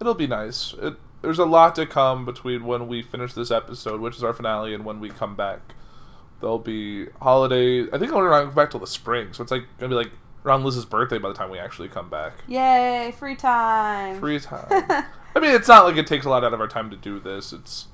it'll 0.00 0.14
be 0.14 0.26
nice. 0.26 0.74
It, 0.80 0.94
there's 1.22 1.38
a 1.38 1.44
lot 1.44 1.74
to 1.76 1.86
come 1.86 2.24
between 2.24 2.64
when 2.64 2.88
we 2.88 3.02
finish 3.02 3.32
this 3.32 3.50
episode, 3.50 4.00
which 4.00 4.16
is 4.16 4.24
our 4.24 4.32
finale, 4.32 4.74
and 4.74 4.84
when 4.84 5.00
we 5.00 5.10
come 5.10 5.34
back. 5.34 5.74
There'll 6.40 6.60
be 6.60 7.06
holidays. 7.20 7.88
I 7.92 7.98
think 7.98 8.12
I'll 8.12 8.20
go 8.20 8.50
back 8.50 8.70
till 8.70 8.80
the 8.80 8.86
spring, 8.86 9.32
so 9.32 9.42
it's 9.42 9.50
like 9.50 9.64
gonna 9.78 9.90
be 9.90 9.96
like 9.96 10.12
around 10.44 10.64
Liz's 10.64 10.84
birthday 10.84 11.18
by 11.18 11.28
the 11.28 11.34
time 11.34 11.50
we 11.50 11.58
actually 11.58 11.88
come 11.88 12.08
back. 12.08 12.44
Yay, 12.46 13.12
free 13.18 13.34
time. 13.34 14.20
Free 14.20 14.38
time. 14.38 14.66
I 15.34 15.40
mean, 15.40 15.50
it's 15.50 15.68
not 15.68 15.84
like 15.84 15.96
it 15.96 16.06
takes 16.06 16.24
a 16.26 16.30
lot 16.30 16.44
out 16.44 16.54
of 16.54 16.60
our 16.60 16.68
time 16.68 16.90
to 16.90 16.96
do 16.96 17.18
this. 17.18 17.52
It's 17.52 17.88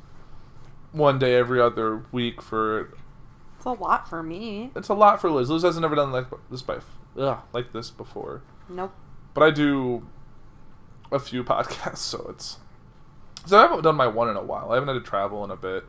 one 0.93 1.19
day 1.19 1.35
every 1.35 1.61
other 1.61 2.05
week 2.13 2.43
for. 2.43 2.95
It's 3.57 3.65
a 3.65 3.73
lot 3.73 4.09
for 4.09 4.23
me. 4.23 4.71
It's 4.77 4.89
a 4.89 4.95
lot 4.95 5.21
for 5.21 5.31
Liz. 5.31 5.49
Liz 5.49 5.63
hasn't 5.63 5.85
ever 5.85 5.95
done 5.95 6.13
like 6.13 6.27
this 6.51 6.61
by 6.61 6.79
ugh, 7.19 7.41
like 7.55 7.73
this 7.73 7.91
before. 7.91 8.43
Nope. 8.69 8.93
But 9.33 9.43
I 9.43 9.51
do 9.51 10.07
a 11.13 11.19
few 11.19 11.45
podcasts, 11.45 11.99
so 11.99 12.27
it's. 12.31 12.59
So 13.47 13.59
I 13.59 13.63
haven't 13.63 13.83
done 13.83 13.97
my 13.97 14.07
one 14.07 14.31
in 14.31 14.37
a 14.37 14.43
while. 14.43 14.71
I 14.71 14.75
haven't 14.75 14.89
had 14.89 15.05
to 15.05 15.09
travel 15.09 15.45
in 15.45 15.51
a 15.51 15.57
bit. 15.57 15.85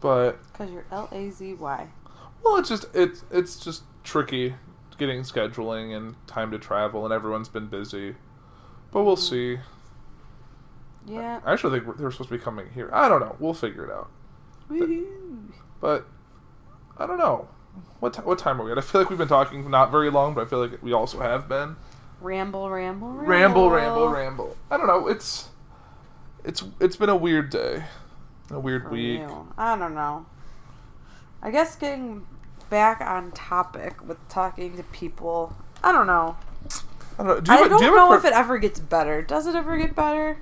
But 0.00 0.42
Because 0.52 0.70
you're 0.70 0.86
L 0.90 1.08
A 1.12 1.30
Z 1.30 1.54
Y. 1.54 1.88
well, 2.42 2.56
it's 2.56 2.68
just 2.68 2.86
it's 2.94 3.24
it's 3.30 3.58
just 3.58 3.84
tricky 4.02 4.54
getting 4.98 5.22
scheduling 5.22 5.96
and 5.96 6.14
time 6.26 6.52
to 6.52 6.58
travel, 6.58 7.04
and 7.04 7.12
everyone's 7.12 7.48
been 7.48 7.66
busy. 7.66 8.14
But 8.92 9.02
we'll 9.02 9.16
mm-hmm. 9.16 9.56
see. 9.56 9.60
Yeah. 11.06 11.40
I 11.44 11.52
actually 11.52 11.80
think 11.80 11.98
they're 11.98 12.10
supposed 12.10 12.30
to 12.30 12.36
be 12.36 12.42
coming 12.42 12.68
here. 12.74 12.90
I 12.92 13.08
don't 13.08 13.20
know. 13.20 13.34
We'll 13.40 13.54
figure 13.54 13.84
it 13.84 13.90
out. 13.90 14.10
Woohoo. 14.70 15.52
But 15.80 16.06
I 16.98 17.06
don't 17.06 17.18
know. 17.18 17.48
What 18.00 18.14
ti 18.14 18.20
what 18.22 18.38
time 18.38 18.60
are 18.60 18.64
we 18.64 18.72
at? 18.72 18.78
I 18.78 18.82
feel 18.82 19.00
like 19.00 19.10
we've 19.10 19.18
been 19.18 19.28
talking 19.28 19.68
not 19.70 19.90
very 19.90 20.10
long, 20.10 20.34
but 20.34 20.42
I 20.42 20.44
feel 20.44 20.60
like 20.60 20.82
we 20.82 20.92
also 20.92 21.20
have 21.20 21.48
been. 21.48 21.76
Ramble, 22.20 22.68
ramble, 22.70 23.08
ramble. 23.08 23.26
Ramble, 23.26 23.70
ramble, 23.70 24.08
ramble. 24.08 24.56
I 24.70 24.76
don't 24.76 24.86
know. 24.86 25.06
It's 25.08 25.48
it's 26.44 26.62
it's 26.80 26.96
been 26.96 27.08
a 27.08 27.16
weird 27.16 27.50
day, 27.50 27.84
a 28.50 28.58
weird 28.60 28.84
For 28.84 28.90
week. 28.90 29.20
you. 29.20 29.48
I 29.56 29.76
don't 29.76 29.94
know. 29.94 30.26
I 31.42 31.50
guess 31.50 31.76
getting 31.76 32.26
back 32.68 33.00
on 33.00 33.32
topic 33.32 34.06
with 34.06 34.16
talking 34.28 34.76
to 34.76 34.82
people. 34.84 35.56
I 35.82 35.92
don't 35.92 36.06
know. 36.06 36.36
I 37.18 37.22
don't 37.24 37.26
know. 37.26 37.40
Do 37.40 37.52
you 37.52 37.58
I 37.58 37.68
don't 37.68 37.78
do 37.78 37.84
you 37.86 37.94
know 37.96 38.12
if 38.12 38.24
it 38.24 38.32
ever 38.34 38.58
gets 38.58 38.78
better. 38.80 39.22
Does 39.22 39.46
it 39.46 39.54
ever 39.54 39.76
get 39.78 39.94
better? 39.94 40.36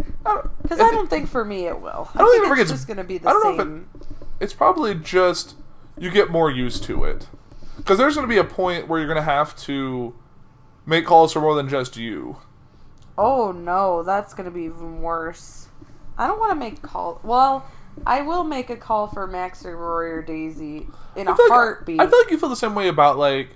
Because 0.63 0.81
I 0.81 0.89
I, 0.89 0.91
don't 0.91 1.09
think 1.09 1.29
for 1.29 1.45
me 1.45 1.67
it 1.67 1.81
will. 1.81 2.09
I, 2.15 2.19
don't 2.19 2.31
think 2.33 2.45
think 2.45 2.53
it 2.55 2.57
gets- 2.59 2.71
just 2.71 2.87
going 2.89 2.97
to 2.99 3.05
be 3.05 3.19
the 3.19 3.29
I 3.29 3.33
don't 3.33 3.43
know 3.45 3.51
if 3.51 3.61
it- 3.61 3.63
same. 3.63 3.89
It's 4.41 4.53
probably 4.55 4.95
just 4.95 5.55
you 5.97 6.11
get 6.11 6.31
more 6.31 6.49
used 6.51 6.85
to 6.85 7.03
it, 7.05 7.27
because 7.77 7.99
there's 7.99 8.15
going 8.15 8.27
to 8.29 8.33
be 8.33 8.39
a 8.39 8.45
point 8.45 8.87
where 8.87 9.01
you're 9.01 9.09
going 9.09 9.17
to 9.17 9.23
have 9.23 9.57
to 9.57 10.15
make 10.89 11.05
calls 11.07 11.33
for 11.33 11.41
more 11.41 11.55
than 11.55 11.69
just 11.69 11.97
you. 11.97 12.39
Oh 13.17 13.53
no, 13.53 14.03
that's 14.03 14.35
gonna 14.35 14.51
be 14.51 14.63
even 14.65 15.03
worse. 15.03 15.69
I 16.17 16.27
don't 16.27 16.39
want 16.41 16.51
to 16.51 16.57
make 16.57 16.83
call. 16.83 17.21
Well, 17.23 17.65
I 18.07 18.23
will 18.23 18.43
make 18.45 18.71
a 18.71 18.77
call 18.77 19.07
for 19.07 19.27
Max 19.27 19.65
or 19.65 19.77
Rory 19.77 20.11
or 20.13 20.23
Daisy 20.23 20.87
in 21.15 21.29
a 21.29 21.33
I 21.33 21.37
feel 21.37 21.45
like- 21.49 21.51
heartbeat. 21.53 22.01
I 22.01 22.07
feel 22.09 22.19
like 22.19 22.31
you 22.31 22.39
feel 22.39 22.49
the 22.49 22.57
same 22.57 22.75
way 22.75 22.89
about 22.89 23.19
like 23.19 23.51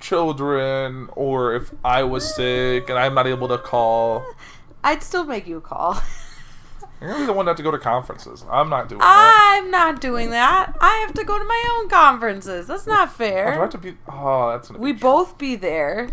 children, 0.00 1.08
or 1.16 1.54
if 1.54 1.72
I 1.84 2.02
was 2.02 2.34
sick 2.34 2.88
and 2.90 2.98
I'm 2.98 3.14
not 3.14 3.26
able 3.26 3.48
to 3.48 3.58
call. 3.58 4.24
I'd 4.84 5.02
still 5.02 5.24
make 5.24 5.46
you 5.46 5.56
a 5.58 5.60
call. 5.62 5.96
You're 7.00 7.10
gonna 7.10 7.22
be 7.22 7.26
the 7.26 7.32
one 7.32 7.46
have 7.46 7.56
to 7.56 7.62
go 7.62 7.70
to 7.70 7.78
conferences. 7.78 8.44
I'm 8.50 8.68
not 8.70 8.88
doing 8.88 9.00
that. 9.00 9.58
I'm 9.62 9.70
not 9.70 10.00
doing 10.00 10.30
that. 10.30 10.74
I 10.80 10.98
have 11.06 11.12
to 11.14 11.24
go 11.24 11.38
to 11.38 11.44
my 11.44 11.78
own 11.78 11.88
conferences. 11.88 12.66
That's 12.66 12.86
not 12.86 13.08
Oh, 13.08 13.18
do 13.18 13.24
I 13.24 13.28
fair. 13.28 13.52
have 13.60 13.70
to 13.70 13.78
be? 13.78 13.96
Oh, 14.08 14.50
that's 14.52 14.70
We 14.70 14.92
both 14.92 15.36
be 15.38 15.56
there 15.56 16.10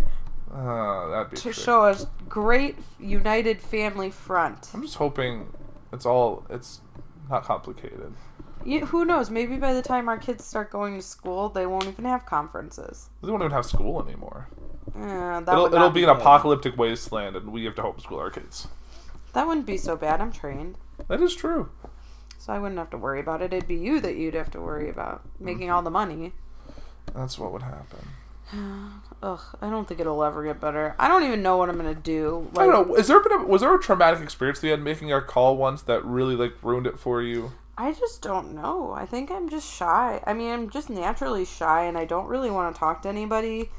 Uh, 0.53 1.07
that'd 1.09 1.31
be 1.31 1.37
to 1.37 1.43
true. 1.43 1.53
show 1.53 1.85
a 1.85 1.95
great 2.27 2.77
united 2.99 3.61
family 3.61 4.11
front. 4.11 4.69
I'm 4.73 4.81
just 4.81 4.95
hoping 4.95 5.47
it's 5.93 6.05
all 6.05 6.45
it's 6.49 6.81
not 7.29 7.43
complicated. 7.43 8.13
You, 8.65 8.85
who 8.85 9.05
knows? 9.05 9.29
Maybe 9.29 9.57
by 9.57 9.73
the 9.73 9.81
time 9.81 10.07
our 10.09 10.17
kids 10.17 10.43
start 10.45 10.69
going 10.69 10.95
to 10.95 11.01
school, 11.01 11.49
they 11.49 11.65
won't 11.65 11.85
even 11.87 12.05
have 12.05 12.25
conferences. 12.25 13.09
They 13.23 13.31
won't 13.31 13.41
even 13.41 13.51
have 13.53 13.65
school 13.65 14.03
anymore. 14.05 14.49
Eh, 14.95 14.99
that 14.99 15.47
It'll, 15.47 15.63
would 15.63 15.73
it'll 15.73 15.87
not 15.87 15.93
be 15.93 16.03
an 16.03 16.09
good. 16.13 16.21
apocalyptic 16.21 16.77
wasteland, 16.77 17.35
and 17.35 17.51
we 17.51 17.63
have 17.65 17.75
to 17.75 17.81
homeschool 17.81 18.19
our 18.19 18.29
kids. 18.29 18.67
That 19.33 19.47
wouldn't 19.47 19.65
be 19.65 19.77
so 19.77 19.95
bad. 19.95 20.21
I'm 20.21 20.31
trained. 20.31 20.77
That 21.07 21.21
is 21.21 21.33
true. 21.33 21.69
So 22.37 22.51
I 22.53 22.59
wouldn't 22.59 22.77
have 22.77 22.89
to 22.91 22.97
worry 22.97 23.19
about 23.19 23.41
it. 23.41 23.53
It'd 23.53 23.67
be 23.67 23.75
you 23.75 23.99
that 24.01 24.15
you'd 24.15 24.33
have 24.33 24.51
to 24.51 24.59
worry 24.61 24.89
about 24.89 25.21
making 25.39 25.71
all 25.71 25.81
the 25.81 25.89
money. 25.91 26.33
That's 27.15 27.39
what 27.39 27.51
would 27.53 27.61
happen. 27.63 28.07
Ugh, 29.23 29.39
I 29.61 29.69
don't 29.69 29.87
think 29.87 29.99
it'll 29.99 30.23
ever 30.23 30.43
get 30.43 30.59
better. 30.59 30.95
I 30.97 31.07
don't 31.07 31.23
even 31.23 31.41
know 31.43 31.57
what 31.57 31.69
I'm 31.69 31.77
gonna 31.77 31.93
do. 31.93 32.49
I 32.57 32.65
don't 32.65 32.89
know. 32.89 32.95
Is 32.95 33.07
there 33.07 33.19
been 33.21 33.31
a, 33.33 33.43
was 33.45 33.61
there 33.61 33.73
a 33.73 33.79
traumatic 33.79 34.21
experience 34.21 34.59
that 34.59 34.67
you 34.67 34.71
had 34.71 34.81
making 34.81 35.13
our 35.13 35.21
call 35.21 35.57
once 35.57 35.83
that 35.83 36.03
really 36.03 36.35
like 36.35 36.53
ruined 36.63 36.87
it 36.87 36.99
for 36.99 37.21
you? 37.21 37.51
I 37.77 37.93
just 37.93 38.21
don't 38.21 38.53
know. 38.53 38.91
I 38.91 39.05
think 39.05 39.31
I'm 39.31 39.49
just 39.49 39.71
shy. 39.71 40.21
I 40.25 40.33
mean, 40.33 40.51
I'm 40.51 40.69
just 40.69 40.89
naturally 40.89 41.45
shy, 41.45 41.83
and 41.85 41.97
I 41.97 42.05
don't 42.05 42.27
really 42.27 42.51
want 42.51 42.75
to 42.75 42.79
talk 42.79 43.01
to 43.03 43.09
anybody 43.09 43.69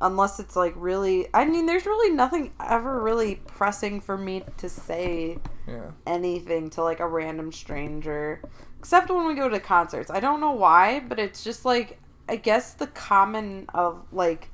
unless 0.00 0.38
it's 0.40 0.56
like 0.56 0.74
really. 0.76 1.28
I 1.32 1.44
mean, 1.44 1.66
there's 1.66 1.86
really 1.86 2.14
nothing 2.14 2.52
ever 2.60 3.02
really 3.02 3.36
pressing 3.46 4.00
for 4.00 4.16
me 4.18 4.44
to 4.58 4.68
say 4.68 5.38
Yeah. 5.66 5.90
anything 6.06 6.70
to 6.70 6.82
like 6.82 7.00
a 7.00 7.08
random 7.08 7.50
stranger, 7.50 8.42
except 8.78 9.10
when 9.10 9.26
we 9.26 9.34
go 9.34 9.48
to 9.48 9.58
concerts. 9.58 10.10
I 10.10 10.20
don't 10.20 10.40
know 10.40 10.52
why, 10.52 11.00
but 11.00 11.18
it's 11.18 11.42
just 11.42 11.64
like 11.64 11.98
I 12.28 12.36
guess 12.36 12.74
the 12.74 12.86
common 12.88 13.66
of 13.74 14.04
like 14.12 14.48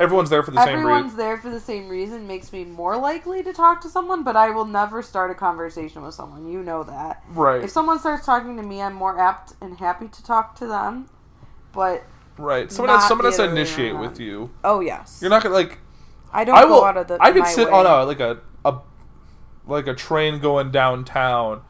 Everyone's 0.00 0.28
there 0.28 0.42
for 0.42 0.50
the 0.50 0.62
same 0.64 0.78
everyone's 0.80 1.04
reason. 1.04 1.18
there 1.18 1.36
for 1.38 1.50
the 1.50 1.60
same 1.60 1.88
reason 1.88 2.26
makes 2.26 2.52
me 2.52 2.64
more 2.64 2.96
likely 2.96 3.44
to 3.44 3.52
talk 3.52 3.80
to 3.82 3.88
someone. 3.88 4.24
But 4.24 4.34
I 4.36 4.50
will 4.50 4.64
never 4.64 5.02
start 5.02 5.30
a 5.30 5.34
conversation 5.34 6.02
with 6.02 6.14
someone. 6.14 6.50
You 6.50 6.62
know 6.64 6.82
that. 6.82 7.22
Right. 7.30 7.62
If 7.62 7.70
someone 7.70 8.00
starts 8.00 8.26
talking 8.26 8.56
to 8.56 8.62
me, 8.62 8.82
I'm 8.82 8.94
more 8.94 9.18
apt 9.20 9.52
and 9.60 9.78
happy 9.78 10.08
to 10.08 10.24
talk 10.24 10.56
to 10.56 10.66
them. 10.66 11.08
But 11.72 12.02
Right. 12.36 12.70
Someone 12.72 12.96
has 12.98 13.06
someone 13.06 13.26
has 13.26 13.36
to 13.36 13.44
initiate 13.48 13.96
with 13.96 14.18
you. 14.18 14.50
oh 14.64 14.80
yes, 14.80 15.20
You're 15.22 15.30
not 15.30 15.42
gonna 15.44 15.54
like. 15.54 15.78
I 16.32 16.42
don't 16.44 16.56
I 16.56 16.62
go 16.62 16.70
will. 16.70 16.84
out 16.84 16.96
of 16.96 17.06
the. 17.06 17.16
I 17.20 17.30
could 17.30 17.46
sit 17.46 17.68
way. 17.68 17.72
on 17.72 17.86
a 17.86 18.04
like 18.04 18.18
a 18.18 18.38
a 18.64 18.78
like 19.68 19.86
a 19.86 19.94
train 19.94 20.40
going 20.40 20.72
downtown, 20.72 21.62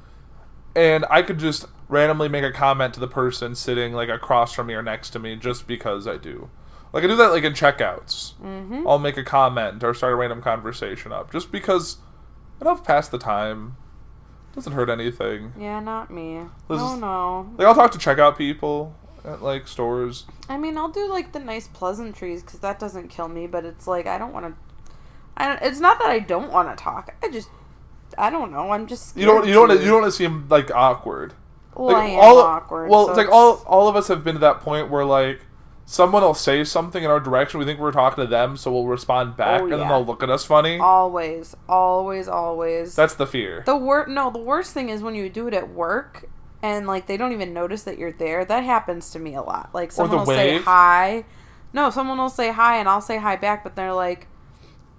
and 0.75 1.05
I 1.11 1.21
could 1.21 1.39
just 1.39 1.67
randomly 1.89 2.29
make 2.29 2.45
a 2.45 2.53
comment 2.53 2.95
to 2.95 3.01
the 3.01 3.09
person 3.09 3.55
sitting 3.55 3.93
like 3.93 4.09
across 4.09 4.53
from 4.53 4.69
me 4.69 4.75
or 4.75 4.83
next 4.83 5.11
to 5.11 5.19
me 5.19 5.37
just 5.37 5.67
because 5.67 6.07
I 6.07 6.17
do. 6.17 6.51
Like 6.93 7.05
I 7.05 7.07
do 7.09 7.17
that 7.17 7.33
like 7.33 7.45
in 7.45 7.53
checkouts. 7.55 8.35
Mm-hmm. 8.35 8.87
I'll 8.87 8.99
make 8.99 9.17
a 9.17 9.25
comment 9.25 9.83
or 9.83 9.95
start 9.95 10.13
a 10.13 10.17
random 10.17 10.41
conversation 10.43 11.13
up 11.13 11.33
just 11.33 11.51
because 11.51 11.99
I 12.61 12.65
don't 12.65 12.85
pass 12.85 13.09
the 13.09 13.19
time. 13.19 13.77
Doesn't 14.55 14.73
hurt 14.73 14.89
anything. 14.89 15.53
Yeah, 15.59 15.81
not 15.81 16.11
me. 16.11 16.39
This 16.69 16.81
oh 16.81 16.95
is- 16.95 17.01
no. 17.01 17.53
Like 17.59 17.67
I'll 17.67 17.75
talk 17.75 17.91
to 17.93 17.99
checkout 17.99 18.39
people 18.39 18.95
at 19.25 19.43
like 19.43 19.67
stores. 19.67 20.27
I 20.49 20.57
mean, 20.57 20.79
I'll 20.79 20.91
do 20.91 21.09
like 21.09 21.33
the 21.33 21.41
nice 21.41 21.67
pleasantries 21.67 22.43
because 22.43 22.61
that 22.61 22.79
doesn't 22.79 23.09
kill 23.09 23.29
me. 23.29 23.47
But 23.49 23.65
it's 23.65 23.87
like 23.87 24.07
I 24.07 24.17
don't 24.17 24.33
want 24.33 24.47
to. 24.47 24.55
I 25.37 25.49
don't, 25.49 25.63
it's 25.63 25.81
not 25.81 25.99
that 25.99 26.09
I 26.09 26.21
don't 26.21 26.53
want 26.53 26.77
to 26.77 26.81
talk. 26.81 27.15
I 27.23 27.29
just 27.29 27.49
I 28.17 28.31
don't 28.31 28.53
know. 28.53 28.71
I'm 28.71 28.87
just 28.87 29.17
You 29.17 29.27
don't 29.27 29.47
you 29.47 29.55
don't 29.55 29.71
you 29.71 29.87
don't 29.87 30.03
want 30.03 30.13
to 30.13 30.17
seem 30.17 30.47
like 30.49 30.71
awkward. 30.71 31.35
Well, 31.77 31.93
Like, 31.97 32.13
all, 32.13 32.39
awkward. 32.39 32.91
Well, 32.91 33.07
so 33.07 33.11
it's 33.11 33.19
like 33.19 33.31
all 33.31 33.63
all 33.67 33.89
of 33.89 33.97
us 33.97 34.09
have 34.09 34.25
been 34.25 34.35
to 34.35 34.41
that 34.41 34.61
point 34.61 34.91
where 34.91 35.05
like 35.05 35.41
someone 35.87 36.23
will 36.23 36.35
say 36.35 36.65
something 36.65 37.03
in 37.03 37.11
our 37.11 37.21
direction. 37.21 37.59
We 37.61 37.67
think 37.67 37.81
we're 37.81 37.93
talking 37.93 38.25
to 38.25 38.29
them, 38.29 38.57
so 38.57 38.73
we'll 38.73 38.87
respond 38.87 39.31
oh, 39.35 39.37
back, 39.37 39.61
Oh, 39.61 39.65
and 39.65 39.73
then 39.75 39.89
they'll 39.89 40.05
look 40.05 40.23
at 40.23 40.31
us 40.31 40.45
funny. 40.45 40.79
always, 40.79 41.55
always, 41.69 42.29
always. 42.29 42.95
That's 42.95 43.15
the 43.15 43.27
fear. 43.27 43.63
The 43.67 43.77
wor 43.77 44.07
no, 44.07 44.31
the 44.31 44.39
worst 44.39 44.73
thing 44.73 44.89
is 44.89 45.03
when 45.03 45.15
you 45.15 45.29
do 45.29 45.49
it 45.49 45.55
at 45.55 45.71
work 45.71 46.29
and 46.63 46.87
like 46.87 47.07
they 47.07 47.19
don't 47.19 47.33
even 47.33 47.53
notice 47.53 47.83
that 47.83 47.99
you're 47.99 48.13
there. 48.13 48.45
That 48.45 48.65
happens 48.65 49.11
to 49.11 49.19
me 49.19 49.35
a 49.35 49.43
lot. 49.43 49.71
Like 49.75 49.93
someone 49.93 50.21
will 50.21 50.27
say 50.27 50.59
hi. 50.59 51.25
No, 51.75 51.91
someone 51.91 52.19
will 52.19 52.31
say 52.31 52.53
hi 52.53 52.79
and 52.79 52.89
I'll 52.89 53.03
say 53.03 53.19
hi 53.19 53.37
back, 53.37 53.63
but 53.65 53.77
they're 53.77 53.93
like 53.93 54.29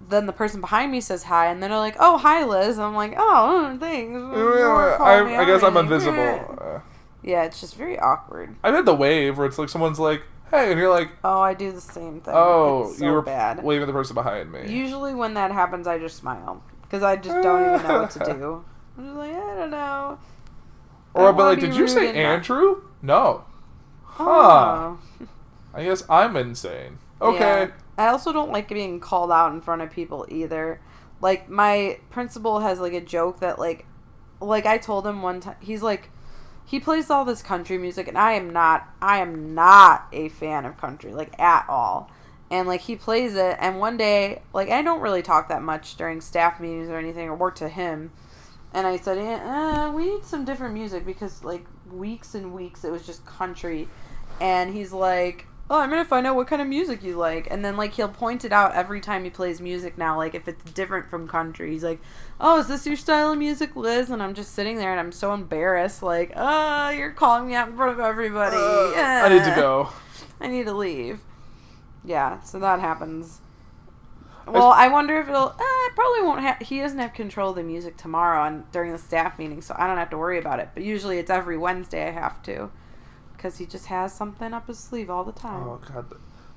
then 0.08 0.26
the 0.26 0.32
person 0.32 0.60
behind 0.60 0.92
me 0.92 1.00
says 1.00 1.24
hi 1.24 1.46
and 1.46 1.62
then 1.62 1.70
they're 1.70 1.78
like, 1.78 1.96
"Oh, 1.98 2.16
hi 2.18 2.44
Liz." 2.44 2.78
I'm 2.78 2.94
like, 2.94 3.14
"Oh, 3.16 3.70
mm, 3.72 3.80
thanks." 3.80 5.00
I, 5.00 5.40
I 5.42 5.44
guess 5.44 5.62
I'm 5.62 5.76
invisible. 5.76 6.82
Yeah, 7.22 7.42
it's 7.42 7.60
just 7.60 7.74
very 7.74 7.98
awkward. 7.98 8.54
I've 8.62 8.72
had 8.72 8.84
the 8.86 8.94
wave 8.94 9.36
where 9.36 9.48
it's 9.48 9.58
like 9.58 9.68
someone's 9.68 9.98
like, 9.98 10.22
"Hey," 10.52 10.70
and 10.70 10.78
you're 10.78 10.90
like, 10.90 11.10
Oh, 11.24 11.40
I 11.40 11.54
do 11.54 11.72
the 11.72 11.80
same 11.80 12.20
thing. 12.20 12.32
"Oh, 12.36 12.92
so 12.92 13.04
you 13.04 13.10
were 13.10 13.22
bad. 13.22 13.64
waving 13.64 13.82
at 13.82 13.86
the 13.86 13.92
person 13.92 14.14
behind 14.14 14.52
me." 14.52 14.70
Usually 14.72 15.12
when 15.12 15.34
that 15.34 15.50
happens, 15.50 15.88
I 15.88 15.98
just 15.98 16.16
smile 16.16 16.62
because 16.82 17.02
I 17.02 17.16
just 17.16 17.42
don't 17.42 17.74
even 17.74 17.88
know 17.88 18.00
what 18.02 18.10
to 18.12 18.18
do. 18.20 18.64
I'm 18.98 19.04
just 19.06 19.16
like, 19.16 19.32
I 19.34 19.54
don't 19.56 19.70
know. 19.72 20.18
I 21.16 21.18
or 21.18 21.22
don't 21.24 21.36
but 21.36 21.44
like, 21.44 21.58
did 21.60 21.74
you 21.74 21.88
say 21.88 22.08
and 22.10 22.16
not- 22.16 22.22
Andrew? 22.24 22.82
No. 23.02 23.44
Oh. 24.20 24.24
Huh. 24.24 24.24
Oh. 24.28 24.98
I 25.74 25.82
guess 25.82 26.04
I'm 26.08 26.36
insane. 26.36 26.98
Okay. 27.20 27.38
Yeah. 27.64 27.70
I 27.98 28.08
also 28.08 28.32
don't 28.32 28.52
like 28.52 28.68
being 28.68 29.00
called 29.00 29.30
out 29.30 29.52
in 29.52 29.60
front 29.60 29.82
of 29.82 29.90
people 29.90 30.26
either. 30.28 30.80
Like 31.20 31.48
my 31.48 31.98
principal 32.10 32.60
has 32.60 32.78
like 32.78 32.92
a 32.92 33.00
joke 33.00 33.40
that 33.40 33.58
like 33.58 33.86
like 34.40 34.66
I 34.66 34.78
told 34.78 35.06
him 35.06 35.22
one 35.22 35.40
time 35.40 35.56
he's 35.60 35.82
like 35.82 36.10
he 36.66 36.78
plays 36.80 37.10
all 37.10 37.24
this 37.24 37.42
country 37.42 37.78
music 37.78 38.08
and 38.08 38.18
I 38.18 38.32
am 38.32 38.50
not 38.50 38.88
I 39.00 39.18
am 39.18 39.54
not 39.54 40.08
a 40.12 40.28
fan 40.28 40.66
of 40.66 40.76
country 40.76 41.12
like 41.12 41.38
at 41.40 41.64
all. 41.68 42.10
And 42.50 42.68
like 42.68 42.82
he 42.82 42.96
plays 42.96 43.34
it 43.34 43.56
and 43.58 43.78
one 43.78 43.96
day 43.96 44.42
like 44.52 44.68
I 44.68 44.82
don't 44.82 45.00
really 45.00 45.22
talk 45.22 45.48
that 45.48 45.62
much 45.62 45.96
during 45.96 46.20
staff 46.20 46.60
meetings 46.60 46.90
or 46.90 46.98
anything 46.98 47.28
or 47.28 47.34
work 47.34 47.54
to 47.56 47.68
him. 47.68 48.12
And 48.74 48.86
I 48.86 48.98
said, 48.98 49.16
eh, 49.16 49.36
uh, 49.36 49.90
we 49.92 50.10
need 50.10 50.24
some 50.24 50.44
different 50.44 50.74
music 50.74 51.06
because 51.06 51.42
like 51.42 51.64
weeks 51.90 52.34
and 52.34 52.52
weeks 52.52 52.84
it 52.84 52.92
was 52.92 53.06
just 53.06 53.24
country. 53.24 53.88
And 54.38 54.74
he's 54.74 54.92
like, 54.92 55.46
oh, 55.68 55.80
I'm 55.80 55.90
gonna 55.90 56.04
find 56.04 56.26
out 56.26 56.36
what 56.36 56.46
kind 56.46 56.62
of 56.62 56.68
music 56.68 57.02
you 57.02 57.16
like. 57.16 57.48
And 57.50 57.64
then 57.64 57.76
like 57.76 57.94
he'll 57.94 58.08
point 58.08 58.44
it 58.44 58.52
out 58.52 58.74
every 58.74 59.00
time 59.00 59.24
he 59.24 59.30
plays 59.30 59.60
music 59.60 59.98
now, 59.98 60.16
like 60.16 60.34
if 60.34 60.48
it's 60.48 60.70
different 60.72 61.10
from 61.10 61.26
country. 61.28 61.72
He's 61.72 61.84
like, 61.84 62.00
oh, 62.40 62.60
is 62.60 62.68
this 62.68 62.86
your 62.86 62.96
style 62.96 63.32
of 63.32 63.38
music, 63.38 63.74
Liz? 63.76 64.10
And 64.10 64.22
I'm 64.22 64.34
just 64.34 64.54
sitting 64.54 64.76
there 64.76 64.90
and 64.90 65.00
I'm 65.00 65.12
so 65.12 65.34
embarrassed, 65.34 66.02
like, 66.02 66.32
oh, 66.36 66.90
you're 66.90 67.12
calling 67.12 67.48
me 67.48 67.54
out 67.54 67.68
in 67.68 67.76
front 67.76 67.92
of 67.92 68.00
everybody. 68.00 68.56
Uh, 68.56 69.00
I 69.00 69.28
need 69.28 69.44
to 69.44 69.54
go. 69.54 69.88
I 70.40 70.48
need 70.48 70.64
to 70.64 70.74
leave. 70.74 71.20
Yeah, 72.04 72.40
so 72.42 72.58
that 72.60 72.80
happens. 72.80 73.40
Well, 74.46 74.70
I 74.70 74.86
wonder 74.88 75.18
if 75.18 75.28
it'll. 75.28 75.48
Uh, 75.48 75.86
it 75.86 75.94
probably 75.96 76.22
won't 76.22 76.40
have. 76.40 76.58
He 76.58 76.78
doesn't 76.78 76.98
have 76.98 77.12
control 77.14 77.50
of 77.50 77.56
the 77.56 77.64
music 77.64 77.96
tomorrow 77.96 78.46
and 78.46 78.70
during 78.70 78.92
the 78.92 78.98
staff 78.98 79.38
meeting, 79.38 79.60
so 79.60 79.74
I 79.76 79.88
don't 79.88 79.96
have 79.96 80.10
to 80.10 80.18
worry 80.18 80.38
about 80.38 80.60
it. 80.60 80.68
But 80.72 80.84
usually 80.84 81.18
it's 81.18 81.30
every 81.30 81.58
Wednesday 81.58 82.06
I 82.06 82.12
have 82.12 82.40
to, 82.44 82.70
because 83.46 83.58
he 83.58 83.66
just 83.66 83.86
has 83.86 84.12
something 84.12 84.52
up 84.52 84.66
his 84.66 84.78
sleeve 84.78 85.08
all 85.08 85.22
the 85.24 85.32
time. 85.32 85.62
Oh 85.62 85.80
god, 85.92 86.06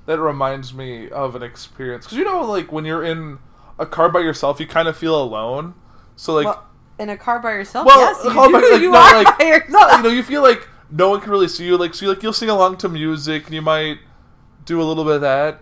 that- 0.06 0.18
reminds 0.18 0.74
me 0.74 1.08
of 1.10 1.36
an 1.36 1.42
experience 1.42 2.04
because 2.04 2.18
you 2.18 2.24
know, 2.24 2.42
like 2.42 2.72
when 2.72 2.84
you're 2.84 3.04
in 3.04 3.38
a 3.78 3.86
car 3.86 4.08
by 4.08 4.18
yourself, 4.20 4.58
you 4.58 4.66
kind 4.66 4.88
of 4.88 4.96
feel 4.96 5.20
alone. 5.22 5.74
So 6.16 6.34
like, 6.34 6.46
well, 6.46 6.66
in 6.98 7.08
a 7.10 7.16
car 7.16 7.38
by 7.38 7.52
yourself, 7.52 7.86
well, 7.86 8.00
yes, 8.00 8.24
you 8.24 8.30
do. 8.30 8.36
by- 8.36 8.68
like, 8.68 8.80
you 8.82 8.90
no, 8.90 8.98
are 8.98 9.22
like- 9.22 9.38
by 9.38 9.44
yourself. 9.44 9.70
no, 9.70 9.96
you 9.98 10.02
know, 10.02 10.08
you 10.08 10.22
feel 10.24 10.42
like 10.42 10.66
no 10.90 11.10
one 11.10 11.20
can 11.20 11.30
really 11.30 11.46
see 11.46 11.64
you. 11.64 11.76
Like, 11.76 11.94
so 11.94 12.06
you 12.06 12.12
like 12.12 12.22
you'll 12.24 12.32
sing 12.32 12.48
along 12.50 12.78
to 12.78 12.88
music, 12.88 13.44
and 13.46 13.54
you 13.54 13.62
might 13.62 13.98
do 14.64 14.82
a 14.82 14.84
little 14.84 15.04
bit 15.04 15.14
of 15.16 15.20
that. 15.20 15.60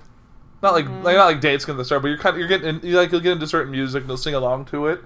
Not 0.63 0.73
like 0.73 0.87
Mm-hmm. 0.87 1.03
like 1.05 1.17
not 1.17 1.27
like 1.27 1.41
dates 1.43 1.67
gonna 1.67 1.85
start, 1.85 2.01
but 2.01 2.09
you're 2.09 2.17
kind 2.19 2.35
of 2.35 2.41
you're 2.41 2.49
getting 2.49 2.69
in, 2.69 2.81
you 2.83 2.97
like 2.97 3.13
you'll 3.13 3.21
get 3.21 3.33
into 3.33 3.47
certain 3.47 3.71
music 3.71 4.01
and 4.01 4.09
you'll 4.09 4.17
sing 4.17 4.35
along 4.35 4.65
to 4.67 4.87
it. 4.87 5.01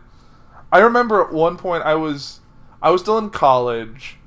I 0.70 0.78
remember 0.78 1.20
at 1.20 1.32
one 1.32 1.56
point 1.56 1.82
I 1.84 1.94
was 1.96 2.38
I 2.80 2.90
was 2.90 3.00
still 3.02 3.18
in 3.18 3.28
college, 3.30 4.18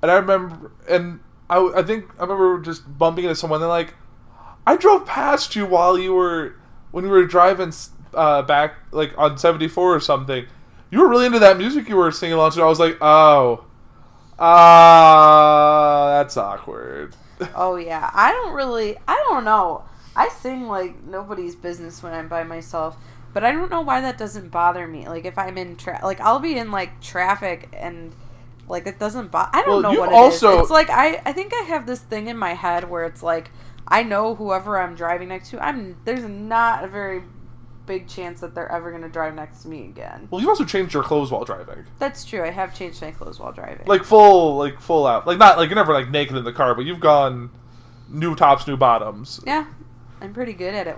and 0.00 0.10
I 0.12 0.14
remember 0.14 0.70
and 0.88 1.18
I, 1.50 1.80
I 1.80 1.82
think 1.82 2.06
I 2.18 2.22
remember 2.22 2.60
just 2.60 2.96
bumping 2.96 3.24
into 3.24 3.34
someone. 3.34 3.60
They're 3.60 3.68
like, 3.68 3.94
I 4.66 4.76
drove 4.76 5.04
past 5.04 5.56
you 5.56 5.66
while 5.66 5.98
you 5.98 6.14
were 6.14 6.54
when 6.92 7.04
you 7.04 7.10
were 7.10 7.26
driving 7.26 7.72
uh, 8.14 8.42
back 8.42 8.76
like 8.92 9.12
on 9.18 9.36
seventy 9.36 9.68
four 9.68 9.94
or 9.94 10.00
something. 10.00 10.46
You 10.90 11.00
were 11.00 11.08
really 11.08 11.26
into 11.26 11.40
that 11.40 11.58
music 11.58 11.88
you 11.88 11.96
were 11.96 12.10
singing 12.12 12.34
along 12.34 12.52
to. 12.52 12.62
I 12.62 12.66
was 12.66 12.80
like, 12.80 12.98
oh, 13.00 13.64
ah, 14.38 16.18
that's 16.18 16.36
awkward. 16.36 17.14
Oh 17.54 17.76
yeah, 17.76 18.10
I 18.12 18.32
don't 18.32 18.52
really. 18.52 18.98
I 19.08 19.16
don't 19.30 19.44
know. 19.44 19.84
I 20.14 20.28
sing 20.28 20.68
like 20.68 21.02
nobody's 21.04 21.54
business 21.54 22.02
when 22.02 22.12
I'm 22.12 22.28
by 22.28 22.44
myself, 22.44 22.98
but 23.32 23.44
I 23.44 23.50
don't 23.52 23.70
know 23.70 23.80
why 23.80 24.02
that 24.02 24.18
doesn't 24.18 24.50
bother 24.50 24.86
me. 24.86 25.08
Like 25.08 25.24
if 25.24 25.38
I'm 25.38 25.56
in 25.56 25.76
tra- 25.76 26.00
like 26.02 26.20
I'll 26.20 26.38
be 26.38 26.58
in 26.58 26.70
like 26.70 27.00
traffic 27.00 27.70
and 27.72 28.12
like 28.70 28.86
it 28.86 28.98
doesn't 28.98 29.30
bother. 29.30 29.50
I 29.52 29.62
don't 29.62 29.82
Well, 29.82 29.92
know 29.94 30.00
what 30.00 30.08
it 30.10 30.12
is. 30.12 30.18
also- 30.44 30.60
It's 30.60 30.70
like 30.70 30.88
I 30.90 31.20
I 31.26 31.32
think 31.32 31.52
I 31.54 31.62
have 31.64 31.86
this 31.86 32.00
thing 32.00 32.28
in 32.28 32.36
my 32.38 32.54
head 32.54 32.88
where 32.88 33.04
it's 33.04 33.22
like 33.22 33.50
I 33.88 34.02
know 34.02 34.34
whoever 34.36 34.78
I'm 34.80 34.94
driving 34.94 35.28
next 35.28 35.50
to. 35.50 35.62
I'm 35.62 35.96
there's 36.04 36.24
not 36.24 36.84
a 36.84 36.88
very 36.88 37.22
big 37.86 38.06
chance 38.06 38.40
that 38.40 38.54
they're 38.54 38.70
ever 38.70 38.92
gonna 38.92 39.08
drive 39.08 39.34
next 39.34 39.62
to 39.62 39.68
me 39.68 39.84
again. 39.86 40.28
Well, 40.30 40.40
you've 40.40 40.48
also 40.48 40.64
changed 40.64 40.94
your 40.94 41.02
clothes 41.02 41.32
while 41.32 41.44
driving, 41.44 41.84
That's 41.98 42.24
true. 42.24 42.44
I 42.44 42.50
have 42.50 42.72
changed 42.72 43.02
my 43.02 43.10
clothes 43.10 43.40
while 43.40 43.50
driving. 43.52 43.84
like 43.86 44.04
full, 44.04 44.56
like 44.56 44.80
full 44.80 45.06
out, 45.08 45.26
like 45.26 45.38
not 45.38 45.56
like 45.58 45.68
you're 45.68 45.74
never 45.76 45.92
like 45.92 46.08
naked 46.08 46.36
in 46.36 46.44
the 46.44 46.52
car, 46.52 46.74
but 46.76 46.84
you've 46.84 47.00
gone 47.00 47.50
new 48.08 48.36
tops, 48.36 48.68
new 48.68 48.76
bottoms. 48.76 49.40
Yeah, 49.44 49.64
I'm 50.20 50.32
pretty 50.32 50.52
good 50.52 50.72
at 50.74 50.86
it. 50.86 50.96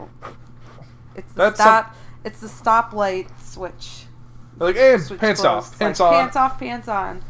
It's 1.15 1.33
the 1.33 1.39
That's 1.45 1.57
some- 1.59 1.65
stop. 1.67 1.95
It's 2.25 2.41
the 2.41 2.47
stoplight 2.49 3.29
switch. 3.41 4.05
Like 4.59 4.77
and 4.77 5.03
switch 5.03 5.19
pants 5.19 5.41
clothes. 5.41 5.69
off, 5.73 5.79
pants 5.79 5.99
like, 5.99 6.13
on. 6.13 6.21
Pants 6.21 6.37
off, 6.37 6.59
pants 6.59 6.89
on. 6.89 7.23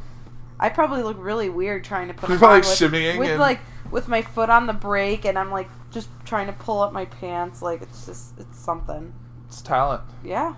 I 0.63 0.69
probably 0.69 1.03
look 1.03 1.17
really 1.19 1.49
weird 1.51 1.83
trying 1.85 2.09
to 2.09 2.15
put 2.15 2.29
You're 2.29 2.39
them 2.39 2.49
on 2.51 2.61
probably 2.63 2.71
with, 2.71 2.93
shimmying 2.93 3.19
with 3.19 3.31
and- 3.31 3.41
like 3.41 3.61
with 3.91 4.09
my 4.09 4.23
foot 4.23 4.49
on 4.49 4.67
the 4.67 4.73
brake, 4.73 5.25
and 5.27 5.39
I'm 5.39 5.51
like 5.51 5.69
just 5.91 6.09
trying 6.25 6.47
to 6.47 6.53
pull 6.55 6.81
up 6.81 6.93
my 6.93 7.05
pants. 7.05 7.61
Like 7.63 7.83
it's 7.83 8.07
just 8.07 8.39
it's 8.39 8.59
something. 8.59 9.13
It's 9.49 9.61
talent. 9.61 10.03
Yeah, 10.25 10.55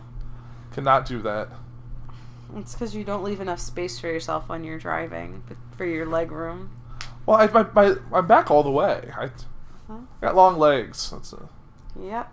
Cannot 0.72 1.06
do 1.06 1.20
that. 1.22 1.48
it's 2.56 2.74
because 2.74 2.94
you 2.94 3.02
don't 3.02 3.24
leave 3.24 3.40
enough 3.40 3.58
space 3.60 3.98
for 3.98 4.06
yourself 4.08 4.48
when 4.48 4.62
you're 4.62 4.78
driving, 4.78 5.42
but 5.48 5.56
for 5.76 5.84
your 5.84 6.06
leg 6.06 6.30
room. 6.30 6.70
Well, 7.26 7.38
I, 7.38 7.46
my, 7.46 7.66
my, 7.74 7.96
I'm 8.12 8.26
back 8.26 8.50
all 8.50 8.62
the 8.62 8.70
way. 8.70 9.10
I 9.16 9.30
Huh? 9.88 9.98
got 10.20 10.36
long 10.36 10.58
legs. 10.58 11.10
That's 11.10 11.32
a, 11.32 11.48
Yep. 11.98 12.32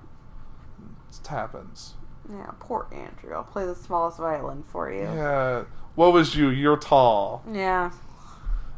it 1.21 1.27
happens. 1.27 1.93
Yeah. 2.31 2.51
Poor 2.59 2.87
Andrew. 2.91 3.33
I'll 3.35 3.43
play 3.43 3.65
the 3.65 3.75
smallest 3.75 4.17
violin 4.17 4.63
for 4.63 4.91
you. 4.91 5.01
Yeah. 5.03 5.63
What 5.95 6.13
was 6.13 6.35
you? 6.35 6.49
You're 6.49 6.77
tall. 6.77 7.43
Yeah. 7.51 7.91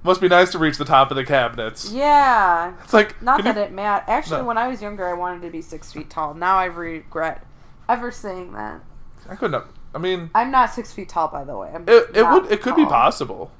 Must 0.03 0.19
be 0.19 0.27
nice 0.27 0.51
to 0.51 0.57
reach 0.59 0.77
the 0.77 0.85
top 0.85 1.11
of 1.11 1.15
the 1.17 1.23
cabinets. 1.23 1.91
Yeah. 1.91 2.73
It's 2.83 2.93
like 2.93 3.21
Not 3.21 3.43
that 3.43 3.55
you- 3.55 3.61
it 3.61 3.71
mattered. 3.71 4.09
Actually, 4.09 4.41
No. 4.41 4.47
when 4.47 4.57
I 4.57 4.67
was 4.67 4.81
younger, 4.81 5.07
I 5.07 5.13
wanted 5.13 5.41
to 5.43 5.49
be 5.49 5.61
six 5.61 5.91
feet 5.93 6.09
tall. 6.09 6.33
Now 6.33 6.57
I 6.57 6.65
regret 6.65 7.45
ever 7.87 8.11
saying 8.11 8.53
that. 8.53 8.81
I 9.29 9.35
couldn't. 9.35 9.53
Have, 9.53 9.67
I 9.95 9.99
mean, 9.99 10.29
I'm 10.35 10.51
not 10.51 10.71
six 10.73 10.91
feet 10.91 11.07
tall, 11.07 11.27
by 11.29 11.43
the 11.45 11.55
way. 11.55 11.71
I'm 11.73 11.83
it, 11.87 12.09
it 12.13 12.23
would. 12.27 12.51
It 12.51 12.61
could 12.61 12.75
be 12.75 12.85
possible. 12.85 13.51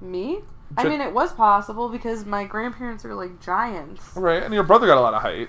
Me? 0.00 0.40
I 0.76 0.84
mean, 0.84 1.00
it 1.00 1.12
was 1.14 1.32
possible 1.32 1.88
because 1.88 2.26
my 2.26 2.44
grandparents 2.44 3.04
are 3.04 3.14
like 3.14 3.40
giants. 3.40 4.02
Right, 4.16 4.42
and 4.42 4.52
your 4.52 4.64
brother 4.64 4.86
got 4.86 4.98
a 4.98 5.00
lot 5.00 5.14
of 5.14 5.22
height. 5.22 5.48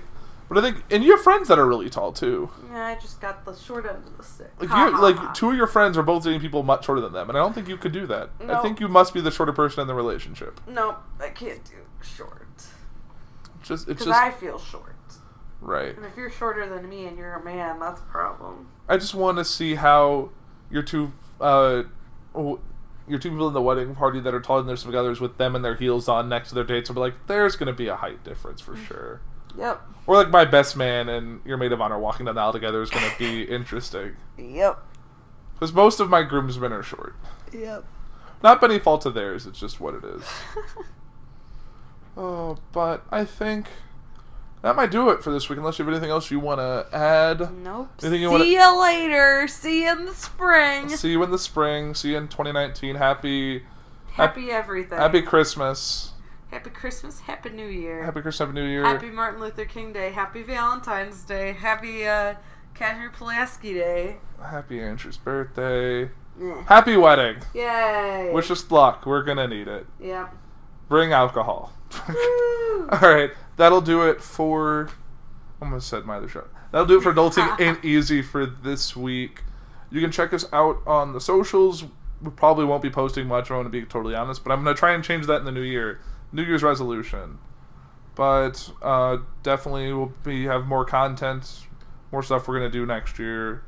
But 0.50 0.58
I 0.58 0.62
think, 0.62 0.84
and 0.90 1.04
you 1.04 1.12
have 1.16 1.22
friends 1.24 1.48
that 1.48 1.60
are 1.60 1.68
really 1.68 1.90
tall 1.92 2.12
too. 2.12 2.50
Yeah, 2.72 2.88
I 2.88 2.96
just 2.96 3.22
got 3.22 3.46
the 3.46 3.56
short 3.56 3.86
end 3.86 4.04
of 4.06 4.18
the 4.18 4.24
stick. 4.24 4.52
Like 4.60 4.70
Ha, 4.70 4.86
you, 4.88 4.92
ha, 4.96 5.02
like 5.02 5.16
ha. 5.16 5.32
two 5.34 5.52
of 5.52 5.56
your 5.56 5.68
friends 5.68 5.96
are 5.98 6.02
both 6.04 6.24
dating 6.24 6.40
people 6.42 6.64
much 6.64 6.86
shorter 6.86 7.02
than 7.02 7.14
them, 7.14 7.30
and 7.30 7.38
I 7.38 7.42
don't 7.42 7.54
think 7.54 7.68
you 7.68 7.78
could 7.78 7.92
do 7.92 8.08
that. 8.08 8.32
I 8.48 8.60
think 8.62 8.80
you 8.80 8.88
must 8.88 9.14
be 9.14 9.22
the 9.22 9.30
shorter 9.32 9.54
person 9.54 9.82
in 9.82 9.88
the 9.88 9.94
relationship. 9.94 10.60
Nope, 10.68 10.98
I 11.22 11.30
can't 11.30 11.64
do 11.64 11.76
short. 12.02 12.48
Just 13.62 13.88
it's 13.88 14.00
Because 14.00 14.06
just 14.08 14.20
I 14.20 14.32
feel 14.32 14.58
short. 14.58 14.96
right. 15.62 15.96
And 15.96 16.06
if 16.06 16.18
you're 16.18 16.32
shorter 16.32 16.68
than 16.68 16.90
me 16.90 17.06
and 17.06 17.16
you're 17.18 17.36
a 17.36 17.44
man, 17.44 17.80
that's 17.80 18.02
a 18.02 18.06
problem. 18.06 18.70
I 18.88 18.98
just 18.98 19.14
want 19.14 19.38
to 19.38 19.46
see 19.46 19.76
how 19.76 20.30
your 20.72 20.82
two, 20.82 21.12
uh, 21.40 21.84
your 22.34 23.20
two 23.20 23.30
people 23.30 23.48
in 23.48 23.54
the 23.54 23.62
wedding 23.62 23.94
party 23.96 24.20
that 24.22 24.34
are 24.34 24.40
taller 24.40 24.62
than 24.62 24.68
their 24.68 24.76
significant 24.78 25.00
others 25.06 25.20
with 25.22 25.38
them 25.38 25.56
and 25.56 25.64
their 25.64 25.76
heels 25.76 26.08
on 26.08 26.30
next 26.30 26.50
to 26.50 26.56
their 26.56 26.64
dates 26.64 26.90
will 26.90 26.96
be 26.96 27.02
like, 27.02 27.14
there's 27.28 27.56
gonna 27.56 27.74
be 27.74 27.88
a 27.88 27.96
height 27.96 28.24
difference 28.24 28.62
for 28.62 28.76
sure. 28.76 29.22
Yep. 29.60 29.82
Or 30.08 30.16
like 30.16 30.30
my 30.30 30.46
best 30.46 30.76
man 30.76 31.08
and 31.10 31.42
your 31.46 31.58
maid 31.58 31.72
of 31.72 31.82
honor 31.82 32.00
walking 32.00 32.26
down 32.26 32.36
the 32.36 32.42
aisle 32.42 32.54
together 32.54 32.82
is 32.82 32.90
gonna 32.90 33.12
be 33.20 33.44
interesting. 33.50 34.16
Yep. 34.38 34.80
Because 35.54 35.74
most 35.74 36.00
of 36.00 36.10
my 36.10 36.24
groomsmen 36.24 36.72
are 36.72 36.82
short. 36.84 37.16
Yep. 37.52 37.86
Not 38.42 38.62
by 38.62 38.68
any 38.68 38.80
fault 38.80 39.06
of 39.06 39.14
theirs, 39.14 39.46
it's 39.46 39.60
just 39.60 39.80
what 39.82 39.94
it 39.96 40.04
is. 40.06 40.24
oh, 42.18 42.58
but 42.72 43.06
I 43.12 43.26
think 43.26 43.68
that 44.62 44.76
might 44.76 44.92
do 44.92 45.10
it 45.10 45.24
for 45.24 45.32
this 45.32 45.50
week, 45.50 45.58
unless 45.60 45.80
you 45.80 45.86
have 45.86 45.94
anything 45.94 46.10
else 46.10 46.32
you 46.32 46.40
want 46.40 46.60
to 46.60 46.88
add. 46.96 47.40
Nope. 47.64 47.90
Anything 48.02 48.22
you 48.22 48.28
See 48.30 48.32
wanna- 48.32 48.46
you 48.46 48.82
later. 48.82 49.48
See 49.48 49.84
you 49.84 49.92
in 49.92 50.06
the 50.06 50.14
spring. 50.14 50.90
See 50.90 51.12
you 51.12 51.24
in 51.24 51.32
the 51.32 51.38
spring. 51.40 51.94
See 51.94 52.12
you 52.12 52.18
in 52.18 52.28
2019. 52.28 52.96
Happy, 52.96 53.64
Happy 54.14 54.52
everything. 54.52 54.98
happy 54.98 55.22
Christmas. 55.22 56.12
Happy 56.52 56.72
Christmas. 56.72 57.20
Happy 57.22 57.50
New 57.50 57.68
Year. 57.68 58.04
Happy 58.04 58.22
Christmas, 58.22 58.48
Happy 58.48 58.60
New 58.60 58.66
Year. 58.66 58.84
Happy 58.84 59.10
Martin 59.10 59.40
Luther 59.40 59.66
King 59.66 59.94
Day. 59.94 60.12
Happy 60.12 60.42
Valentine's 60.42 61.24
Day. 61.24 61.54
Happy 61.54 62.08
uh, 62.08 62.36
Casimir 62.74 63.12
Pulaski 63.12 63.74
Day. 63.76 64.18
Happy 64.44 64.82
Andrew's 64.82 65.18
birthday. 65.18 66.10
Yeah. 66.40 66.64
Happy 66.66 66.98
wedding. 66.98 67.38
Yay. 67.54 68.32
Wish 68.34 68.50
us 68.50 68.70
luck. 68.72 69.06
We're 69.06 69.24
gonna 69.24 69.48
need 69.48 69.68
it. 69.68 69.86
Yep. 70.00 70.34
Bring 70.88 71.14
alcohol. 71.14 71.74
All 72.10 73.00
right, 73.02 73.32
that'll 73.58 73.82
do 73.82 74.08
it 74.10 74.22
for. 74.22 74.90
I 75.62 75.66
almost 75.66 75.88
said 75.88 76.06
my 76.06 76.18
other 76.18 76.30
show. 76.30 76.48
That'll 76.72 76.88
do 76.88 76.98
it 76.98 77.04
for 77.04 77.14
Adulting 77.14 77.60
Ain't 77.60 77.84
Easy 77.84 78.22
for 78.22 78.46
this 78.46 78.96
week. 78.96 79.44
You 79.92 80.02
can 80.02 80.12
check 80.12 80.34
us 80.34 80.46
out 80.54 80.82
on 80.88 81.14
the 81.14 81.22
socials. 81.22 81.84
We 82.22 82.32
probably 82.32 82.66
won't 82.66 82.82
be 82.82 82.90
posting 82.90 83.28
much. 83.28 83.52
I 83.52 83.56
want 83.56 83.66
to 83.66 83.70
be 83.70 83.84
totally 83.84 84.16
honest, 84.16 84.44
but 84.44 84.52
I'm 84.52 84.64
gonna 84.64 84.76
try 84.76 84.94
and 84.94 85.04
change 85.04 85.28
that 85.28 85.38
in 85.40 85.46
the 85.46 85.52
new 85.52 85.62
year. 85.62 86.00
New 86.32 86.44
Year's 86.44 86.64
resolution. 86.64 87.40
But 88.16 88.70
uh, 88.82 89.18
definitely 89.44 89.94
we'll 89.94 90.14
be 90.24 90.46
have 90.46 90.66
more 90.66 90.84
content, 90.86 91.68
more 92.12 92.22
stuff 92.24 92.48
we're 92.48 92.58
gonna 92.58 92.70
do 92.70 92.86
next 92.86 93.18
year. 93.20 93.64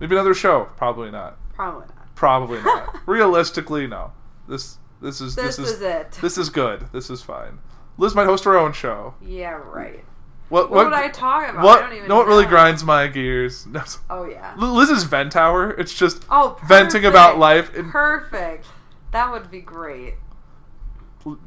Maybe 0.00 0.14
another 0.14 0.34
show. 0.34 0.68
Probably 0.76 1.10
not. 1.10 1.38
Probably 1.54 1.86
not. 1.86 2.14
Probably 2.14 2.62
not. 2.62 2.96
Realistically, 3.06 3.86
no. 3.86 4.12
This 4.48 4.78
this 5.00 5.20
is 5.20 5.34
This, 5.34 5.56
this, 5.56 5.70
is, 5.70 5.82
it. 5.82 6.12
this 6.22 6.38
is 6.38 6.50
good. 6.50 6.86
This 6.92 7.10
is 7.10 7.22
fine. 7.22 7.58
Liz 7.98 8.14
might 8.14 8.26
host 8.26 8.44
her 8.44 8.56
own 8.56 8.72
show. 8.72 9.14
yeah, 9.22 9.50
right. 9.52 10.04
What 10.48 10.70
What, 10.70 10.84
would 10.84 10.92
I 10.94 11.08
talk 11.08 11.48
about? 11.50 11.64
What? 11.64 11.78
I 11.82 11.86
don't 11.88 11.96
even 11.96 12.08
know 12.08 12.16
what 12.16 12.28
really 12.28 12.46
grinds 12.46 12.84
my 12.84 13.08
gears? 13.08 13.66
Oh, 14.08 14.24
yeah. 14.26 14.54
Liz's 14.56 15.02
vent 15.02 15.34
hour. 15.34 15.70
It's 15.72 15.92
just 15.92 16.24
Oh, 16.30 16.56
venting 16.68 17.04
about 17.04 17.38
life. 17.38 17.74
And 17.74 17.90
Perfect. 17.90 18.66
That 19.10 19.32
would 19.32 19.50
be 19.50 19.60
great. 19.60 20.14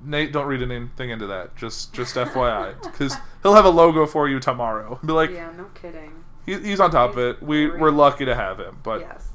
Nate, 0.04 0.32
don't 0.34 0.46
read 0.48 0.62
anything 0.62 1.10
into 1.10 1.28
that. 1.28 1.56
Just 1.56 1.94
just 1.94 2.16
FYI, 2.16 2.82
because 2.84 3.16
he'll 3.44 3.54
have 3.56 3.66
a 3.66 3.70
logo 3.70 4.06
for 4.06 4.28
you 4.28 4.40
tomorrow. 4.40 5.00
Be 5.06 5.14
like, 5.14 5.30
Yeah, 5.32 5.52
no 5.58 5.66
kidding. 5.74 6.12
he, 6.46 6.58
he's 6.60 6.80
on 6.80 6.92
top 6.92 7.12
of 7.12 7.18
it. 7.20 7.42
We 7.42 7.68
Great. 7.68 7.80
we're 7.82 7.92
lucky 7.92 8.26
to 8.26 8.36
have 8.36 8.60
him. 8.60 8.80
But 8.84 9.02
yes. 9.02 9.28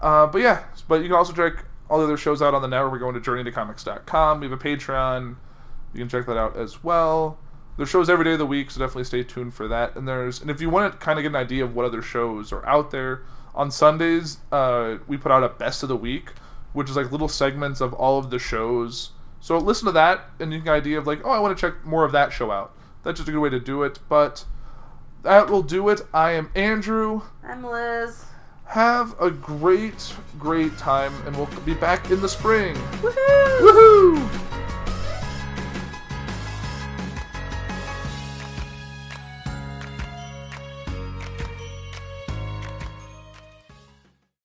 Uh, 0.00 0.26
but 0.26 0.38
yeah, 0.42 0.64
but 0.88 0.96
you 1.02 1.08
can 1.08 1.16
also 1.16 1.32
check 1.32 1.64
all 1.90 1.98
the 1.98 2.04
other 2.04 2.16
shows 2.16 2.40
out 2.42 2.54
on 2.54 2.62
the 2.62 2.68
network. 2.68 2.92
We're 2.92 2.98
going 2.98 3.14
to 3.14 3.20
journeytocomics.com. 3.20 4.40
We 4.40 4.48
have 4.48 4.52
a 4.58 4.62
Patreon. 4.62 5.36
You 5.94 6.00
can 6.00 6.08
check 6.08 6.26
that 6.26 6.36
out 6.36 6.56
as 6.56 6.84
well. 6.84 7.38
There's 7.76 7.88
shows 7.88 8.10
every 8.10 8.24
day 8.24 8.32
of 8.32 8.38
the 8.38 8.46
week, 8.46 8.70
so 8.70 8.80
definitely 8.80 9.04
stay 9.04 9.22
tuned 9.22 9.54
for 9.54 9.68
that. 9.68 9.94
And 9.96 10.06
there's 10.06 10.40
and 10.40 10.50
if 10.50 10.60
you 10.60 10.68
want 10.70 10.92
to 10.92 10.98
kind 10.98 11.18
of 11.18 11.22
get 11.22 11.28
an 11.30 11.36
idea 11.36 11.64
of 11.64 11.74
what 11.74 11.84
other 11.86 12.02
shows 12.02 12.52
are 12.52 12.64
out 12.66 12.90
there, 12.90 13.22
on 13.54 13.70
Sundays 13.70 14.38
uh, 14.52 14.98
we 15.06 15.16
put 15.16 15.30
out 15.32 15.42
a 15.44 15.48
best 15.48 15.82
of 15.82 15.88
the 15.88 15.96
week, 15.96 16.30
which 16.72 16.90
is 16.90 16.96
like 16.96 17.10
little 17.12 17.28
segments 17.28 17.80
of 17.80 17.92
all 17.94 18.18
of 18.18 18.30
the 18.30 18.38
shows. 18.38 19.10
So 19.40 19.58
listen 19.58 19.86
to 19.86 19.92
that, 19.92 20.24
and 20.40 20.52
you 20.52 20.58
get 20.58 20.70
an 20.70 20.76
idea 20.76 20.98
of 20.98 21.06
like, 21.06 21.20
oh, 21.24 21.30
I 21.30 21.38
want 21.38 21.56
to 21.56 21.60
check 21.60 21.84
more 21.84 22.04
of 22.04 22.12
that 22.12 22.32
show 22.32 22.50
out. 22.50 22.74
That's 23.02 23.18
just 23.18 23.28
a 23.28 23.32
good 23.32 23.40
way 23.40 23.50
to 23.50 23.60
do 23.60 23.82
it. 23.82 23.98
But 24.08 24.44
that 25.22 25.48
will 25.48 25.62
do 25.62 25.88
it. 25.88 26.02
I 26.12 26.32
am 26.32 26.50
Andrew. 26.54 27.22
I'm 27.44 27.64
Liz. 27.64 28.24
Have 28.66 29.14
a 29.20 29.30
great, 29.30 30.14
great 30.38 30.76
time, 30.76 31.14
and 31.26 31.34
we'll 31.36 31.48
be 31.64 31.74
back 31.74 32.10
in 32.10 32.20
the 32.20 32.28
spring. 32.28 32.74
Woohoo! 33.00 33.60
Woohoo! 33.60 34.57